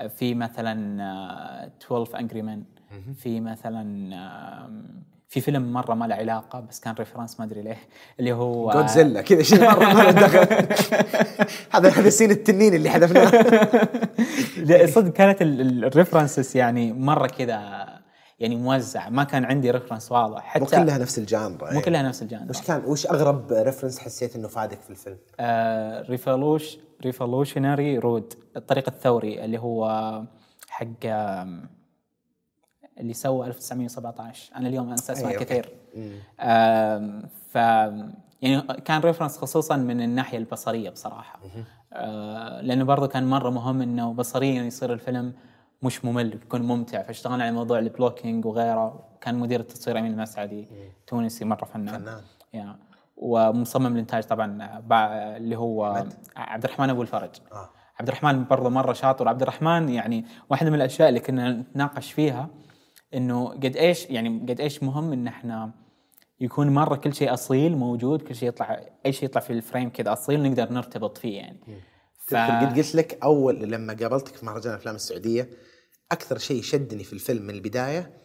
[0.09, 2.65] في مثلا 12 Angry Men
[3.15, 4.17] في مثلا
[5.33, 7.79] في فيلم مرة ما له علاقة بس كان reference ما أدري ليه
[8.21, 10.67] اللي هو جودزيلا كذا شيء مرة ما له دخل.
[11.75, 14.87] هذا هذا سين التنين اللي حذفناه.
[14.95, 17.89] صدق كانت ال references يعني مرة كذا
[18.41, 20.43] يعني موزع ما كان عندي reference واضح.
[20.43, 23.99] حتى مو كلها نفس الجانرا مو كلها نفس ال genre وش كان وش أغرب reference
[23.99, 29.89] حسيت إنه فادك في الفيلم؟ آه Revolu- Revolutionary Road الطريق الثوري اللي هو
[30.69, 31.07] حق
[33.03, 35.43] اللي سوى 1917 أنا اليوم انسى اسماء أيوة.
[35.43, 35.69] كثير.
[37.51, 37.55] ف
[38.43, 41.41] يعني كان reference خصوصا من الناحية البصرية بصراحة.
[41.93, 45.33] آه لأنه برضه كان مرة مهم إنه بصريا يصير الفيلم
[45.83, 47.03] مش ممل يكون ممتع.
[47.03, 49.05] فاشتغلنا على موضوع ال blocking وغيره.
[49.21, 50.69] كان مدير التصوير أمين المسعدي
[51.07, 51.99] تونسي مرة فنان.
[51.99, 52.21] فنان.
[52.55, 52.77] يا.
[53.17, 54.81] ومصمم الإنتاج طبعا
[55.37, 56.05] اللي هو.
[56.37, 57.31] عبد الرحمن أبو الفرج.
[57.53, 57.69] آه.
[57.99, 59.29] عبد الرحمن برضه مرة شاطر.
[59.29, 62.49] عبد الرحمن يعني واحدة من الأشياء اللي كنا نتناقش فيها
[63.15, 65.73] إنه قد إيش يعني قد إيش مهم إن إحنا
[66.41, 70.13] يكون مرة كل شيء أصيل موجود كل شيء يطلع أي شيء يطلع في الفريم كذا
[70.13, 71.61] أصيل نقدر نرتبط فيه يعني.
[72.19, 72.35] ف...
[72.35, 75.51] قد قلت لك أول لما قابلتك في مهرجان الأفلام السعودية
[76.13, 78.23] أكثر شيء شدني في الفيلم من البداية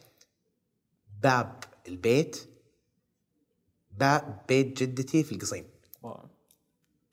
[1.24, 2.50] باب البيت
[3.92, 5.66] باب بيت جدتي في القصيم.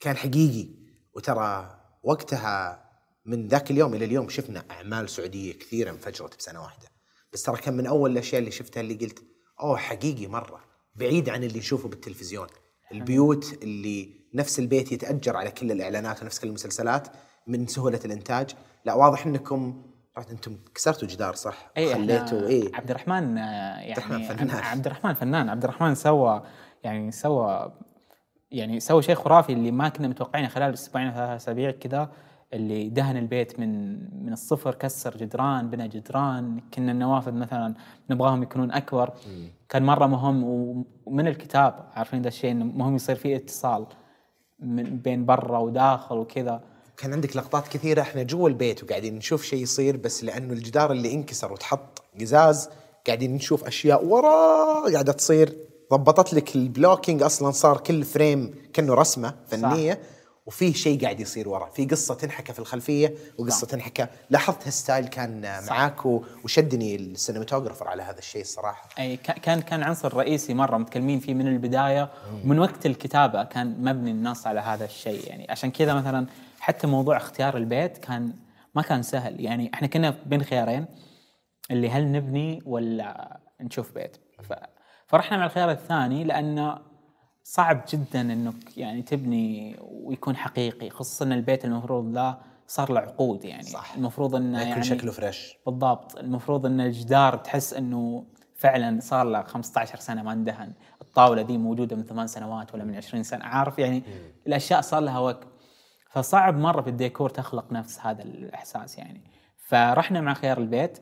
[0.01, 0.69] كان حقيقي.
[1.15, 2.85] وترى وقتها
[3.25, 6.94] من ذاك اليوم إلى اليوم شفنا أعمال سعودية كثيرة انفجرت بسنة واحدة.
[7.35, 9.23] بس ترى كان من أول الأشياء اللي شفتها اللي قلت
[9.61, 10.61] أوه حقيقي مرة
[10.95, 12.47] بعيد عن اللي نشوفه بالتلفزيون.
[12.93, 17.09] البيوت اللي نفس البيت يتأجر على كل الإعلانات ونفس كل المسلسلات
[17.47, 18.51] من سهولة الإنتاج.
[18.85, 19.83] لا واضح إنكم
[20.19, 24.51] رحت أنتم كسرتوا جدار صح؟ اي خليتوا اي عبد الرحمن يعني عبد الرحمن فنان.
[24.51, 25.49] عبد الرحمن فنان.
[25.49, 26.43] عبد الرحمن سوى
[26.85, 27.73] يعني سوى
[28.51, 32.13] يعني سوى شيء خرافي اللي ما كنا متوقعينه خلال أسبوعين ثلاث أسابيع كذا.
[32.53, 33.93] اللي دهن البيت من
[34.25, 36.61] من الصفر كسر جدران بنى جدران.
[36.75, 37.75] كنا النوافذ مثلا
[38.11, 39.11] نبغاهم يكونون أكبر.
[39.69, 40.45] كان مرة مهم
[41.07, 43.87] ومن الكتاب عارفين ذا الشيء إنه مهم يصير في اتصال
[44.59, 46.61] من بين برا وداخل وكذا.
[46.97, 48.01] كان عندك لقطات كثيرة.
[48.01, 52.69] إحنا جوا البيت وقاعدين نشوف شيء يصير بس لأنه الجدار اللي انكسر وتحط قزاز
[53.07, 55.57] قاعدين نشوف أشياء ورا قاعدة تصير.
[55.93, 59.93] ضبطت لك ال blocking أصلا صار كل frame كأنه رسمة فنية.
[59.93, 60.14] صح.
[60.47, 61.71] وفي شيء قاعد يصير ورا.
[61.71, 63.69] في قصة تنحكى في الخلفية وقصة صح.
[63.69, 64.07] تنحكى.
[64.31, 65.73] لاحظت هال style كان صح.
[65.73, 66.07] معاك
[66.45, 68.89] وشدني ال cinematographer على هذا الشيء الصراحة.
[68.99, 72.11] أي كان كان عنصر رئيسي مرة متكلمين فيه من البداية.
[72.45, 75.29] ومن وقت الكتابة كان مبني النص على هذا الشيء.
[75.29, 76.27] يعني عشان كذا مثلا
[76.61, 78.33] حتى موضوع اختيار البيت كان
[78.75, 79.41] ما كان سهل.
[79.41, 80.87] يعني إحنا كنا بين خيارين
[81.71, 84.17] اللي هل نبني ولا نشوف بيت.
[84.43, 84.53] ف...
[85.07, 86.94] فرحنا مع الخيار الثاني لأنه
[87.47, 93.63] صعب جدا إنك يعني تبني ويكون حقيقي خصوصا البيت المفروض لا صار له عقود يعني.
[93.63, 93.95] صح.
[93.95, 96.17] المفروض إنه يعني شكله فريش بالضبط.
[96.17, 98.25] المفروض إن الجدار تحس إنه
[98.57, 100.73] فعلا صار له 15 سنة ما اندهن.
[101.03, 104.03] الطاولة دي موجودة من ثمان سنوات ولا من 20 سنة عارف يعني؟ م.
[104.47, 105.47] الأشياء صار لها وقت.
[106.11, 109.21] فصعب مرة في الديكور تخلق نفس هذا الإحساس يعني.
[109.69, 110.99] فرحنا مع خيار البيت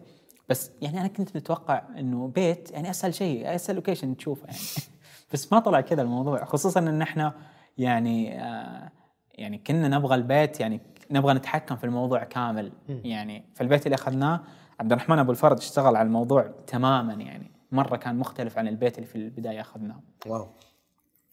[0.49, 4.59] بس يعني أنا كنت متوقع إنه بيت يعني أسهل شيء أسهل location تشوفه يعني.
[5.33, 7.35] بس ما طلع كذا الموضوع خصوصا إن إحنا
[7.79, 8.93] يعني آه
[9.35, 10.81] يعني كنا نبغى البيت يعني
[11.11, 12.73] نبغى نتحكم في الموضوع كامل.
[12.89, 14.45] يعني فالبيت اللي أخذناه
[14.81, 19.07] عبد الرحمن أبو الفرج اشتغل على الموضوع تماما يعني مرة كان مختلف عن البيت اللي
[19.07, 20.03] في البداية أخذناه.
[20.27, 20.55] wow.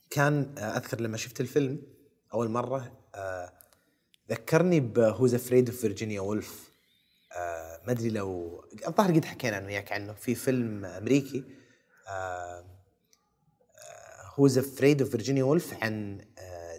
[0.09, 1.81] كان آه، أذكر لما شفت الفيلم
[2.33, 3.51] أول مرة آه،
[4.29, 6.69] ذكرني ب Who's Afraid of Virginia Woolf
[7.87, 11.43] ما أدري لو الظاهر قد حكينا أنا وياك عنه في فيلم أمريكي
[14.39, 16.21] Who's Afraid of Virginia Woolf عن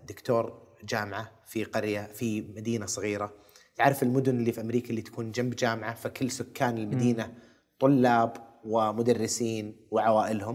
[0.09, 3.33] دكتور جامعة في قرية في مدينة صغيرة.
[3.77, 7.35] تعرف المدن اللي في أمريكا اللي تكون جنب جامعة فكل سكان المدينة
[7.81, 8.33] طلاب
[8.65, 10.55] ومدرسين وعوائلهم.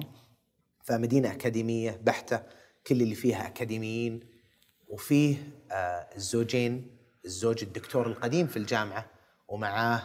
[0.84, 2.44] فمدينة أكاديمية بحتة
[2.88, 4.20] كل اللي فيها أكاديميين.
[4.88, 5.36] وفيه
[5.72, 9.06] آه، الزوجين الزوج الدكتور القديم في الجامعة
[9.48, 10.04] ومعاه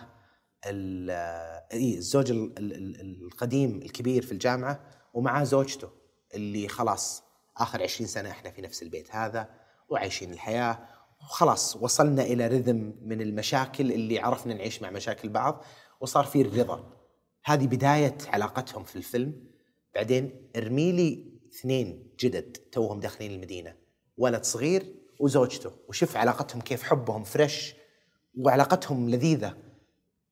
[0.66, 4.80] آه، اي الزوج ال- ال- ال- القديم الكبير في الجامعة
[5.14, 5.99] ومعاه زوجته.
[6.34, 7.22] اللي خلاص
[7.56, 9.48] آخر 20 سنة إحنا في نفس البيت هذا
[9.88, 10.78] وعايشين الحياة
[11.20, 15.64] وخلاص وصلنا إلى رذم من المشاكل اللي عرفنا نعيش مع مشاكل بعض
[16.00, 17.00] وصار في الرضا
[17.44, 19.50] هذه بداية علاقتهم في الفيلم.
[19.94, 23.76] بعدين ارمي لي اثنين جدد توهم داخلين المدينة
[24.16, 27.74] ولد صغير وزوجته وشوف علاقتهم كيف حبهم فريش
[28.38, 29.56] وعلاقتهم لذيذة.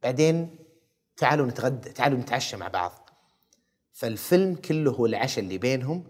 [0.02, 0.58] بعدين
[1.16, 2.92] تعالوا نتغدى تعالوا نتعشى مع بعض.
[3.98, 6.04] فالفيلم كله هو العشاء اللي بينهم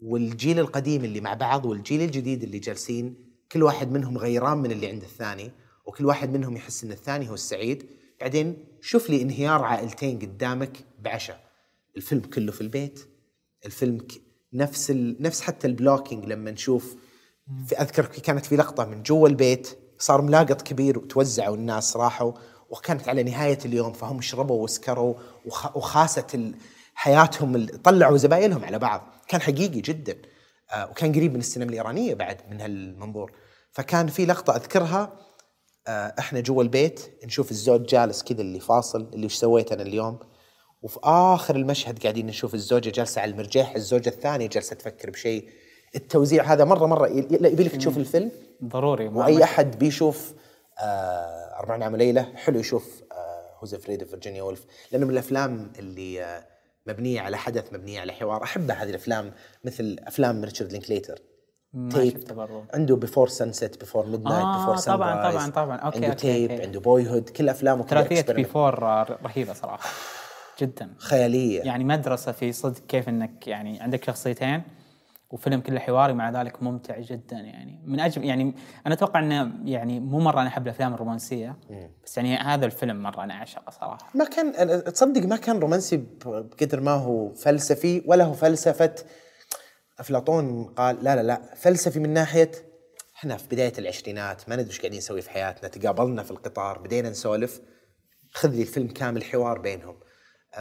[0.00, 3.14] والجيل القديم اللي مع بعض والجيل الجديد اللي جالسين
[3.52, 5.50] كل واحد منهم غيران من اللي عند الثاني
[5.86, 7.86] وكل واحد منهم يحس إن الثاني هو السعيد.
[8.20, 11.40] بعدين شوف لي انهيار عائلتين قدامك بعشاء.
[11.96, 13.00] الفيلم كله في البيت
[13.66, 14.12] الفيلم ك...
[14.52, 15.16] نفس ال...
[15.20, 16.96] نفس حتى البلوكينج لما نشوف
[17.66, 22.32] في أذكر كانت في لقطة من جوا البيت صار ملاقط كبير وتوزعوا الناس راحوا
[22.70, 25.14] وكانت على نهاية اليوم فهم شربوا وسكروا
[25.46, 25.76] وخ...
[25.76, 26.54] وخاست ال...
[26.98, 27.66] حياتهم.
[27.66, 29.14] طلعوا زباينهم على بعض.
[29.28, 30.16] كان حقيقي جدا.
[30.72, 33.32] آه وكان قريب من السينما الإيرانية بعد من هالمنظور.
[33.70, 35.12] فكان في لقطة أذكرها
[35.88, 40.18] آه، إحنا جوا البيت نشوف الزوج جالس كذا اللي فاصل اللي وش سويت أنا اليوم؟
[40.82, 45.48] وفي آخر المشهد قاعدين نشوف الزوجة جالسة على المرجح الزوجة الثانية جالسة تفكر بشيء.
[45.96, 48.30] التوزيع هذا مرة مرة يبي لك تشوف الفيلم؟
[48.64, 50.32] ضروري وأي أحد بيشوف
[50.78, 56.24] آه أربعين عام وليلة حلو يشوف آه Who's Afraid Virginia Woolf لأنه من الأفلام اللي
[56.24, 56.57] آه
[56.88, 58.42] مبنية على حدث مبنية على حوار.
[58.42, 59.32] احبها هذه الأفلام
[59.64, 61.18] مثل أفلام ريتشارد لينكليتر.
[61.90, 62.62] Tape برضو.
[62.74, 65.76] عنده Before Sunset Before Midnight آه، Before Sun- طبعاً، طبعاً، طبعاً.
[65.76, 66.62] okay، عنده okay، Tape okay.
[66.62, 68.36] عنده Boyhood كل أفلامه كلها ثلاثية experiment.
[68.36, 69.88] Before آه، رهيبة صراحة.
[70.60, 70.90] جدا.
[70.98, 71.62] خيالية.
[71.62, 74.62] يعني مدرسة في صدق كيف إنك يعني عندك شخصيتين
[75.30, 77.82] وفيلم كله حواري مع ذلك ممتع جدا يعني.
[77.86, 78.54] من أجل يعني
[78.86, 81.56] أنا أتوقع إنه يعني مو مرة أنا أحب الأفلام الرومانسية
[82.04, 84.10] بس يعني هذا الفيلم مرة أنا أعشقه صراحة.
[84.14, 85.96] ما كان تصدق ما كان رومانسي
[86.26, 88.94] بقدر ما هو فلسفي ولا هو فلسفة.
[89.98, 92.50] أفلاطون قال لا لا لا فلسفي من ناحية
[93.16, 97.10] إحنا في بداية العشرينات ما ندري إيش قاعدين نسوي في حياتنا تقابلنا في القطار بدينا
[97.10, 97.60] نسولف
[98.32, 99.96] خذ لي الفيلم كامل حوار بينهم.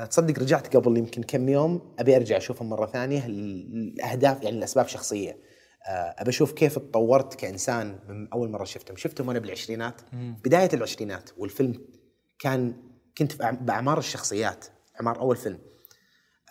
[0.09, 4.87] تصدق رجعت قبل يمكن كم يوم أبي أرجع أشوفه مرة ثانية ال- الأهداف يعني الأسباب
[4.87, 5.31] شخصية.
[5.87, 11.29] أه، أبي أشوف كيف تطورت كإنسان من أول مرة شفتهم شفتهم وأنا بالعشرينات بداية العشرينات
[11.37, 11.85] والفيلم
[12.39, 12.83] كان
[13.17, 14.65] كنت بأعمار الشخصيات
[14.95, 15.59] أعمار أول فيلم.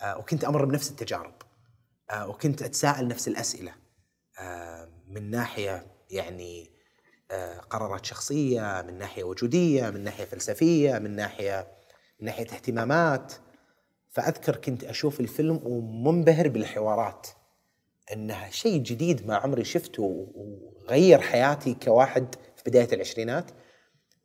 [0.01, 1.33] آه، وكنت أمر بنفس التجارب.
[2.11, 3.71] آه، وكنت أتساءل نفس الأسئلة.
[4.39, 6.71] آه، من ناحية يعني
[7.31, 11.67] آه، قرارات شخصية من ناحية وجودية من ناحية فلسفية من ناحية
[12.19, 13.33] من ناحية اهتمامات
[14.09, 17.27] فأذكر كنت أشوف الفيلم ومنبهر بالحوارات.
[18.13, 23.51] إنها شيء جديد ما عمري شفته وغير حياتي كواحد في بداية العشرينات.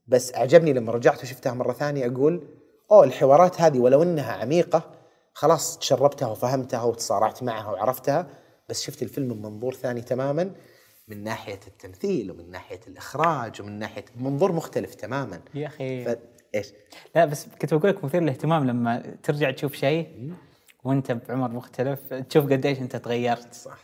[0.07, 2.49] بس أعجبني لما رجعت وشفتها مرة ثانية أقول
[2.91, 4.91] أوه الحوارات هذه ولو إنها عميقة
[5.35, 8.27] خلاص تشربتها وفهمتها وتصارعت معها وعرفتها
[8.69, 10.55] بس شفت الفيلم من منظور ثاني تماما
[11.09, 15.41] من ناحية التمثيل ومن ناحية الإخراج ومن ناحية منظور مختلف تماما.
[15.55, 16.05] يا أخي.
[16.05, 16.19] ف...
[16.55, 16.67] إيش؟
[17.15, 20.33] لا بس كنت بقول لك مثير للاهتمام لما ترجع تشوف شيء
[20.85, 23.55] وانت بعمر مختلف تشوف قديش انت تغيرت.
[23.55, 23.79] صح.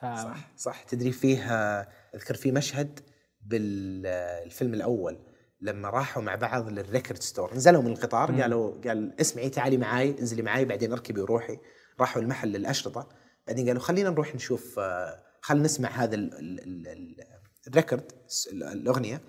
[0.00, 0.04] ف...
[0.04, 0.82] صح صح.
[0.82, 3.00] تدري فيها أذكر في مشهد
[3.46, 5.18] بالفيلم الأول
[5.60, 7.54] لما راحوا مع بعض لل record store.
[7.54, 11.58] نزلوا من القطار قالوا قال اسمعي تعالي معاي انزلي معاي بعدين اركبي وروحي.
[12.00, 13.08] راحوا المحل للأشرطة
[13.46, 17.16] بعدين قالوا خلينا نروح نشوف آه، خلينا نسمع هذا ال- ال- ال- ال-
[17.68, 18.12] ال record
[18.52, 19.20] الأغنية.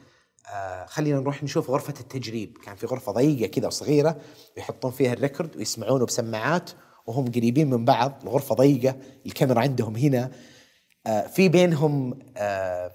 [0.87, 2.57] خلينا نروح نشوف غرفة التجريب.
[2.57, 4.17] كان في غرفة ضيقة كذا وصغيرة
[4.57, 6.71] يحطون فيها ال record ويسمعونه بسماعات
[7.07, 8.19] وهم قريبين من بعض.
[8.23, 8.95] الغرفة ضيقة
[9.25, 10.31] الكاميرا عندهم هنا.
[11.07, 12.91] آه، في بينهم آه،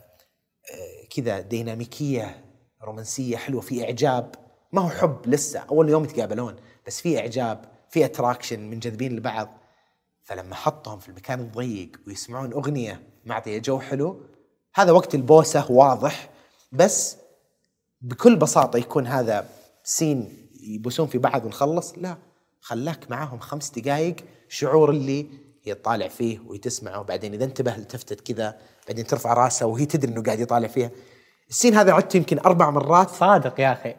[0.72, 2.44] آه، كذا ديناميكية
[2.82, 4.34] رومانسية حلوة في إعجاب.
[4.72, 6.56] ما هو حب لسه أول يوم يتقابلون
[6.86, 9.48] بس في إعجاب في attraction منجذبين لبعض
[10.22, 14.20] فلما حطهم في المكان الضيق ويسمعون أغنية معطية جو حلو.
[14.74, 16.30] هذا وقت البوسة واضح
[16.72, 17.16] بس
[18.00, 19.48] بكل بساطة يكون هذا
[19.84, 22.16] سين يبوسون في بعض ونخلص؟ لا.
[22.60, 24.16] خلاك معاهم خمس دقائق
[24.48, 25.26] شعور اللي
[25.64, 28.58] هي تطالع فيه وهي تسمعه وبعدين إذا انتبه التفتت كذا
[28.88, 30.90] بعدين ترفع راسه وهي تدري إنه قاعد يطالع فيها.
[31.50, 33.10] السين هذا عدته يمكن أربع مرات.
[33.10, 33.94] صادق يا أخي.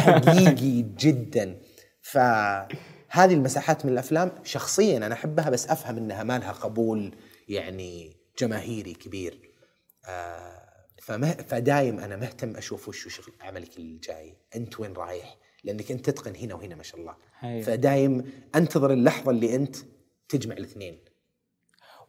[0.00, 1.60] حقيقي جدا.
[2.02, 7.14] فهذه المساحات من الأفلام شخصيا أنا أحبها بس أفهم إنها ما لها قبول
[7.48, 9.50] يعني جماهيري كبير.
[10.08, 10.65] آه
[11.06, 14.36] فمه فدايم أنا مهتم أشوف وش وش عملك الجاي.
[14.56, 17.16] أنت وين رايح؟ لأنك أنت تتقن هنا وهنا ما شاء الله.
[17.42, 17.62] أيوة.
[17.62, 19.76] فدايم أنتظر اللحظة اللي أنت
[20.28, 20.98] تجمع الاثنين.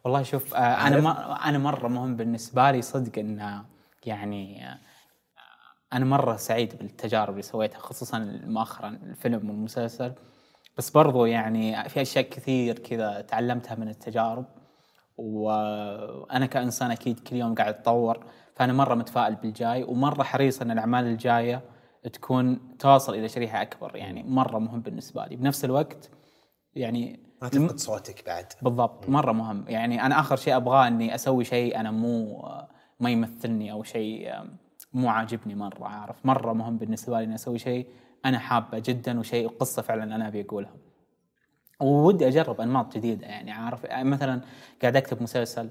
[0.04, 3.64] والله شوف آه، أنا ما أنا مرة مهم بالنسبة لي صدق ان
[4.06, 4.78] يعني آه،
[5.92, 10.12] أنا مرة سعيد بالتجارب اللي سويتها خصوصا مؤخرا الفيلم والمسلسل.
[10.76, 14.46] بس برضو يعني في أشياء كثير كذا تعلمتها من التجارب.
[15.16, 18.26] وأنا كإنسان أكيد كل يوم قاعد أتطور.
[18.58, 21.62] فانا مرة متفائل بالجاي ومرة حريص إن الأعمال الجاية
[22.12, 25.36] تكون توصل إلى شريحة أكبر يعني مرة مهم بالنسبة لي.
[25.36, 26.10] بنفس الوقت
[26.74, 28.46] يعني ما تفقد صوتك بعد.
[28.62, 29.64] بالضبط مرة مهم.
[29.68, 32.42] يعني أنا آخر شيء أبغاه إني أسوي شيء أنا مو
[33.00, 34.32] ما يمثلني أو شيء
[34.92, 37.86] مو عاجبني مرة عارف؟ مرة مهم بالنسبة لي إني أسوي شيء
[38.24, 40.74] أنا حابه جدا وشيء قصه فعلا أنا أبي أقولها.
[41.80, 44.40] وودي أجرب أنماط جديدة يعني عارف؟ مثلا
[44.82, 45.70] قاعد أكتب مسلسل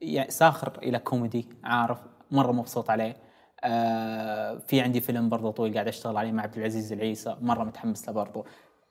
[0.00, 1.98] يعني ساخر إلى كوميدي عارف؟
[2.30, 3.16] مرة مبسوط عليه
[3.64, 8.08] آه في عندي فيلم برضه طويل قاعد أشتغل عليه مع عبد العزيز العيسى مرة متحمس
[8.08, 8.44] له برضه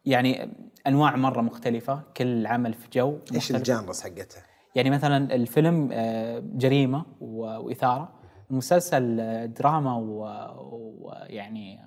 [0.05, 0.49] يعني
[0.87, 3.57] أنواع مرة مختلفة كل عمل في جو إيش مختلف.
[3.57, 4.43] ال genres حقتها؟
[4.75, 8.13] يعني مثلا الفيلم آه، جريمة و- وإثارة
[8.51, 11.79] المسلسل آه، دراما و- ويعني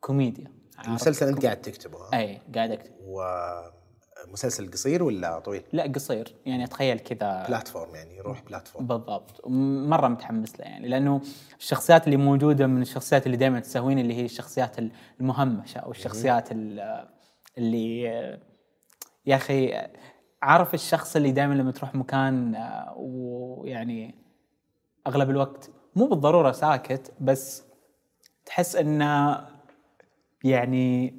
[0.00, 0.52] كوميديا؟
[0.86, 2.92] المسلسل أنت قاعد تكتبه؟ اي قاعد أكتب
[4.28, 6.34] ومسلسل قصير ولا طويل؟ لا قصير.
[6.46, 7.46] يعني أتخيل كذا.
[7.48, 8.86] platform يعني يروح platform.
[8.86, 9.46] بالضبط.
[9.88, 11.20] مرة متحمس له يعني لأنه
[11.58, 14.76] الشخصيات اللي موجودة من الشخصيات اللي دائما تسوين اللي هي الشخصيات
[15.20, 17.08] المهمشه أو الشخصيات ال-
[17.58, 18.00] اللي
[19.26, 19.82] يا أخي
[20.42, 24.14] عارف الشخص اللي دائما لما تروح مكان آه، ويعني
[25.06, 27.62] أغلب الوقت مو بالضرورة ساكت بس
[28.46, 29.44] تحس إنه
[30.44, 31.14] يعني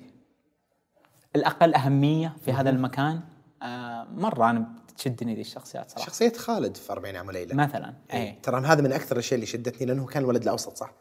[1.36, 3.22] الأقل أهمية في هذا المكان
[3.64, 4.68] آه، مرة أنا
[4.98, 8.20] تشدني ذي الشخصيات صراحة شخصية خالد في 40 عام وليلة مثلا إيه.
[8.20, 10.92] اي ترى هذا من أكثر الأشياء اللي شدتني لأنه كان الولد الأوسط صح؟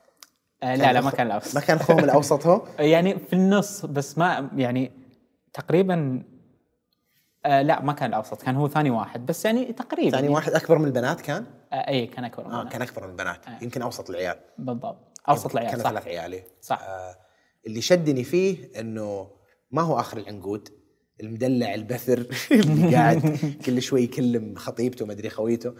[0.62, 4.18] آه لا لا ما كان الأوسط ما كان اخوهم الأوسط هو؟ يعني في النص بس
[4.18, 4.92] ما يعني
[5.52, 6.22] تقريبا
[7.46, 10.52] آه لا ما كان الأوسط كان هو ثاني واحد بس يعني تقريبا ثاني يعني واحد
[10.52, 12.70] أكبر من البنات كان؟ آه اي كان أكبر آه منه.
[12.70, 16.44] كان أكبر من البنات يمكن أوسط العيال بالضبط أوسط العيال كان ثلاث عيال إيه.
[16.62, 17.16] صح آه
[17.66, 19.35] اللي شدني فيه إنه
[19.70, 20.68] ما هو آخر العنقود؟
[21.20, 25.74] المدلع البثر اللي قاعد كل شوي يكلم خطيبته ما أدري خويته.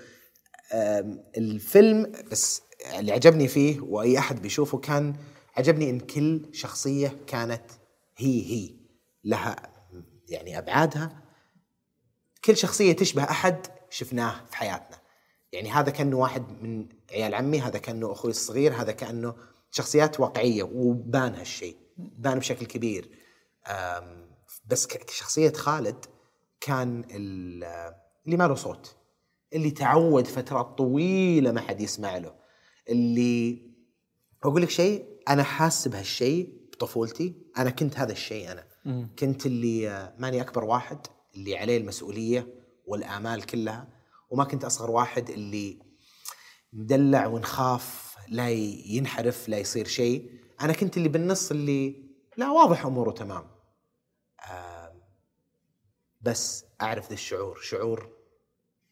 [1.37, 2.63] الفيلم بس
[2.99, 5.15] اللي عجبني فيه وأي أحد بيشوفه كان
[5.57, 7.65] عجبني إن كل شخصية كانت
[8.17, 8.71] هي هي
[9.25, 9.57] لها
[10.29, 11.23] يعني أبعادها.
[12.45, 14.97] كل شخصية تشبه أحد شفناه في حياتنا.
[15.53, 19.35] يعني هذا كأنه واحد من عيال عمي هذا كأنه أخوي الصغير هذا كأنه
[19.71, 23.26] شخصيات واقعية وبان هالشيء بان بشكل كبير.
[24.67, 26.05] بس كشخصية خالد
[26.61, 27.95] كان ال-
[28.27, 28.97] اللي ما له صوت
[29.53, 32.35] اللي تعود فترات طويلة ما حد يسمع له
[32.89, 33.63] اللي
[34.45, 38.65] أقول لك شيء أنا حاس بهالشيء بطفولتي أنا كنت هذا الشيء أنا.
[39.19, 40.99] كنت اللي آه، ماني أكبر واحد
[41.35, 42.55] اللي عليه المسؤولية
[42.87, 43.89] والآمال كلها
[44.31, 45.79] وما كنت أصغر واحد اللي
[46.73, 48.49] مدلع ونخاف لا
[48.87, 50.31] ينحرف لا يصير شيء.
[50.61, 52.03] أنا كنت اللي بالنص اللي
[52.37, 53.45] لا واضح أموره تمام.
[56.27, 57.59] بس أعرف ذا الشعور.
[57.63, 58.11] شعور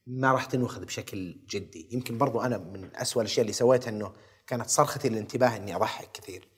[0.07, 1.89] ما راح تنوخذ بشكل جدي.
[1.93, 4.13] يمكن برضو أنا من أسوأ الأشياء اللي سويتها إنه
[4.47, 6.49] كانت صرختي للانتباه إني أضحك كثير.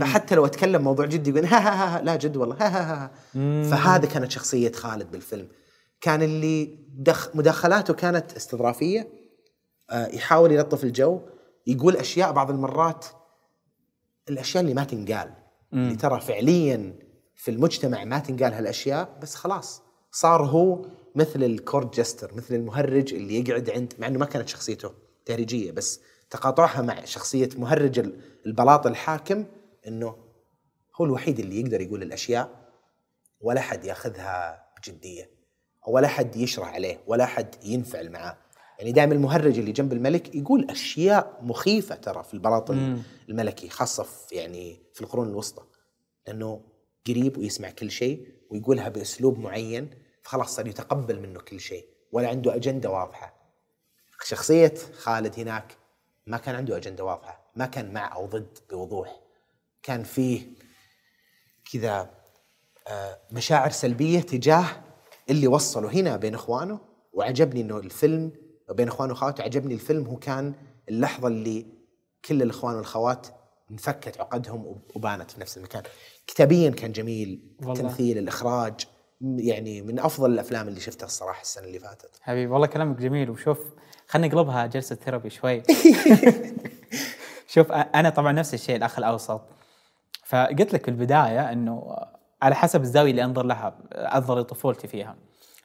[0.00, 3.10] فحتى لو أتكلم موضوع جدي يقول ها ها ها, لا جد والله ها ها ها
[3.70, 5.48] فهذا كانت شخصية خالد بالفيلم.
[6.00, 9.08] كان اللي دخ مداخلاته كانت استظرافية
[9.90, 11.20] آه، يحاول يلطف الجو
[11.66, 13.06] يقول أشياء بعض المرات
[14.28, 15.34] الأشياء اللي ما تنقال.
[15.72, 16.98] اللي ترى فعليا
[17.34, 19.81] في المجتمع ما تنقال هالأشياء بس خلاص.
[20.12, 24.90] صار هو مثل الكورد جستر مثل المهرج اللي يقعد عند مع إنه ما كانت شخصيته
[25.26, 29.44] تهريجية بس تقاطعها مع شخصية مهرج ال- البلاط الحاكم
[29.86, 30.16] إنه
[31.00, 32.72] هو الوحيد اللي يقدر يقول الأشياء
[33.40, 35.30] ولا حد ياخذها بجدية
[35.88, 38.38] ولا حد يشرح عليه ولا حد ينفعل معاه.
[38.78, 42.70] يعني دائما المهرج اللي جنب الملك يقول أشياء مخيفة ترى في البلاط
[43.28, 45.62] الملكي خاصة في يعني في القرون الوسطى
[46.26, 46.60] لأنه
[47.06, 49.90] قريب ويسمع كل شيء ويقولها بأسلوب معين.
[50.22, 53.34] فخلاص صار يتقبل منه كل شيء ولا عنده أجندة واضحة.
[54.24, 55.76] شخصية خالد هناك
[56.26, 59.20] ما كان عنده أجندة واضحة ما كان مع أو ضد بوضوح.
[59.82, 60.46] كان فيه
[61.72, 62.10] كذا
[62.88, 64.66] آه، مشاعر سلبية تجاه
[65.30, 66.80] اللي وصله هنا بين إخوانه
[67.12, 68.32] وعجبني إنه الفيلم
[68.70, 70.54] بين اخوان واخوات عجبني الفيلم هو كان
[70.88, 71.66] اللحظة اللي
[72.24, 73.26] كل الإخوان والخوات
[73.70, 75.82] انفكت عقدهم وبانت في نفس المكان.
[76.26, 77.72] كتابيا كان جميل والله.
[77.74, 78.86] التمثيل الإخراج.
[78.86, 78.91] م-
[79.22, 82.10] يعني من أفضل الأفلام اللي شفتها الصراحة السنة اللي فاتت.
[82.20, 83.30] حبيبي والله كلامك جميل.
[83.30, 83.58] وشوف
[84.08, 85.62] خلينا نقلبها جلسة ثيرابي شوي.
[87.54, 89.40] شوف أنا طبعا نفس الشيء الأخ الأوسط.
[90.24, 91.96] فقلت لك في البداية إنه
[92.42, 95.16] على حسب الزاوية اللي أنظر لها أنظر لطفولتي فيها.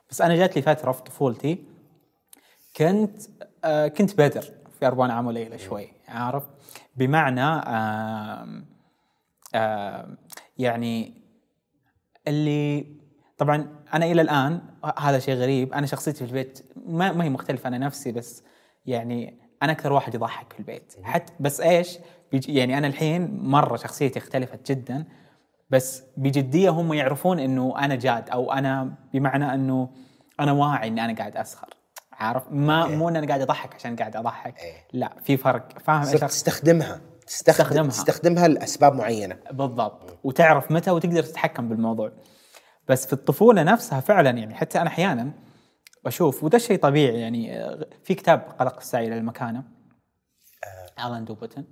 [0.10, 1.64] بس أنا جات لي فترة في طفولتي
[2.78, 3.22] كنت
[3.64, 4.46] آه كنت بدر
[4.80, 6.44] في أربعين عام وليلة شوي عارف؟
[6.96, 8.66] بمعنى آم
[9.56, 10.18] آم
[10.58, 11.22] يعني
[12.28, 12.97] اللي
[13.38, 14.62] طبعا أنا إلى الآن
[14.98, 18.44] هذا شيء غريب أنا شخصيتي في البيت ما, ما هي مختلفة عن نفسي بس
[18.86, 20.94] يعني أنا أكثر واحد يضحك في البيت.
[21.04, 21.98] حتى بس إيش؟
[22.48, 25.06] يعني أنا الحين مرة شخصيتي اختلفت جدا
[25.70, 29.90] بس بجدية هم يعرفون إنه أنا جاد أو أنا بمعنى إنه
[30.40, 31.68] أنا واعي إني أنا قاعد أسخر.
[32.12, 32.96] عارف؟ ما أوكي.
[32.96, 34.60] مو إن أنا قاعد أضحك عشان قاعد أضحك.
[34.60, 34.74] إيه.
[34.94, 35.80] لا في فرق.
[35.80, 37.02] فاهم إيش؟ تستخدمها.
[37.28, 37.90] تستخدم تستخدمها.
[37.90, 39.38] تستخدمها لأسباب معينة.
[39.52, 40.18] بالضبط.
[40.24, 42.12] وتعرف متى وتقدر تتحكم بالموضوع.
[42.90, 45.32] بس في الطفولة نفسها فعلا يعني حتى أنا أحيانا
[46.06, 49.64] أشوف وده شيء طبيعي يعني آه، في كتاب قلق السعي إلى المكانة.
[51.06, 51.64] آلان دو بوتون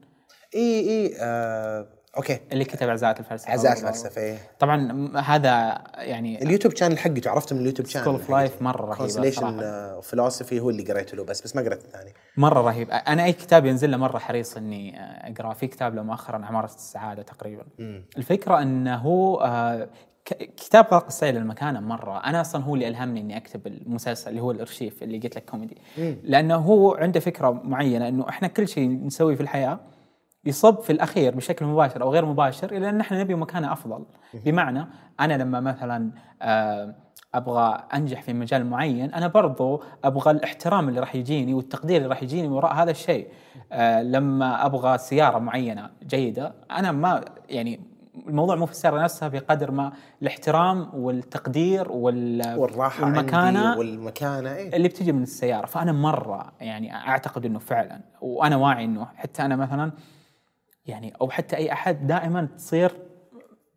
[0.56, 1.88] إي إي آه،
[2.18, 2.40] أوكي.
[2.52, 3.52] اللي كتب عزاءات الفلسفة.
[3.52, 4.38] عزاء الفلسفة إيه.
[4.60, 8.86] طبعا م- هذا يعني اليوتيوب channel حقته عرفته من اليوتيوب channel School of Life مرة
[8.86, 9.62] رهيب consolation.
[10.02, 12.14] فيلوسفي هو اللي قريته له بس بس ما قريت الثاني.
[12.38, 12.92] مرة رهيب.
[12.92, 15.54] أنا أي كتاب ينزل له مرة حريص إني آه، أقرأه.
[15.54, 17.66] في كتاب له مؤخرا عمارة السعادة تقريبا.
[18.18, 19.90] الفكرة إنه هو آه،
[20.34, 22.18] كتاب قلق السعي للمكانة مرة.
[22.18, 25.78] أنا أصلا هو اللي ألهمني إني أكتب المسلسل اللي هو الأرشيف اللي قلت لك كوميدي.
[26.24, 29.80] لأنه هو عنده فكرة معينة إنه إحنا كل شيء نسويه في الحياة
[30.46, 34.06] يصب في الأخير بشكل مباشر أو غير مباشر إلى إن إحنا نبي مكانة أفضل.
[34.34, 34.88] بمعنى
[35.20, 36.12] أنا لما مثلا
[36.42, 36.96] آه،
[37.34, 42.24] أبغى أنجح في مجال معين أنا برضو أبغى الاحترام اللي راح يجيني والتقدير اللي راح
[42.24, 43.28] يجيني وراء هذا الشيء.
[43.72, 47.95] آه، لما أبغى سيارة معينة جيدة أنا ما يعني
[48.28, 54.76] الموضوع مو في السياره نفسها بقدر ما الاحترام والتقدير وال والراحة والمكانة عندي والمكانة إيه.
[54.76, 59.56] اللي بتجي من السيارة فأنا مرة يعني أعتقد إنه فعلا وأنا واعي إنه حتى أنا
[59.56, 59.92] مثلا
[60.86, 62.92] يعني أو حتى أي أحد دائما تصير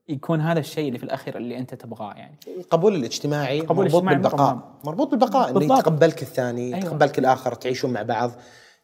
[0.09, 4.23] يكون هذا الشيء اللي في الأخير اللي أنت تبغاه يعني القبول الاجتماعي القبول مربوط الاجتماعي
[4.23, 4.79] بالبقاء.
[4.85, 5.65] مربوط بالبقاء انه.
[5.65, 6.79] يتقبلك الثاني أيوة.
[6.79, 8.31] يتقبلك الآخر تعيشون مع بعض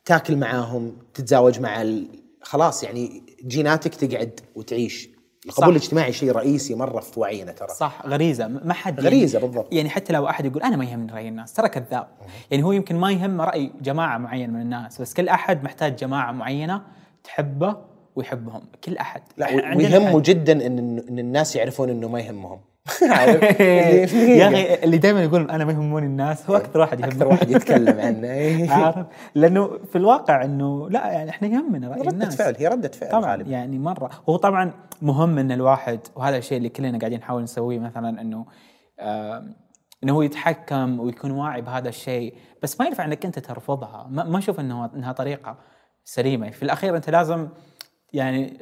[0.04, 2.08] تاكل معاهم تتزاوج مع ال...
[2.42, 5.13] خلاص يعني جيناتك تقعد وتعيش
[5.46, 5.68] القبول صح.
[5.68, 9.72] الاجتماعي شيء رئيسي مرة في وعينا ترى صح غريزة ما حد غريزة يعني بالضبط.
[9.72, 12.06] يعني حتى لو أحد يقول أنا ما يهمني رأي الناس ترى كذاب
[12.50, 16.32] يعني هو يمكن ما يهم رأي جماعة معين من الناس بس كل أحد محتاج جماعة
[16.32, 16.82] معينة
[17.24, 17.76] تحبه
[18.16, 20.20] ويحبهم كل أحد لا ويهمه.
[20.20, 22.60] جدا إن إن الناس يعرفون إنه ما يهمهم
[23.02, 27.50] يا أخي اللي دائما يقول أنا ما يهموني الناس هو أكثر واحد أكثر يهمني واحد
[27.50, 28.72] يتكلم عنه.
[28.84, 32.36] عارف؟ لأنه في الواقع إنه لا يعني إحنا يهمنا راي الناس.
[32.36, 33.50] فعل هي ردة فعل طبعا غالبا.
[33.50, 34.10] يعني مرة.
[34.28, 38.46] هو طبعا مهم إن الواحد وهذا الشيء اللي كلنا قاعدين نحاول نسويه مثلا إنه
[39.00, 39.44] آه
[40.04, 44.06] إنه هو يتحكم ويكون واعي بهذا الشيء بس ما ينفع إنك أنت ترفضها.
[44.10, 45.56] ما, ما أشوف انه إنها طريقة
[46.04, 46.50] سليمة.
[46.50, 47.48] في الأخير أنت لازم
[48.12, 48.58] يعني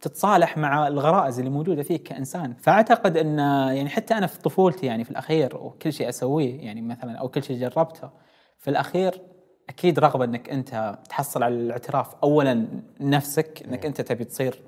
[0.00, 2.54] تتصالح مع الغرائز اللي موجودة فيك كإنسان.
[2.54, 7.18] فأعتقد أن يعني حتى أنا في طفولتي يعني في الأخير وكل شيء أسويه يعني مثلا
[7.18, 8.10] أو كل شيء جربته
[8.58, 9.20] في الأخير
[9.68, 12.14] أكيد رغبة أنك أنت تحصل على الاعتراف.
[12.22, 12.66] اولا
[13.00, 14.62] نفسك أنك أنت تبي تصير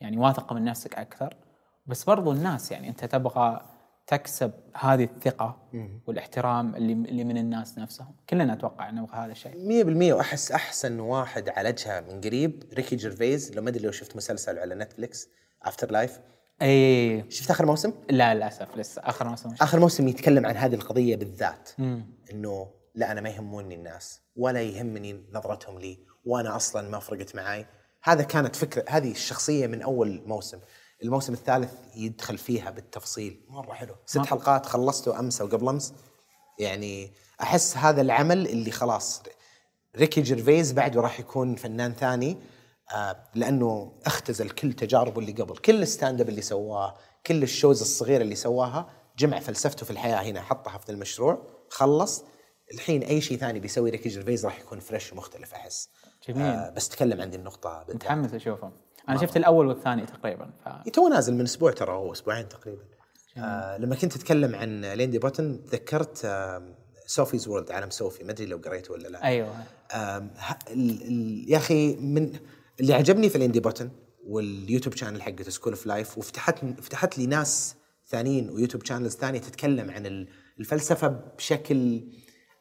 [0.00, 1.36] يعني واثق من نفسك أكثر.
[1.86, 3.60] بس برضو الناس يعني أنت تبغى
[4.06, 5.68] تكسب هذه الثقة
[6.06, 8.14] والاحترام اللي اللي من الناس نفسهم.
[8.30, 9.52] كلنا أتوقع نبغى هذا الشيء.
[10.10, 13.52] 100% وأحس أحسن واحد عالجها من قريب ريكي جيرفيز.
[13.52, 15.28] لو ما أدري لو شفت مسلسل على نتفلكس
[15.62, 16.20] After Life
[16.62, 21.16] إي شفت آخر موسم؟ لا للأسف لسه آخر موسم آخر موسم يتكلم عن هذه القضية
[21.16, 21.70] بالذات.
[22.32, 27.66] إنه لا أنا ما يهموني الناس ولا يهمني نظرتهم لي وأنا أصلا ما فرقت معاي.
[28.02, 30.58] هذا كانت فكرة هذه الشخصية من أول موسم.
[31.02, 33.40] الموسم الثالث يدخل فيها بالتفصيل.
[33.48, 33.94] مرة حلو.
[34.06, 34.24] ست مرة.
[34.26, 35.94] حلقات خلصته أمس أو قبل أمس.
[36.58, 39.22] يعني أحس هذا العمل اللي خلاص
[39.96, 42.36] ريكي جيرفيز بعده راح يكون فنان ثاني
[42.94, 46.94] آه لأنه اختزل كل تجاربه اللي قبل كل ال stand up اللي سواه
[47.26, 52.24] كل ال shows الصغيرة اللي سواها جمع فلسفته في الحياة هنا حطها في المشروع خلص.
[52.74, 55.88] الحين أي شيء ثاني بيسوي ريكي جيرفيز راح يكون fresh ومختلف أحس.
[56.28, 56.42] جميل.
[56.46, 58.72] آه بس تكلم عن دي النقطه متحمس أشوفهم.
[59.08, 60.88] أنا شفت الأول والثاني تقريبا ف...
[60.90, 62.82] تو نازل من أسبوع ترى هو أسبوعين تقريبا.
[63.38, 66.74] آه لما كنت أتكلم عن آلان دي بوتون تذكرت آه
[67.06, 69.24] Sophie's World عالم صوفي ما أدري لو قريته ولا لا.
[69.24, 69.48] أيوه.
[69.94, 72.32] آم، ه- ال- ال- يا أخي من
[72.80, 73.90] اللي عجبني في آلان دي بوتون
[74.26, 77.74] واليوتيوب channel حقته School of Life وفتحت فتحت لي ناس
[78.08, 80.28] ثانيين ويوتيوب channels ثانية تتكلم عن ال-
[80.60, 82.00] الفلسفة بشكل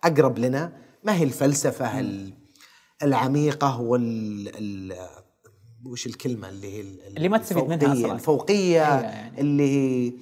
[0.03, 0.73] أقرب لنا.
[1.03, 2.33] ما هي الفلسفة ال-
[3.03, 5.24] العميقة وال ال-
[5.85, 8.13] وش الكلمة اللي هي ال- اللي ما تستفيد منها أصلاً.
[8.13, 9.41] الفوقية أيوة يعني.
[9.41, 10.13] اللي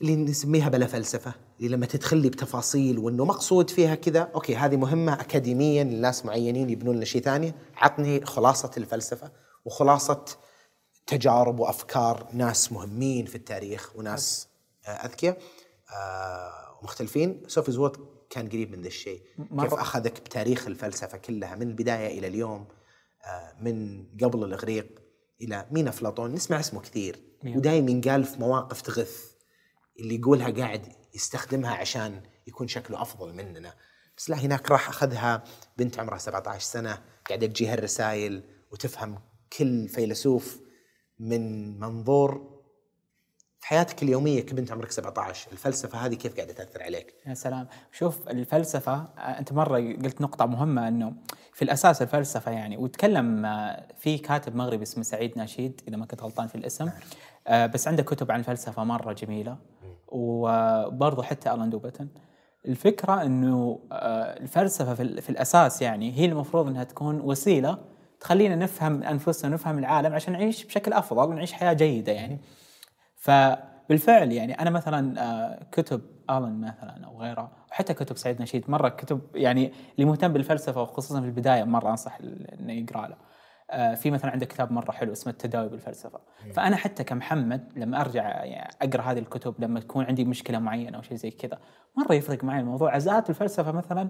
[0.00, 4.76] اللي نسميها بلا فلسفة اللي لما تدخل لي بتفاصيل وإنه مقصود فيها كذا أوكي هذه
[4.76, 9.30] مهمة اكاديميا لناس معينين يبنون لنا شيء ثاني عطني خلاصة الفلسفة
[9.64, 10.24] وخلاصة
[11.06, 14.48] تجارب وأفكار ناس مهمين في التاريخ وناس
[14.86, 15.38] آه، أذكياء
[15.96, 17.96] آه، ومختلفين Sophie's World
[18.30, 19.22] كان قريب من ذا الشيء.
[19.60, 22.73] كيف أخذك بتاريخ الفلسفة كلها من البداية إلى اليوم آه،
[23.60, 24.86] من قبل الإغريق
[25.40, 27.20] إلى مين أفلاطون نسمع اسمه كثير.
[27.44, 29.32] ودائما ينقال في مواقف تغث.
[30.00, 33.74] اللي يقولها قاعد يستخدمها عشان يكون شكله أفضل مننا.
[34.16, 35.44] بس لا هناك راح أخذها
[35.78, 37.02] بنت عمرها 17 سنة.
[37.28, 39.18] قاعدة تجيها الرسائل وتفهم
[39.58, 40.60] كل فيلسوف
[41.18, 42.53] من منظور
[43.64, 47.66] حياتك اليومية كبنت عمرك 17 الفلسفة هذه كيف قاعدة تأثر عليك؟ يا سلام.
[47.92, 51.12] شوف الفلسفة آه، أنت مرة قلت نقطة مهمة أنه
[51.52, 56.22] في الأساس الفلسفة يعني وتكلم آه، في كاتب مغربي اسمه سعيد ناشيد إذا ما كنت
[56.22, 56.90] غلطان في الاسم.
[57.46, 59.56] آه، بس عنده كتب عن الفلسفة مرة جميلة.
[60.08, 62.08] وبرضه حتى ألان دوبتن.
[62.66, 67.78] الفكرة أنه آه، الفلسفة في, ال- في الأساس يعني هي المفروض أنها تكون وسيلة
[68.20, 72.38] تخلينا نفهم أنفسنا نفهم العالم عشان نعيش بشكل أفضل ونعيش حياة جيدة يعني.
[73.24, 78.88] فبالفعل يعني أنا مثلا آه، كتب آلن مثلا أو غيره وحتى كتب سعيد نشيد مرة
[78.88, 82.18] كتب يعني اللي مهتم بالفلسفة وخصوصا في البداية مرة أنصح
[82.60, 83.16] إنه يقرأ له.
[83.70, 86.20] آه، في مثلا عنده كتاب مرة حلو اسمه التداوي بالفلسفة.
[86.54, 91.02] فأنا حتى كمحمد لما أرجع يعني أقرأ هذه الكتب لما تكون عندي مشكلة معينة أو
[91.02, 91.58] شيء زي كذا
[91.96, 92.94] مرة يفرق معي الموضوع.
[92.94, 94.08] عزات الفلسفة مثلا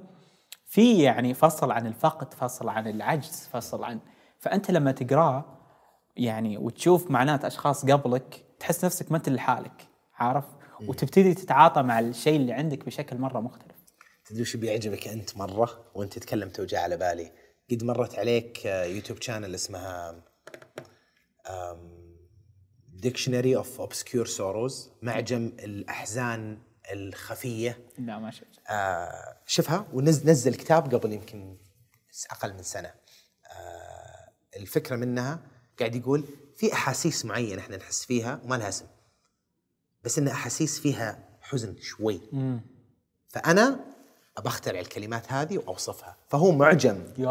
[0.67, 4.01] في يعني فصل عن الفقد فصل عن العجز فصل عن
[4.39, 5.45] فأنت لما تقرأه
[6.17, 10.45] يعني وتشوف معاناة أشخاص قبلك تحس نفسك ما أنت لحالك عارف؟
[10.89, 13.77] وتبتدي تتعاطى مع الشيء اللي عندك بشكل مرة مختلف.
[14.25, 17.33] تدري وش بيعجبك أنت مرة؟ وأنت تتكلم تو جا على بالي.
[17.71, 20.25] قد مرت عليك آه، يوتيوب channel اسمها
[22.89, 26.59] Dictionary of Obscure Sorrows معجم الأحزان
[26.93, 27.79] الخفية.
[27.99, 31.57] لا ما شفت آه، شفها ونزل كتاب قبل يمكن
[32.31, 32.95] أقل من سنة.
[33.47, 35.41] آه، الفكرة منها
[35.79, 36.25] قاعد يقول
[36.57, 38.87] في أحاسيس معينة إحنا نحس فيها وما لها اسم.
[40.05, 42.21] بس إن أحاسيس فيها حزن شوي.
[43.29, 43.81] فأنا
[44.45, 46.17] بخترع الكلمات هذه وأوصفها.
[46.29, 47.05] فهو معجم.
[47.19, 47.31] يا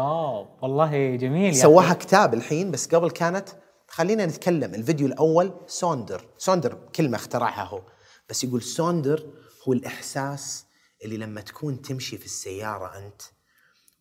[0.62, 1.94] والله جميل سواها أخي.
[1.94, 3.48] كتاب الحين بس قبل كانت
[3.88, 4.74] خلينا نتكلم.
[4.74, 6.28] الفيديو الأول sonder.
[6.38, 7.82] sonder كلمة اخترعها هو.
[8.28, 9.32] بس يقول sonder
[9.68, 10.64] هو الإحساس
[11.04, 13.22] اللي لما تكون تمشي في السيارة أنت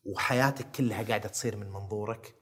[0.05, 2.35] وحياتك كلها قاعدة تصير من منظورك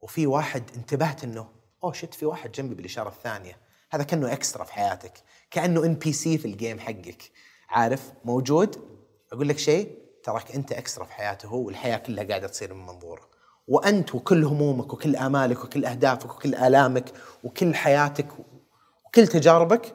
[0.00, 3.58] وفي واحد انتبهت إنه oh shit في واحد جنبي بالإشارة الثانية.
[3.90, 5.12] هذا كأنه extra في حياتك.
[5.50, 7.30] كأنه NPC في ال game حقك.
[7.68, 8.76] عارف؟ موجود.
[9.32, 13.30] أقول لك شيء تراك أنت extra في حياته هو والحياة كلها قاعدة تصير من منظوره.
[13.68, 17.12] وأنت وكل همومك وكل آمالك وكل أهدافك وكل آلامك
[17.44, 18.26] وكل حياتك
[19.04, 19.94] وكل تجاربك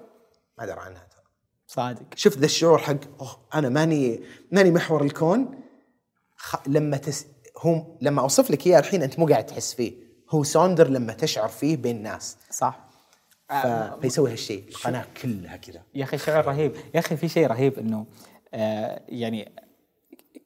[0.57, 1.24] ما درى عنها ترى
[1.68, 2.06] صادق.
[2.16, 5.62] شفت ذا الشعور حق أوه أنا ماني ماني محور الكون.
[6.36, 6.56] خ...
[6.68, 7.28] لما تس...
[7.57, 10.05] هو لما أوصف لك إياه الحين أنت مو قاعد تحس فيه.
[10.30, 12.80] هو sonder لما تشعر فيه بين الناس صح.
[13.49, 13.53] ف...
[14.02, 14.68] فيسوي هالشيء.
[14.69, 15.81] القناه كلها كذا.
[15.95, 16.76] يا أخي شعور رهيب.
[16.93, 18.06] يا أخي في شيء رهيب إنه
[18.53, 19.52] آه يعني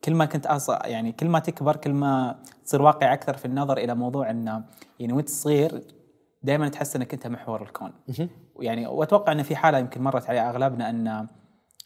[0.04, 0.70] كل ما كنت أص...
[0.70, 4.64] يعني كل ما تكبر كل ما تصير واقع أكثر في النظر إلى موضوع إنه
[5.00, 5.82] يعني وأنت صغير
[6.44, 7.94] دائما تحس إنك أنت محور الكون.
[8.60, 11.28] يعني وأتوقع ان في حالة يمكن مرت على أغلبنا إن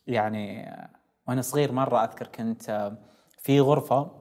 [0.08, 0.90] يعني آه،
[1.28, 2.98] وأنا صغير مرة أذكر كنت آه،
[3.38, 4.12] في غرفة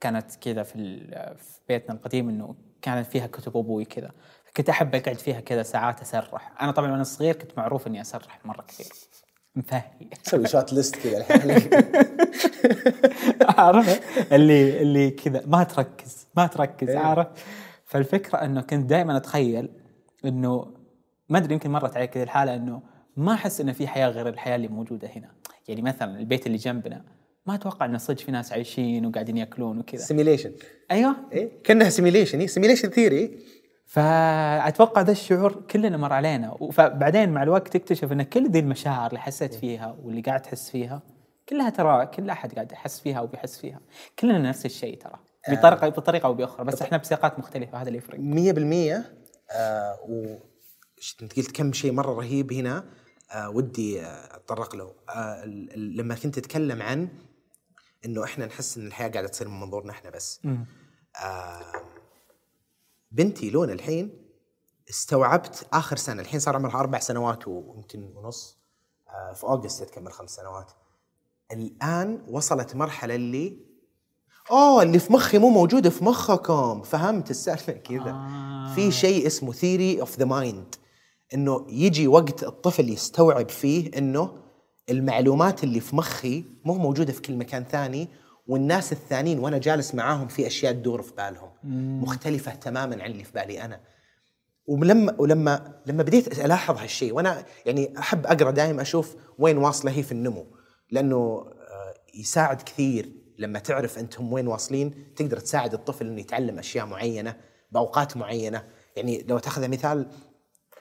[0.00, 4.10] كانت كذا في ال- في بيتنا القديم إنه كانت فيها كتب أبوي كذا.
[4.56, 6.62] كنت أحب أقعد فيها كذا ساعات أسرح.
[6.62, 8.86] أنا طبعا وأنا صغير كنت معروف إني أسرح مرة كثير.
[9.54, 9.82] مفهي.
[10.22, 11.70] سوي شوت ليست كذا الحين.
[13.58, 14.00] عارف؟
[14.32, 15.42] اللي اللي كذا.
[15.46, 16.26] ما تركز.
[16.36, 16.90] ما تركز.
[16.90, 17.26] عارف؟
[17.84, 19.68] فالفكرة إنه كنت دائما أتخيل
[20.24, 20.74] إنه
[21.28, 22.82] ما أدري يمكن مرت علي كذا الحالة إنه
[23.16, 25.30] ما أحس إنه في حياة غير الحياة اللي موجودة هنا.
[25.68, 27.04] يعني مثلا البيت اللي جنبنا.
[27.46, 30.02] ما أتوقع انه صدق في ناس عايشين وقاعدين يأكلون وكذا.
[30.02, 30.52] simulation
[30.90, 31.16] أيوه.
[31.32, 33.38] إيه؟ كأنها simulation simulation theory
[33.86, 36.56] فأتوقع ذا الشعور كلنا مر علينا.
[36.72, 41.02] فبعدين مع الوقت تكتشف إن كل ذي المشاعر اللي حسيت فيها واللي قاعد تحس فيها
[41.48, 43.80] كلها ترى كل أحد قاعد يحس فيها وبيحس فيها.
[44.18, 45.18] كلنا نفس الشيء ترى.
[45.48, 46.64] بطريقة بطريقة أو بأخرى.
[46.64, 48.18] بس إحنا بسياقات مختلفة هذا اللي يفرق.
[48.18, 49.04] 100%
[49.50, 50.36] آه و
[51.22, 52.84] أنت قلت كم شيء مرة رهيب هنا
[53.32, 54.92] آه ودي آه، أتطرق له.
[55.08, 55.44] آه
[55.76, 57.08] لما كنت تتكلم عن
[58.04, 60.40] إنه إحنا نحس إن الحياة قاعدة تصير من منظورنا إحنا بس.
[61.24, 61.82] آه
[63.10, 64.26] بنتي لون الحين
[64.90, 68.58] استوعبت آخر سنة الحين صار عمرها أربع سنوات ويمكن ونص.
[69.08, 70.72] آه في August تكمل خمس سنوات.
[71.52, 73.70] الآن وصلت مرحلة اللي
[74.50, 76.82] اوه اللي في مخي مو موجود في مخكم.
[76.82, 78.10] فهمت السالفة كذا.
[78.10, 78.74] آه.
[78.74, 80.74] في شيء اسمه theory of the mind
[81.34, 84.49] إنه يجي وقت الطفل يستوعب فيه إنه
[84.88, 88.08] المعلومات اللي في مخي مو موجودة في كل مكان ثاني
[88.46, 91.50] والناس الثانيين وأنا جالس معاهم في أشياء تدور في بالهم.
[92.02, 93.80] مختلفة تماما عن اللي في بالي أنا.
[94.66, 100.02] ولما ولما لما بديت ألاحظ هالشيء وأنا يعني أحب أقرأ دائما أشوف وين واصلة هي
[100.02, 100.46] في النمو.
[100.90, 106.86] لأنه آه، يساعد كثير لما تعرف أنتم وين واصلين تقدر تساعد الطفل إنه يتعلم أشياء
[106.86, 107.36] معينة
[107.72, 108.64] بأوقات معينة.
[108.96, 110.06] يعني لو تأخذ مثال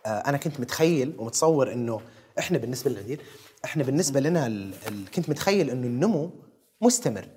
[0.05, 2.01] آه، أنا كنت متخيل ومتصور إنه
[2.39, 3.21] إحنا بالنسبة للمدير
[3.65, 6.31] إحنا بالنسبة لنا ال- ال- كنت متخيل إنه النمو
[6.81, 7.27] مستمر.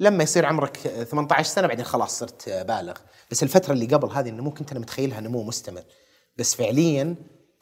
[0.00, 2.94] لما يصير عمرك 18 سنة بعدين خلاص صرت بالغ.
[3.30, 5.82] بس الفترة اللي قبل هذه النمو كنت أنا متخيلها نمو مستمر.
[6.36, 7.14] بس فعليا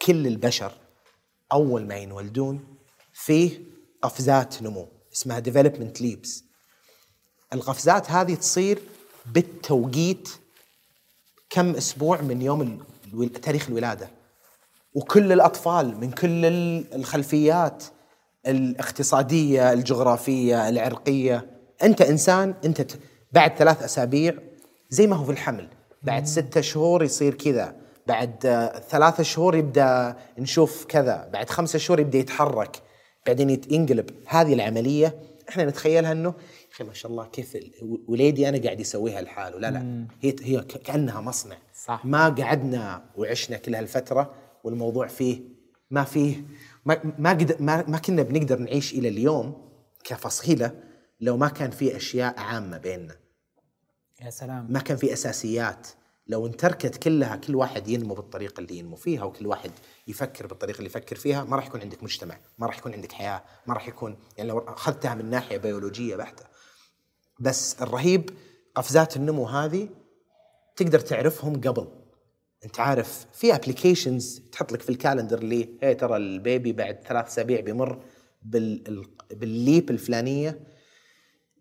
[0.03, 0.73] كل البشر
[1.53, 2.77] أول ما ينولدون
[3.13, 3.61] فيه
[4.03, 6.43] قفزات نمو اسمها development leaps.
[7.53, 8.79] القفزات هذه تصير
[9.27, 10.29] بالتوقيت
[11.51, 12.81] كم أسبوع من يوم
[13.13, 14.09] الو- تاريخ الولادة.
[14.95, 17.85] وكل الأطفال من كل ال- الخلفيات
[18.47, 21.47] الاقتصادية الجغرافية العرقية.
[21.83, 22.87] أنت إنسان أنت
[23.33, 24.35] بعد ثلاث أسابيع
[24.91, 25.69] زي ما هو في الحمل.
[26.03, 27.77] بعد ستة شهور يصير كذا.
[28.07, 31.31] بعد آه، ثلاثة شهور يبدأ نشوف كذا.
[31.33, 32.83] بعد خمسة شهور يبدأ يتحرك.
[33.27, 34.11] بعدين ينقلب.
[34.27, 35.15] هذه العملية
[35.49, 37.57] إحنا نتخيلها إنه يا أخي ما شاء الله كيف
[38.09, 39.59] وليدي أنا قاعد يسويها لحاله.
[39.59, 40.07] لا لا.
[40.21, 41.57] هي هي كأنها مصنع.
[41.85, 42.05] صح.
[42.05, 44.35] ما قعدنا وعشنا كل هالفترة
[44.65, 45.41] والموضوع فيه
[45.91, 46.45] ما فيه
[46.85, 49.71] ما ما, قد ما, ما كنا بنقدر نعيش إلى اليوم
[50.05, 50.81] كفصيلة
[51.21, 53.17] لو ما كان في أشياء عامة بيننا.
[54.21, 54.73] يا سلام.
[54.73, 55.89] ما كان في أساسيات.
[56.27, 59.71] لو انتركت كلها كل واحد ينمو بالطريقة اللي ينمو فيها وكل واحد
[60.09, 63.43] يفكر بالطريقة اللي يفكر فيها ما راح يكون عندك مجتمع ما راح يكون عندك حياة
[63.67, 66.45] ما راح يكون يعني لو أخذتها من ناحية بيولوجية بحتة.
[67.41, 68.31] بس الرهيب
[68.75, 69.89] قفزات النمو هذه
[70.77, 71.89] تقدر تعرفهم قبل.
[72.65, 76.99] أنت عارف في applications تحط لك في ال calendar اللي هي ترى ال baby بعد
[77.09, 78.03] ثلاث أسابيع بيمر
[78.43, 80.61] بال بال leap الفلانية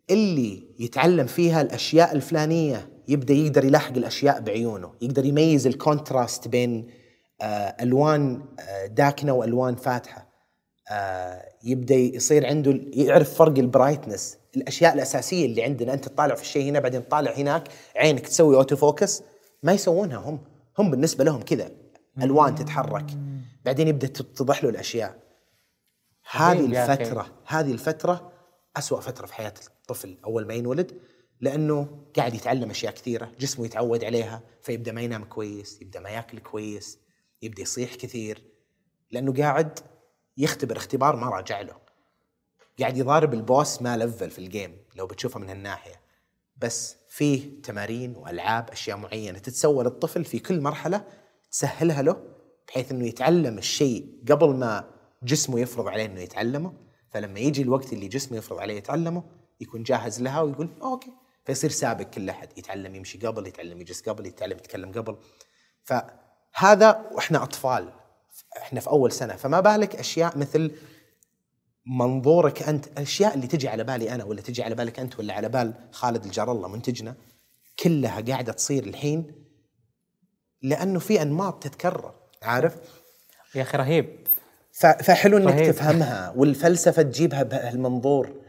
[0.09, 6.88] اللي يتعلم فيها الأشياء الفلانية يبدأ يقدر يلاحق الأشياء بعيونه يقدر يميز ال contrast بين
[7.41, 10.30] آه، ألوان آه، داكنة وألوان فاتحة
[10.91, 16.41] آه، يبدأ يصير عنده يعرف فرق ال brightness الأشياء الأساسية اللي عندنا أنت تطالع في
[16.41, 19.23] الشيء هنا بعدين تطالع هناك عينك تسوي auto focus
[19.63, 20.52] ما يسوونها هم.
[20.79, 21.71] هم بالنسبة لهم كذا
[22.21, 23.05] ألوان تتحرك.
[23.65, 25.23] بعدين يبدأ تتضح له الأشياء.
[26.31, 26.65] هذه.
[26.65, 28.31] الفترة هذه الفترة
[28.77, 30.99] أسوأ فترة في حياة الطفل أول ما ينولد
[31.41, 36.39] لأنه قاعد يتعلم أشياء كثيرة جسمه يتعود عليها فيبدأ ما ينام كويس يبدأ ما ياكل
[36.39, 36.99] كويس
[37.41, 38.43] يبدأ يصيح كثير
[39.11, 39.79] لأنه قاعد
[40.37, 41.75] يختبر اختبار ما راجع له.
[42.79, 46.02] قاعد يضارب ال boss ما level في ال game لو بتشوفها من هالناحية.
[46.57, 51.05] بس فيه تمارين وألعاب أشياء معينة تتسوى للطفل في كل مرحلة
[51.51, 52.23] تسهلها له
[52.67, 54.89] بحيث إنه يتعلم الشيء قبل ما
[55.23, 56.73] جسمه يفرض عليه إنه يتعلمه.
[57.09, 59.23] فلما يجي الوقت اللي جسمه يفرض عليه يتعلمه
[59.61, 61.11] يكون جاهز لها ويقول أوكي.
[61.45, 65.17] فيصير سابق كل أحد يتعلم يمشي قبل يتعلم يجلس قبل يتعلم يتكلم قبل.
[65.84, 67.93] فهذا وإحنا أطفال
[68.57, 70.71] إحنا في أول سنة فما بالك أشياء مثل
[71.85, 75.49] منظورك أنت الاشياء اللي تجي على بالي أنا ولا تجي على بالك أنت ولا على
[75.49, 77.15] بال خالد الجار الله منتجنا
[77.80, 79.45] كلها قاعدة تصير الحين
[80.61, 82.76] لأنه في أنماط تتكرر عارف؟
[83.55, 84.27] يا أخي رهيب.
[84.73, 85.72] فحلو إنك رهيب.
[85.72, 86.34] تفهمها.
[86.35, 88.41] والفلسفة تجيبها بهالمنظور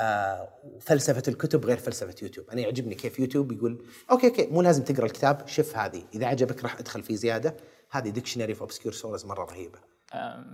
[0.00, 0.48] آه
[0.80, 2.50] فلسفة الكتب غير فلسفة يوتيوب.
[2.50, 6.62] أنا يعجبني كيف يوتيوب يقول okay okay مو لازم تقرأ الكتاب شوف هذه إذا عجبك
[6.62, 7.56] راح أدخل فيه زيادة.
[7.90, 9.78] هذه Dictionary of Obscure Sorrows مرة رهيبة.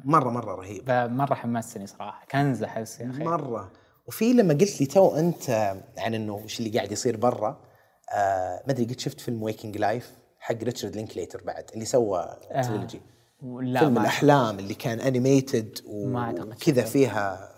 [0.05, 2.27] مرة مرة رهيبه ب- مرة حمسني صراحة.
[2.31, 3.25] كنز احس يا أخي.
[3.25, 3.73] مرة.
[4.07, 5.51] وفي لما قلت لي تو أنت
[5.99, 7.63] عن إنه وش اللي قاعد يصير برا
[8.15, 10.11] آه ما أدري قد شفت فيلم Waking Life
[10.41, 13.01] حق ريتشارد لينكليتر بعد اللي سوى trilogy
[13.43, 16.85] لا فيلم ما الأحلام اللي كان animated وكذا.
[16.85, 17.51] فيها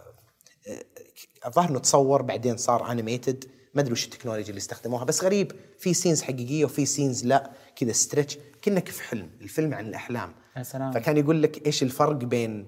[0.69, 3.45] آه، الظاهر إنه تصور بعدين صار animated
[3.75, 5.53] ما أدري وش التكنولوجيا اللي استخدموها بس غريب.
[5.79, 7.51] في scenes حقيقية وفي scenes لا.
[7.77, 9.31] كذا stretch كأنك في حلم.
[9.41, 10.33] الفيلم عن الأحلام.
[10.63, 10.93] سلام.
[10.93, 12.67] فكان يقول لك إيش الفرق بين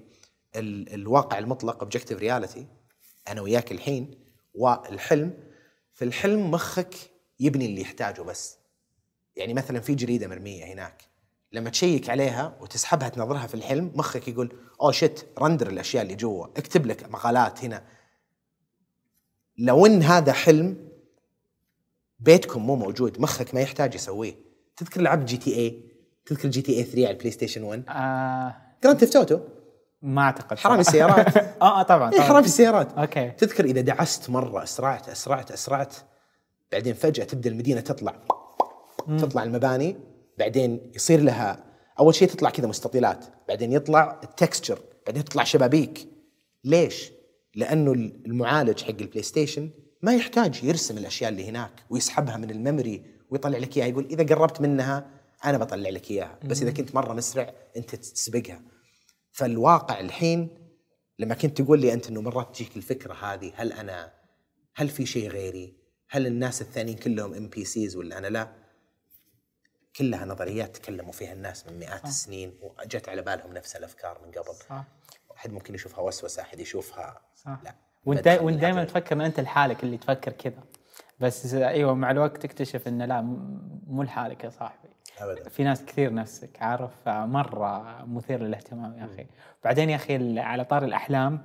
[0.55, 2.67] ال الواقع المطلق objective reality
[3.27, 4.11] أنا وياك الحين
[4.53, 5.33] والحلم.
[5.93, 6.95] في الحلم مخك
[7.39, 8.57] يبني اللي يحتاجه بس.
[9.35, 11.03] يعني مثلا في جريدة مرمية هناك.
[11.51, 16.45] لما تشيك عليها وتسحبها تنظرها في الحلم مخك يقول oh shit render الأشياء اللي جوا.
[16.45, 17.83] اكتب لك مقالات هنا.
[19.57, 20.89] لو إن هذا حلم
[22.19, 23.19] بيتكم مو موجود.
[23.19, 24.35] مخك ما يحتاج يسويه.
[24.77, 25.90] تذكر لعبت GTA
[26.31, 29.39] تذكر GTA 3 على ال PlayStation 1 آه Grand Theft Auto؟
[30.01, 30.79] ما أعتقد صراحة.
[30.79, 31.37] السيارات.
[31.61, 32.27] آه آه طبعا اي طبعا.
[32.27, 32.93] حرامي السيارات.
[32.93, 33.29] okay.
[33.29, 35.95] تذكر إذا دعست مرة اسرعت اسرعت اسرعت
[36.71, 38.15] بعدين فجأة تبدأ المدينة تطلع.
[39.19, 39.95] تطلع المباني
[40.39, 41.63] بعدين يصير لها
[41.99, 46.07] أول شيء تطلع كذا مستطيلات بعدين يطلع ال texture بعدين تطلع شبابيك.
[46.63, 47.11] ليش؟
[47.55, 47.91] لأنه
[48.25, 49.69] المعالج حق ال PlayStation
[50.01, 53.87] ما يحتاج يرسم الأشياء اللي هناك ويسحبها من ال memory ويطلع لك إياها.
[53.87, 56.39] يقول إذا قربت منها أنا بطلع لك إياها.
[56.43, 58.61] بس إذا كنت مرة مسرع أنت تسبقها.
[59.31, 60.57] فالواقع الحين
[61.19, 64.13] لما كنت تقول لي أنت إنه مرات تجيك الفكرة هذه هل أنا
[64.75, 65.77] هل في شيء غيري؟
[66.09, 68.51] هل الناس الثانيين كلهم NPCs ولا أنا لا؟
[69.95, 74.55] كلها نظريات تكلموا فيها الناس من مئات السنين وجت على بالهم نفس الأفكار من قبل.
[74.69, 74.83] صح.
[75.37, 77.59] أحد ممكن يشوفها وسوسة أحد يشوفها صح.
[77.63, 77.75] لا.
[78.05, 78.83] وأنت وأنت دائما.
[78.83, 80.63] تفكر ان أنت لحالك اللي تفكر كذا.
[81.19, 83.21] بس أيوه مع الوقت تكتشف انه لا
[83.87, 84.89] مو لحالك يا صاحبي.
[85.23, 85.49] ابدا.
[85.49, 89.25] في ناس كثير نفسك عارف؟ مره مثير للاهتمام يا أخي.
[89.63, 91.41] بعدين يا أخي على طار الأحلام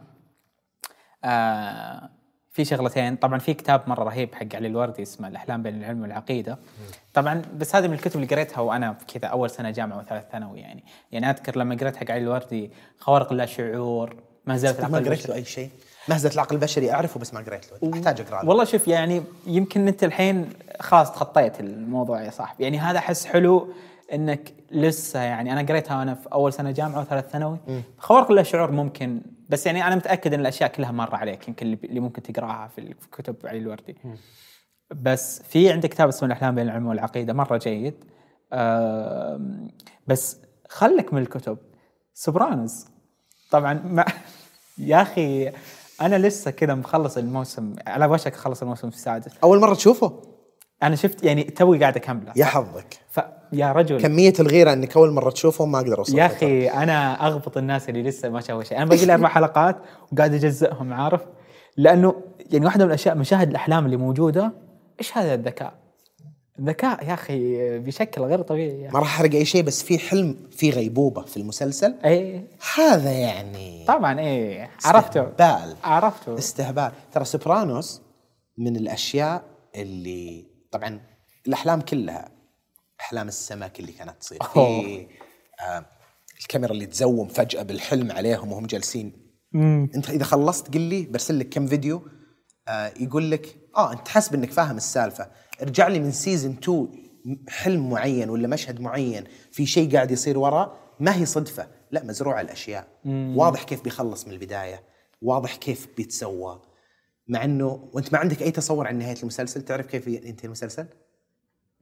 [1.24, 2.10] آه
[2.50, 3.16] في شغلتين.
[3.16, 6.58] طبعا في كتاب مرة رهيب حق علي الوردي اسمه الأحلام بين العلم والعقيدة.
[7.14, 10.84] طبعا بس هذه من الكتب اللي قريتها وأنا كذا أول سنة جامعة وثالث ثانوي يعني.
[11.12, 14.16] يعني أذكر لما قريت حق علي الوردي خوارق اللا شعور
[14.46, 15.28] ما زالت ما قريت.
[15.28, 15.70] له أي شيء؟
[16.08, 17.92] مهزه العقل البشري أعرفه بس ما قريت له.
[17.94, 18.48] أحتاج أقرأ له.
[18.48, 20.48] والله شوف يعني يمكن أنت الحين
[20.80, 22.64] خلاص تخطيت الموضوع يا صاحبي.
[22.64, 23.68] يعني هذا أحس حلو
[24.12, 27.58] إنك لسه يعني أنا قريتها وأنا في أول سنة جامعة وثالث ثانوي.
[27.98, 32.22] خوارق الشعور ممكن بس يعني أنا متأكد إن الأشياء كلها مره عليك يمكن اللي ممكن
[32.22, 33.96] تقراها في كتب علي الوردي.
[34.90, 37.94] بس في عندك كتاب اسمه الأحلام بين العلم والعقيدة مرة جيد.
[40.06, 40.36] بس
[40.68, 41.58] خلك من الكتب.
[42.14, 42.86] سوبرانوس
[43.50, 44.04] طبعا ما
[44.78, 45.52] يا أخي
[46.00, 49.32] أنا لسه كذا مخلص الموسم على وشك أخلص الموسم السادس.
[49.44, 50.22] أول مرة تشوفه؟
[50.82, 52.32] أنا شفت يعني توي قاعد أكمله.
[52.36, 52.98] يا حظك.
[53.10, 54.00] فيا رجل.
[54.00, 58.02] كمية الغيرة انك اول مرة تشوفه ما أقدر أوصفها يا أخي أنا أغبط الناس اللي
[58.02, 58.78] لسه ما شافوا شيء.
[58.78, 59.76] أنا باقي لي أربع حلقات
[60.12, 61.20] وقاعد أجزئهم عارف؟
[61.76, 62.14] لأنه
[62.50, 64.52] يعني واحدة من الأشياء مشاهد الأحلام اللي موجودة
[65.00, 65.85] إيش هذا الذكاء؟
[66.58, 70.48] الذكاء يا أخي بشكل غير طبيعي يا ما راح أحرق أي شيء بس في حلم
[70.50, 71.94] في غيبوبة في المسلسل.
[72.04, 72.44] اي
[72.76, 74.70] هذا يعني طبعا إيه.
[74.84, 75.20] عرفته.
[75.20, 75.76] استهبال.
[75.84, 76.38] عرفته.
[76.38, 76.92] استهبال.
[77.12, 78.02] ترى سوبرانوس
[78.58, 79.44] من الأشياء
[79.76, 81.00] اللي طبعا
[81.46, 82.30] الأحلام كلها
[83.00, 85.06] أحلام السمك اللي كانت تصير في.
[85.68, 85.84] آه
[86.40, 89.12] الكاميرا اللي تزوم فجأة بالحلم عليهم وهم جالسين.
[89.52, 89.90] مم.
[89.94, 92.02] أنت إذا خلصت قل لي برسل لك كم فيديو
[92.68, 95.30] آه يقول لك آه أنت حاسب إنك فاهم السالفة.
[95.62, 96.88] ارجع لي من season 2
[97.48, 101.66] حلم معين ولا مشهد معين في شيء قاعد يصير وراه ما هي صدفة.
[101.90, 102.86] لا مزروعة الأشياء.
[103.36, 104.82] واضح كيف بيخلص من البداية.
[105.22, 106.62] واضح كيف بيتسوى.
[107.28, 110.86] مع إنه وأنت ما عندك أي تصور عن نهاية المسلسل؟ تعرف كيف ينتهي المسلسل؟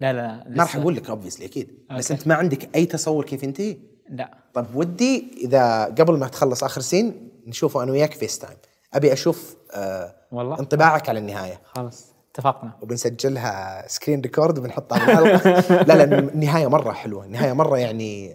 [0.01, 0.77] لا لا ما راح.
[0.77, 1.87] أقول لك obviously أكيد.
[1.91, 2.21] بس okay.
[2.21, 3.77] أنت ما عندك أي تصور كيف ينتهي؟
[4.11, 4.39] لا.
[4.55, 8.57] طيب ودي إذا قبل ما تخلص آخر scene نشوفه أنا وياك FaceTime
[8.95, 10.59] أبي أشوف آه والله.
[10.61, 11.61] انطباعك على النهاية.
[11.65, 12.14] خلاص.
[12.35, 12.73] اتفقنا.
[12.83, 17.25] وبنسجلها screen record وبنحطها بالحلقة لا لا النهاية مرة حلوة.
[17.25, 18.35] النهاية مرة يعني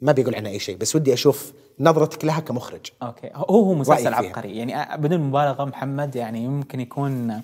[0.00, 2.86] ما بيقول عنها أي شيء بس ودي أشوف نظرتك لها كمخرج.
[3.02, 3.30] okay.
[3.34, 4.14] هو هو مسلسل.
[4.14, 4.56] عبقري.
[4.56, 7.42] يعني بدون مبالغة محمد يعني يمكن يكون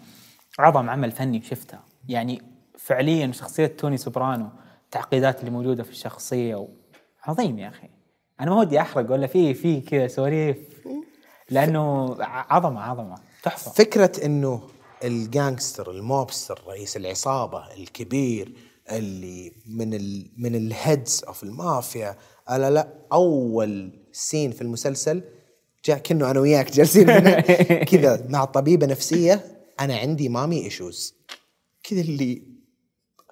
[0.61, 1.79] اعظم عمل فني شفته.
[2.09, 2.43] يعني
[2.79, 4.49] فعليا شخصية توني سوبرانو
[4.85, 6.69] التعقيدات اللي موجودة في الشخصية و...
[7.25, 7.89] عظيم يا أخي.
[8.41, 10.57] أنا ما ودي أحرق ولا في في كذا سواليف.
[11.51, 13.15] لأنه عظمة عظمة.
[13.43, 13.71] تحفة.
[13.71, 14.63] فكرة إنه
[15.05, 18.53] ال gangster ال mobster رئيس العصابة الكبير
[18.91, 22.17] اللي من ال من ال heads of المافيا.
[22.51, 25.23] لا لا أول scene في المسلسل
[25.85, 27.41] جاء كأنه أنا وياك جالسين هنا.
[27.91, 31.15] كذا مع طبيبة نفسية أنا عندي mommy issues
[31.83, 32.43] كذا اللي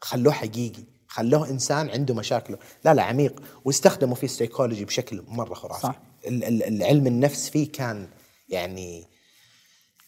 [0.00, 2.58] خلوه حقيقي خلوه إنسان عنده مشاكله.
[2.84, 3.42] لا لا عميق.
[3.64, 5.80] واستخدموا فيه السيكولوجي بشكل مرة خرافي.
[5.82, 6.00] صح.
[6.26, 8.08] ال- ال- العلم النفس فيه كان
[8.48, 9.06] يعني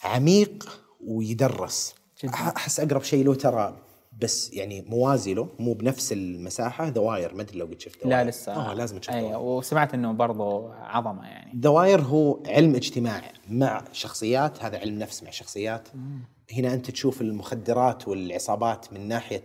[0.02, 0.80] عميق.
[1.06, 1.94] ويدرس.
[2.34, 3.76] أحس أقرب شيء له ترى
[4.20, 8.06] بس يعني موازي له مو بنفس المساحة The Wire ما أدري لو قد شفت The
[8.06, 8.24] لا.
[8.24, 8.52] لسه.
[8.52, 9.36] آه لازم تشوف The اي Wire.
[9.36, 11.60] وسمعت إنه برضو عظمة يعني.
[11.60, 15.88] The Wire هو علم اجتماع مع شخصيات هذا علم نفس مع شخصيات.
[16.52, 19.44] هنا أنت تشوف المخدرات والعصابات من ناحية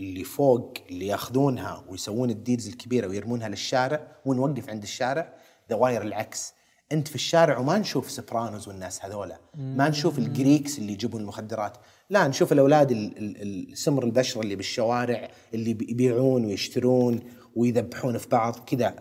[0.00, 5.34] اللي فوق اللي ياخذونها ويسوون ال deals الكبيرة ويرمونها للشارع ونوقف عند الشارع.
[5.70, 6.54] The Wire العكس.
[6.94, 9.38] انت في الشارع وما نشوف Sopranos والناس هذولا.
[9.54, 11.76] ما نشوف ال Greeks اللي يجيبون المخدرات.
[12.10, 17.20] لا نشوف الأولاد ال- ال- السمر البشرة اللي بالشوارع اللي بي- يبيعون ويشترون
[17.56, 18.94] ويذبحون في بعض كذا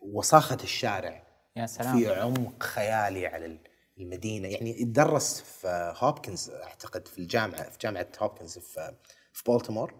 [0.00, 1.22] وساخة الشارع.
[1.56, 1.98] يا سلام.
[1.98, 3.58] في عمق خيالي على
[3.98, 4.48] المدينة.
[4.48, 8.92] يعني يدرس في هوبكنز أعتقد في الجامعة في جامعة هوبكنز في
[9.32, 9.94] في بالتيمور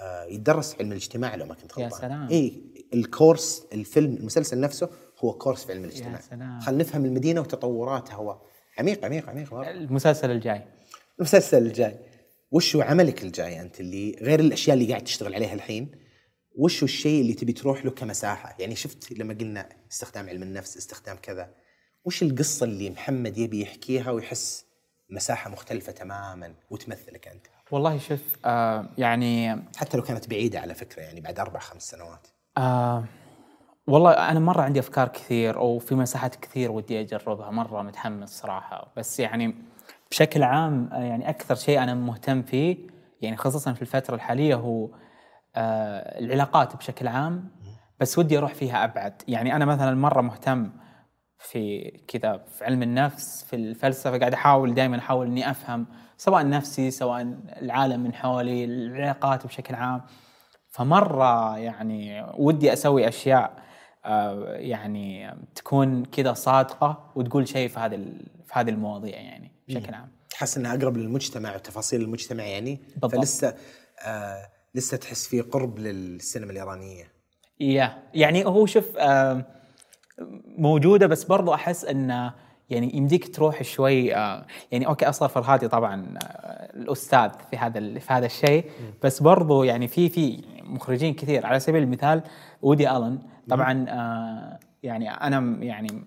[0.00, 2.00] آه، يدرس علم الاجتماع لو ما كنت غلطان.
[2.00, 2.28] سلام.
[2.28, 2.62] اي
[2.94, 4.88] ال course الفيلم المسلسل نفسه
[5.24, 6.20] هو course في علم الاجتماع.
[6.60, 8.14] خلينا نفهم المدينة وتطوراتها.
[8.14, 8.40] هو
[8.78, 9.70] عميق عميق عميق مرة.
[9.70, 10.64] المسلسل الجاي.
[11.18, 11.98] المسلسل الجاي.
[12.50, 15.90] وش هو عملك الجاي أنت اللي غير الأشياء اللي قاعد تشتغل عليها الحين؟
[16.58, 20.76] وش هو الشيء اللي تبي تروح له كمساحة؟ يعني شفت لما قلنا استخدام علم النفس
[20.76, 21.50] استخدام كذا.
[22.04, 24.64] وش القصة اللي محمد يبي يحكيها ويحس
[25.10, 31.02] مساحة مختلفة تماما وتمثلك أنت؟ والله شوف آه يعني حتى لو كانت بعيدة على فكرة
[31.02, 32.26] يعني بعد أربع خمس سنوات.
[32.56, 33.04] آه
[33.86, 38.92] والله أنا مرة عندي أفكار كثير أو في مساحات كثير ودي أجربها مرة متحمس صراحة.
[38.96, 39.54] بس يعني
[40.10, 42.76] بشكل عام آه، يعني أكثر شيء أنا مهتم فيه
[43.22, 44.88] يعني خصوصا في الفترة الحالية هو
[45.56, 47.50] آه العلاقات بشكل عام.
[48.00, 49.22] بس ودي أروح فيها أبعد.
[49.28, 50.70] يعني أنا مثلا مرة مهتم
[51.38, 55.86] في كذا في علم النفس في الفلسفة قاعد أحاول دائما أحاول إني أفهم
[56.16, 60.02] سواء نفسي سواء العالم من حولي العلاقات بشكل عام.
[60.70, 63.64] فمرة يعني ودي أسوي أشياء
[64.44, 67.96] يعني تكون كذا صادقة وتقول شيء في هذه
[68.46, 70.08] في هذه المواضيع يعني بشكل عام.
[70.30, 73.16] تحس إنها أقرب للمجتمع وتفاصيل المجتمع يعني؟ بالضبط.
[73.16, 73.54] فلسه
[74.06, 77.12] آه لسه تحس في قرب للسينما الإيرانية.
[77.60, 79.44] يا يعني هو شوف آه،
[80.58, 82.32] موجودة بس برضو أحس انه
[82.70, 88.12] يعني يمديك تروح شوي آه، يعني أوكي أصغر فرهادي طبعا آه، الأستاذ في هذا في
[88.12, 88.70] هذا الشيء.
[89.02, 91.46] بس برضو يعني في في مخرجين كثير.
[91.46, 92.22] على سبيل المثال
[92.62, 93.18] ودي آلن.
[93.48, 96.04] طبعا آه، يعني أنا يعني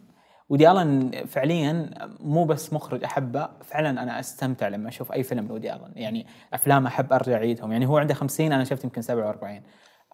[0.50, 1.90] ودي الن فعليا
[2.20, 5.92] مو بس مخرج أحبه فعلا أنا أستمتع لما أشوف أي فيلم لودي آلن.
[5.96, 7.72] يعني أفلام أحب أرجع أعيدهم.
[7.72, 9.62] يعني هو عنده 50 أنا شفت يمكن 47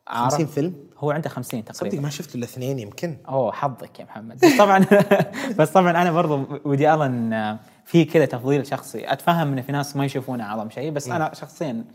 [0.08, 3.18] عارف؟ 50 فيلم؟ هو عنده 50 صدق تقريبا ما شفت إلا اثنين يمكن.
[3.28, 4.36] أوه حظك يا محمد.
[4.36, 4.86] بس طبعا
[5.60, 9.14] بس طبعا أنا برضو ودي آلن آه، في كذا تفضيل شخصي.
[9.14, 11.86] أتفهم إن في ناس ما يشوفونه أعظم شيء بس أنا شخصيا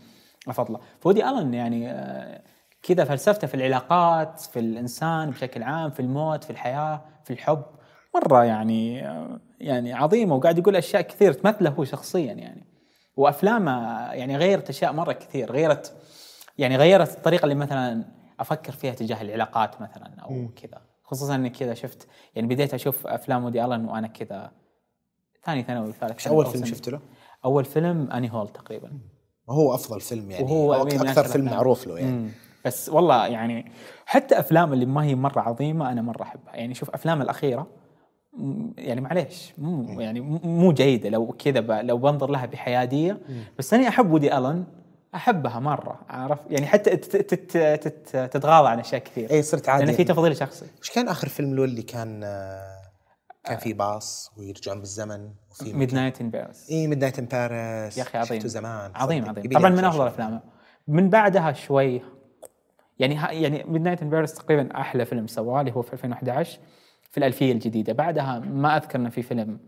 [0.47, 0.79] أفضله.
[0.99, 2.41] فودي آلن يعني آه،
[2.83, 7.63] كذا فلسفته في العلاقات في الإنسان بشكل عام في الموت في الحياة في الحب
[8.15, 8.95] مرة يعني
[9.59, 12.65] يعني عظيمة وقاعد يقول أشياء كثير تمثله هو شخصيا يعني
[13.17, 13.71] وأفلامه
[14.13, 15.93] يعني غيرت أشياء مرة كثير غيرت
[16.57, 18.05] يعني غيرت الطريقة اللي مثلا
[18.39, 23.45] أفكر فيها تجاه العلاقات مثلا أو كذا خصوصا إني كذا شفت يعني بديت أشوف أفلام
[23.45, 24.51] ودي ألن وأنا كذا
[25.45, 26.65] ثاني ثانوي ثالث إيش أول فيلم.
[26.65, 26.99] شفته له؟
[27.45, 28.99] أول فيلم اني هول تقريبا
[29.47, 31.45] وهو أفضل فيلم يعني وهو أكثر فيلم.
[31.45, 32.29] معروف له يعني مم.
[32.65, 33.71] بس والله يعني
[34.05, 36.55] حتى أفلام اللي ما هي مرة عظيمة أنا مرة أحبها.
[36.55, 37.67] يعني شوف أفلام الأخيرة
[38.77, 41.09] يعني معليش مو يعني مو- جيدة.
[41.09, 43.17] لو كذا لو بنظر لها بحيادية
[43.59, 44.63] بس أني أحب وودي ألن
[45.15, 47.57] أحبها مرة عارف؟ يعني حتى تت- تت-
[47.87, 49.31] تت- تتغاضى عن أشياء كثير.
[49.31, 50.65] إي صرت عادي لأن في تفضيل شخصي.
[50.79, 52.75] إيش كان آخر فيلم له اللي كان آه،
[53.43, 58.17] كان في باص ويرجعون بالزمن وفي Midnight in Paris إي Midnight in Paris يا أخي
[58.17, 58.37] عظيم.
[58.39, 58.91] شفته زمان.
[58.95, 59.29] عظيم.
[59.29, 59.43] عظيم.
[59.51, 60.07] طبعا من أرجع افضل.
[60.07, 60.41] أفلامه.
[60.87, 62.01] من بعدها شوي
[62.99, 66.59] يعني ها يعني Midnight in Paris تقريبا أحلى فيلم سواه اللي هو في 2011
[67.11, 67.93] في الألفية الجديدة.
[67.93, 69.59] بعدها ما أذكر إنه في فيلم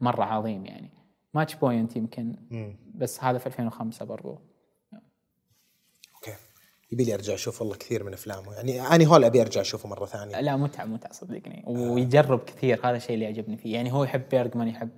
[0.00, 0.90] مرة عظيم يعني.
[1.34, 2.36] Match Point يمكن.
[2.94, 4.40] بس هذا في 2005 برضو.
[6.14, 6.34] أوكي.
[6.92, 8.54] يبي لي أرجع أشوف والله كثير من أفلامه.
[8.54, 12.96] يعني Annie Hall أبي أرجع أشوفه مرة ثانية؟ لا متعه متعه صدقني ويجرب كثير هذا
[12.96, 13.74] الشيء اللي يعجبني فيه.
[13.74, 14.90] يعني هو يحب بيرجمان يحب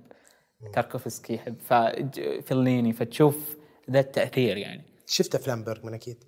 [0.73, 1.55] تاركوفسكي يحب
[2.41, 3.57] فيليني فتشوف
[3.91, 4.83] ذا التأثير يعني.
[5.05, 6.23] شفت أفلام بيرجمان أكيد؟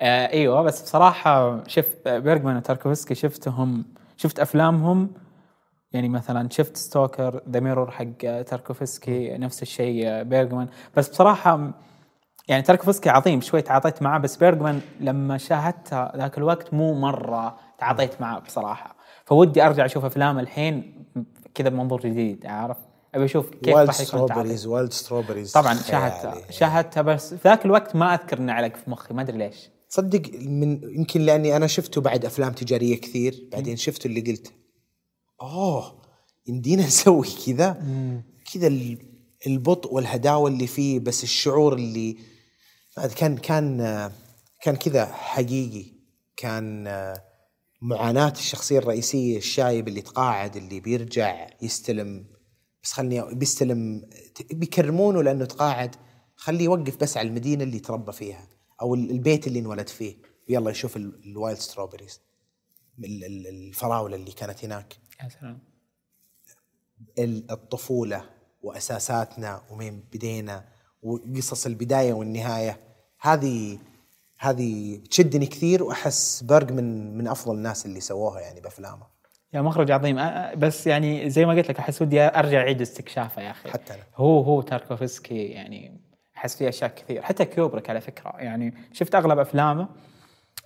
[0.00, 3.84] آه إيوه بس بصراحة شفت بيرجمان وتاركوفسكي شفتهم
[4.16, 5.10] شفت أفلامهم.
[5.92, 10.68] يعني مثلا شفت Stalker The Mirror حق تاركوفسكي نفس الشيء آه، بيرجمان.
[10.96, 11.70] بس بصراحة
[12.48, 18.20] يعني تاركوفسكي عظيم شوي تعاطيت معاه بس بيرجمان لما شاهدته ذاك الوقت مو مرة تعاطيت
[18.20, 18.96] معاه بصراحة.
[19.24, 21.04] فودي أرجع أشوف أفلام الحين
[21.54, 22.76] كذا بمنظور جديد عارف؟
[23.14, 24.20] أبي أشوف كيف راح يكون
[24.66, 25.74] Wild Strawberries طبعا.
[25.74, 26.50] شاهدتها.
[26.50, 29.75] شاهدتها بس في ذاك الوقت ما أذكر انه علق في مخي ما أدري ليش.
[29.96, 34.52] صدق من يمكن لأني أنا شفته بعد أفلام تجارية كثير بعدين شفته اللي قلت
[35.42, 36.02] اوه
[36.46, 37.72] يمدينا نسوي كذا؟
[38.54, 38.98] كذا ال-
[39.46, 42.16] البطء والهداوة اللي فيه بس الشعور اللي
[43.16, 43.78] كان كان
[44.62, 45.84] كان كذا حقيقي.
[46.36, 46.84] كان
[47.82, 52.26] معاناة الشخصية الرئيسية الشايب اللي تقاعد اللي بيرجع يستلم
[52.82, 54.02] بس خلني بيستلم
[54.50, 55.94] بيكرمونه لأنه تقاعد
[56.36, 58.48] خليه يوقف بس على المدينة اللي تربى فيها.
[58.80, 60.16] أو ال- البيت اللي انولد فيه.
[60.50, 62.20] ويلا يشوف ال- ال Wild Strawberries
[62.98, 64.96] ال- ال- الفراولة اللي كانت هناك.
[65.22, 65.58] يا سلام.
[67.18, 68.24] ال- الطفولة
[68.62, 70.64] وأساساتنا ومين بدينا
[71.02, 72.80] وقصص البداية والنهاية.
[73.20, 73.78] هذه
[74.38, 79.06] هذه تشدني كثير وأحس بيرج من من أفضل الناس اللي سووها يعني بأفلامه.
[79.54, 80.16] يا مخرج عظيم.
[80.58, 83.70] بس يعني زي ما قلت لك أحس ودي أرجع أعيد استكشافه يا أخي.
[83.70, 84.02] حتى أنا.
[84.16, 86.00] هو هو تاركوفسكي يعني
[86.36, 87.22] أحس فيه أشياء كثير.
[87.22, 88.30] حتى كيوبريك على فكرة.
[88.38, 89.88] يعني شفت أغلب أفلامه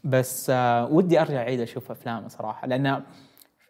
[0.04, 2.66] بس آه ودي أرجع أعيد أشوف أفلامه صراحة.
[2.66, 3.02] لأن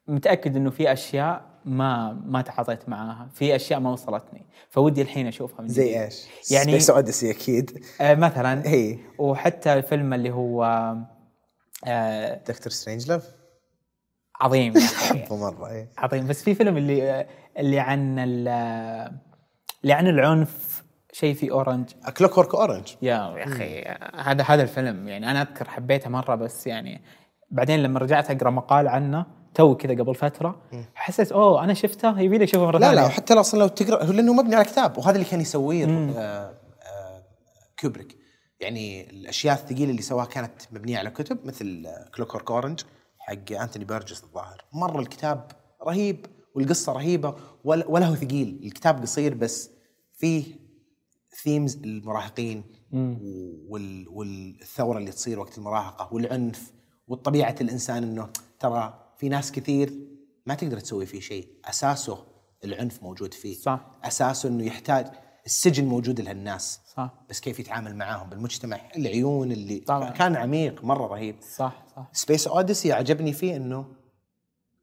[0.09, 3.29] متأكد إنه في أشياء ما ما تعاطيت معاها.
[3.35, 4.47] في أشياء ما وصلتني.
[4.71, 6.05] فودي الحين أشوفها من زي.
[6.05, 7.85] إيش؟ يعني- سبيس اوديسي أكيد.
[8.01, 10.65] آه مثلا اي وحتى الفيلم اللي هو
[11.87, 12.73] آه Dr.
[12.73, 13.29] Strangelove
[14.41, 16.27] عظيم احبه مرة اي عظيم.
[16.27, 17.27] بس في فيلم اللي
[17.59, 18.49] اللي عن ال-
[19.83, 20.70] اللي عن العنف
[21.13, 21.91] شيء في Orange.
[22.19, 23.83] Clockwork Orange يا أخي.
[24.15, 25.09] هذا هذا الفيلم.
[25.09, 27.03] يعني أنا أذكر حبيته مرة بس يعني
[27.51, 30.63] بعدين لما رجعت أقرأ مقال عنه تو كذا قبل فترة
[30.95, 33.01] حسيت أوه أنا شفته يبي لي أشوفه مرة لا ثانية.
[33.01, 35.87] لا وحتى لو أصلا لو تقرأ هو لأنه مبني على كتاب وهذا اللي كان يسويه
[35.87, 36.55] آه آه
[37.81, 38.17] كوبريك.
[38.61, 42.81] يعني الأشياء الثقيلة اللي سواها كانت مبنية على كتب مثل Clockwork Orange
[43.19, 44.65] حق انتوني بيرجس الظاهر.
[44.73, 45.51] مره الكتاب
[45.87, 47.35] رهيب والقصة رهيبة
[47.65, 48.61] ولا, ولا هو ثقيل.
[48.65, 49.71] الكتاب قصير بس
[50.19, 50.45] فيه
[51.45, 52.65] themes المراهقين
[53.69, 56.73] وال والثورة اللي تصير وقت المراهقة والعنف
[57.09, 58.29] وطبيعه الإنسان إنه
[58.61, 59.93] ترى في ناس كثير
[60.47, 61.49] ما تقدر تسوي فيه شيء.
[61.65, 62.27] أساسه
[62.65, 63.55] العنف موجود فيه.
[63.55, 63.91] صح.
[64.05, 65.07] أساسه إنه يحتاج
[65.47, 66.81] السجن موجود لهالناس.
[66.97, 67.15] صح.
[67.31, 68.81] بس كيف يتعامل معاهم؟ بالمجتمع.
[68.97, 70.11] العيون اللي طبعاً.
[70.11, 71.37] كان عميق مرة رهيب.
[71.57, 72.11] صح صح.
[72.13, 73.87] Space Odyssey عجبني فيه إنه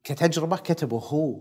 [0.04, 1.40] كتجربة كتبه هو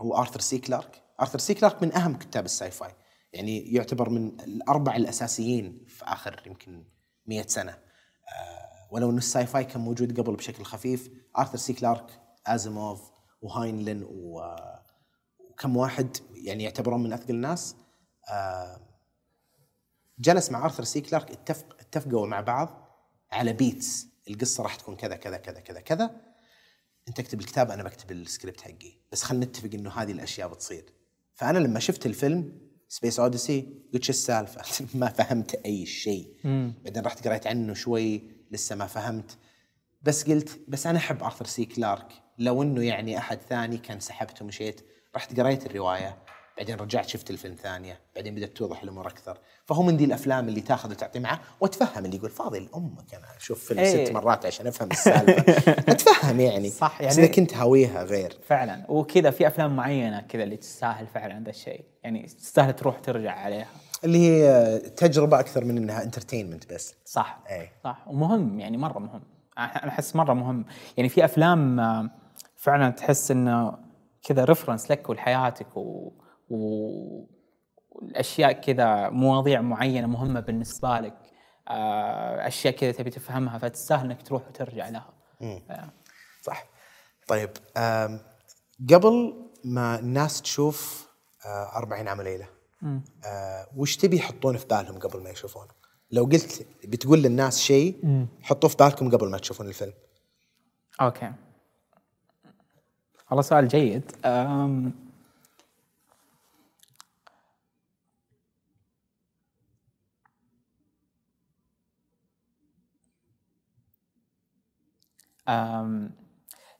[0.00, 1.02] هو آرثر سي كلارك.
[1.20, 2.90] آرثر سي كلارك من أهم كتاب ال sci-fi.
[3.32, 6.84] يعني يعتبر من الأربع الأساسيين في آخر يمكن
[7.26, 7.72] 100 سنة.
[7.72, 13.10] آه ولو إنه ال sci-fi كان موجود قبل بشكل خفيف آرثر سي كلارك آزيموف
[13.42, 17.76] وهاينلين وكم واحد يعني يعتبرون من أثقل الناس.
[18.30, 18.80] آه
[20.18, 22.90] جلس مع آرثر سي كلارك اتفق اتفقوا مع بعض
[23.32, 26.20] على beats القصة راح تكون كذا كذا كذا كذا كذا.
[27.08, 29.00] أنت اكتب الكتاب أنا بكتب السكريبت حقي.
[29.12, 30.92] بس خلينا نتفق إنه هذه الأشياء بتصير.
[31.34, 36.34] فأنا لما شفت الفيلم Space Odyssey قلت شو السالفه ما فهمت أي شيء.
[36.84, 39.38] بعدين رحت قريت عنه شوي لسه ما فهمت.
[40.02, 44.42] بس قلت بس أنا أحب ارثر سي كلارك لو إنه يعني أحد ثاني كان سحبت
[44.42, 44.80] ومشيت
[45.16, 46.18] رحت قريت الرواية.
[46.60, 49.38] بعدين رجعت شفت الفيلم ثانية بعدين بدأت توضح الأمور أكثر.
[49.64, 53.64] فهو من دي الأفلام اللي تاخذ وتعطي معه واتفهم اللي يقول فاضي لامك أنا أشوف
[53.64, 54.04] فيلم إيه.
[54.04, 55.52] ست مرات عشان أفهم السالفة.
[55.92, 56.70] أتفهم يعني.
[56.70, 58.38] صح، يعني- إذا كنت هاويها غير.
[58.46, 58.84] فعلا.
[58.88, 61.84] وكذا في أفلام معينة كذا اللي تستاهل فعلا ذا الشيء.
[62.04, 63.68] يعني تستاهل تروح ترجع عليها.
[64.04, 66.94] اللي هي تجربة أكثر من إنها entertainment بس.
[67.04, 67.40] صح.
[67.50, 67.72] إيه.
[67.84, 68.04] صح.
[68.06, 69.22] ومهم يعني مرة مهم.
[69.58, 70.64] أنا أحس مرة مهم.
[70.96, 72.10] يعني في أفلام آه،
[72.56, 73.78] فعلا تحس إنه
[74.22, 76.12] كذا reference لك ولحياتك و...
[76.50, 81.16] والأشياء كذا مواضيع معينة مهمة بالنسبة لك
[81.68, 85.12] آه، أشياء كذا تبي تفهمها فتستاهل إنك تروح وترجع لها.
[85.42, 85.90] آه،
[86.42, 86.66] صح.
[87.28, 87.50] طيب
[88.90, 91.08] قبل ما الناس تشوف
[91.46, 92.48] آه 40 عام ليلة
[93.26, 95.70] آه وش تبي يحطون في بالهم قبل ما يشوفونه
[96.10, 99.92] لو قلت بتقول للناس شيء حطوه في بالكم قبل ما تشوفون الفيلم.
[101.00, 101.32] أوكي.
[103.30, 104.12] والله سؤال جيد.
[104.24, 104.92] أم...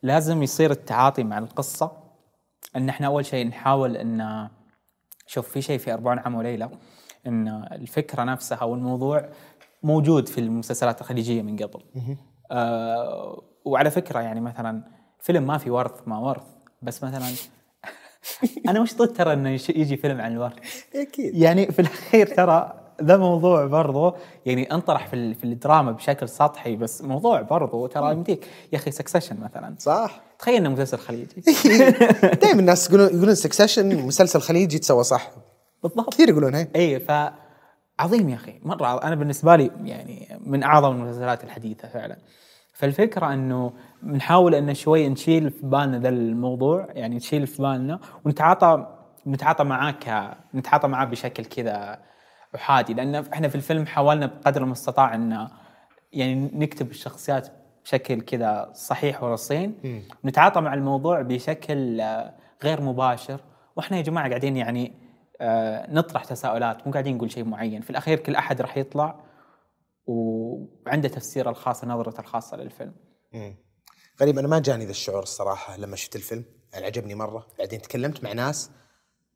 [0.03, 1.93] لازم يصير التعاطي مع القصة.
[2.77, 4.49] إن إحنا أول شيء نحاول إن
[5.27, 6.71] شوف في شيء في 40 عام وليلة
[7.27, 9.29] إن الفكرة نفسها والموضوع
[9.83, 11.83] موجود في المسلسلات الخليجية من قبل.
[12.51, 14.83] آه وعلى فكرة يعني مثلا
[15.21, 16.43] فيلم ما في ورث ما ورث
[16.83, 17.27] بس مثلا
[18.71, 20.55] أنا مش ضد ترى إنه يجي فيلم عن الورث؟
[20.95, 21.35] أكيد.
[21.35, 24.15] يعني في الأخير ترى ذا موضوع برضو
[24.47, 29.41] يعني انطرح في, في الدراما بشكل سطحي بس موضوع برضو ترى يمديك يا أخي Succession
[29.41, 29.75] مثلا.
[29.79, 30.21] صح.
[30.39, 31.43] تخيل إنه مسلسل خليجي.
[32.43, 35.31] دائما الناس يقولون يقولون سكسيشن مسلسل خليجي تسوى صح.
[35.83, 36.15] بالضبط.
[36.15, 36.69] كثير يقولون هي.
[36.77, 37.11] اي ف
[37.99, 38.61] عظيم يا أخي.
[38.63, 42.17] مرة أنا بالنسبة لي يعني من أعظم المسلسلات الحديثة فعلا.
[42.73, 43.73] فالفكرة إنه
[44.03, 48.87] بنحاول ان شوي نشيل في بالنا ذا الموضوع يعني نشيل في بالنا ونتعاطى
[49.27, 51.99] نتعاطى معاه ك نتعاطى معاه بشكل كذا
[52.55, 55.49] إحادي لأن إحنا في الفيلم حاولنا بقدر المستطاع إن
[56.13, 57.49] يعني نكتب الشخصيات
[57.85, 59.75] بشكل كذا صحيح ورصين.
[60.25, 62.03] نتعاطى مع الموضوع بشكل
[62.63, 63.41] غير مباشر.
[63.77, 64.93] وإحنا يا جماعة قاعدين يعني
[65.41, 67.83] آه، نطرح تساؤلات مو قاعدين نقول شيء معين.
[67.83, 69.21] في الأخير كل أحد راح يطلع
[70.07, 72.95] وعنده تفسيره الخاص نظرته الخاصة للفيلم.
[74.21, 76.45] غريب أنا ما جاني ذا الشعور الصراحة لما شفت الفيلم.
[76.73, 77.47] يعني عجبني مرة.
[77.59, 78.71] بعدين تكلمت مع ناس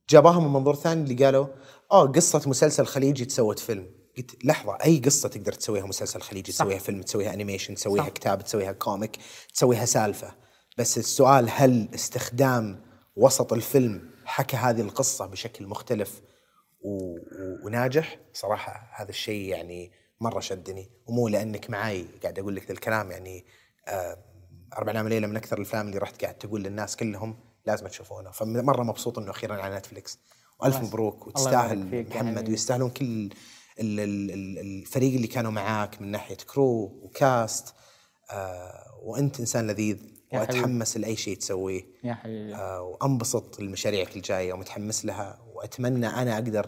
[0.09, 1.47] جاباهم من منظور ثاني اللي قالوا
[1.93, 3.90] آه قصة مسلسل خليجي تسوت فيلم.
[4.16, 8.09] قلت لحظة أي قصة تقدر تسويها مسلسل خليجي؟ تسويها فيلم تسويها animation تسويها صح.
[8.09, 9.19] كتاب تسويها comic
[9.55, 10.35] تسويها سالفة.
[10.78, 12.82] بس السؤال هل استخدام
[13.16, 16.20] وسط الفيلم حكى هذه القصة بشكل مختلف
[16.81, 16.89] و...
[16.89, 17.19] و...
[17.66, 20.90] وناجح؟ صراحة هذا الشيء يعني مرة شدني.
[21.06, 23.44] ومو لأنك معاي قاعد أقول لك ذا الكلام يعني
[23.89, 24.19] آه
[24.78, 27.36] أربع أيام ليلة من أكثر الأفلام اللي رحت قاعد تقول للناس كلهم
[27.66, 28.31] لازم تشوفونه.
[28.31, 30.19] فمرة مبسوط إنه أخيرا على نتفليكس
[30.64, 32.51] الله مبروك وتستاهل محمد حبيبي.
[32.51, 33.31] ويستاهلون كل ال-
[33.81, 37.74] ال- ال- الفريق اللي كانوا معاك من ناحية crew و cast
[38.31, 39.98] آه وأنت إنسان لذيذ.
[40.32, 46.66] وأتحمس لأي شيء تسويه يا حبيبي آه، وأنبسط لمشاريعك الجايه ومتحمس لها وأتمنى أنا أقدر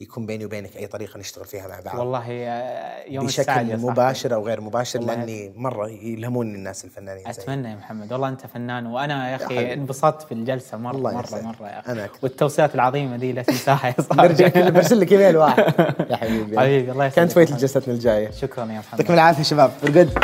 [0.00, 3.76] يكون بيني وبينك أي طريقة نشتغل فيها مع بعض والله آه، يوم بشكل.
[3.76, 8.46] مباشر أو غير مباشر لأني مرة يلهموني الناس الفنانين زي أتمنى يا محمد والله أنت
[8.46, 9.36] فنان وأنا يا.
[9.36, 11.44] أخي انبسطت في الجلسة مرة الله مرة يسعدك.
[11.44, 12.18] مرة يا أخي أنا أكثر.
[12.22, 15.58] والتوصيات العظيمة دي لا تنساها يا صاحبي كله برسل لك إيميل واحد
[16.10, 17.58] يا حبيبي حبيبي، الله يسعدك كانت محمد.
[17.60, 20.18] جلستنا الجاية شكرا يا محمد يعطيكم العافية شباب good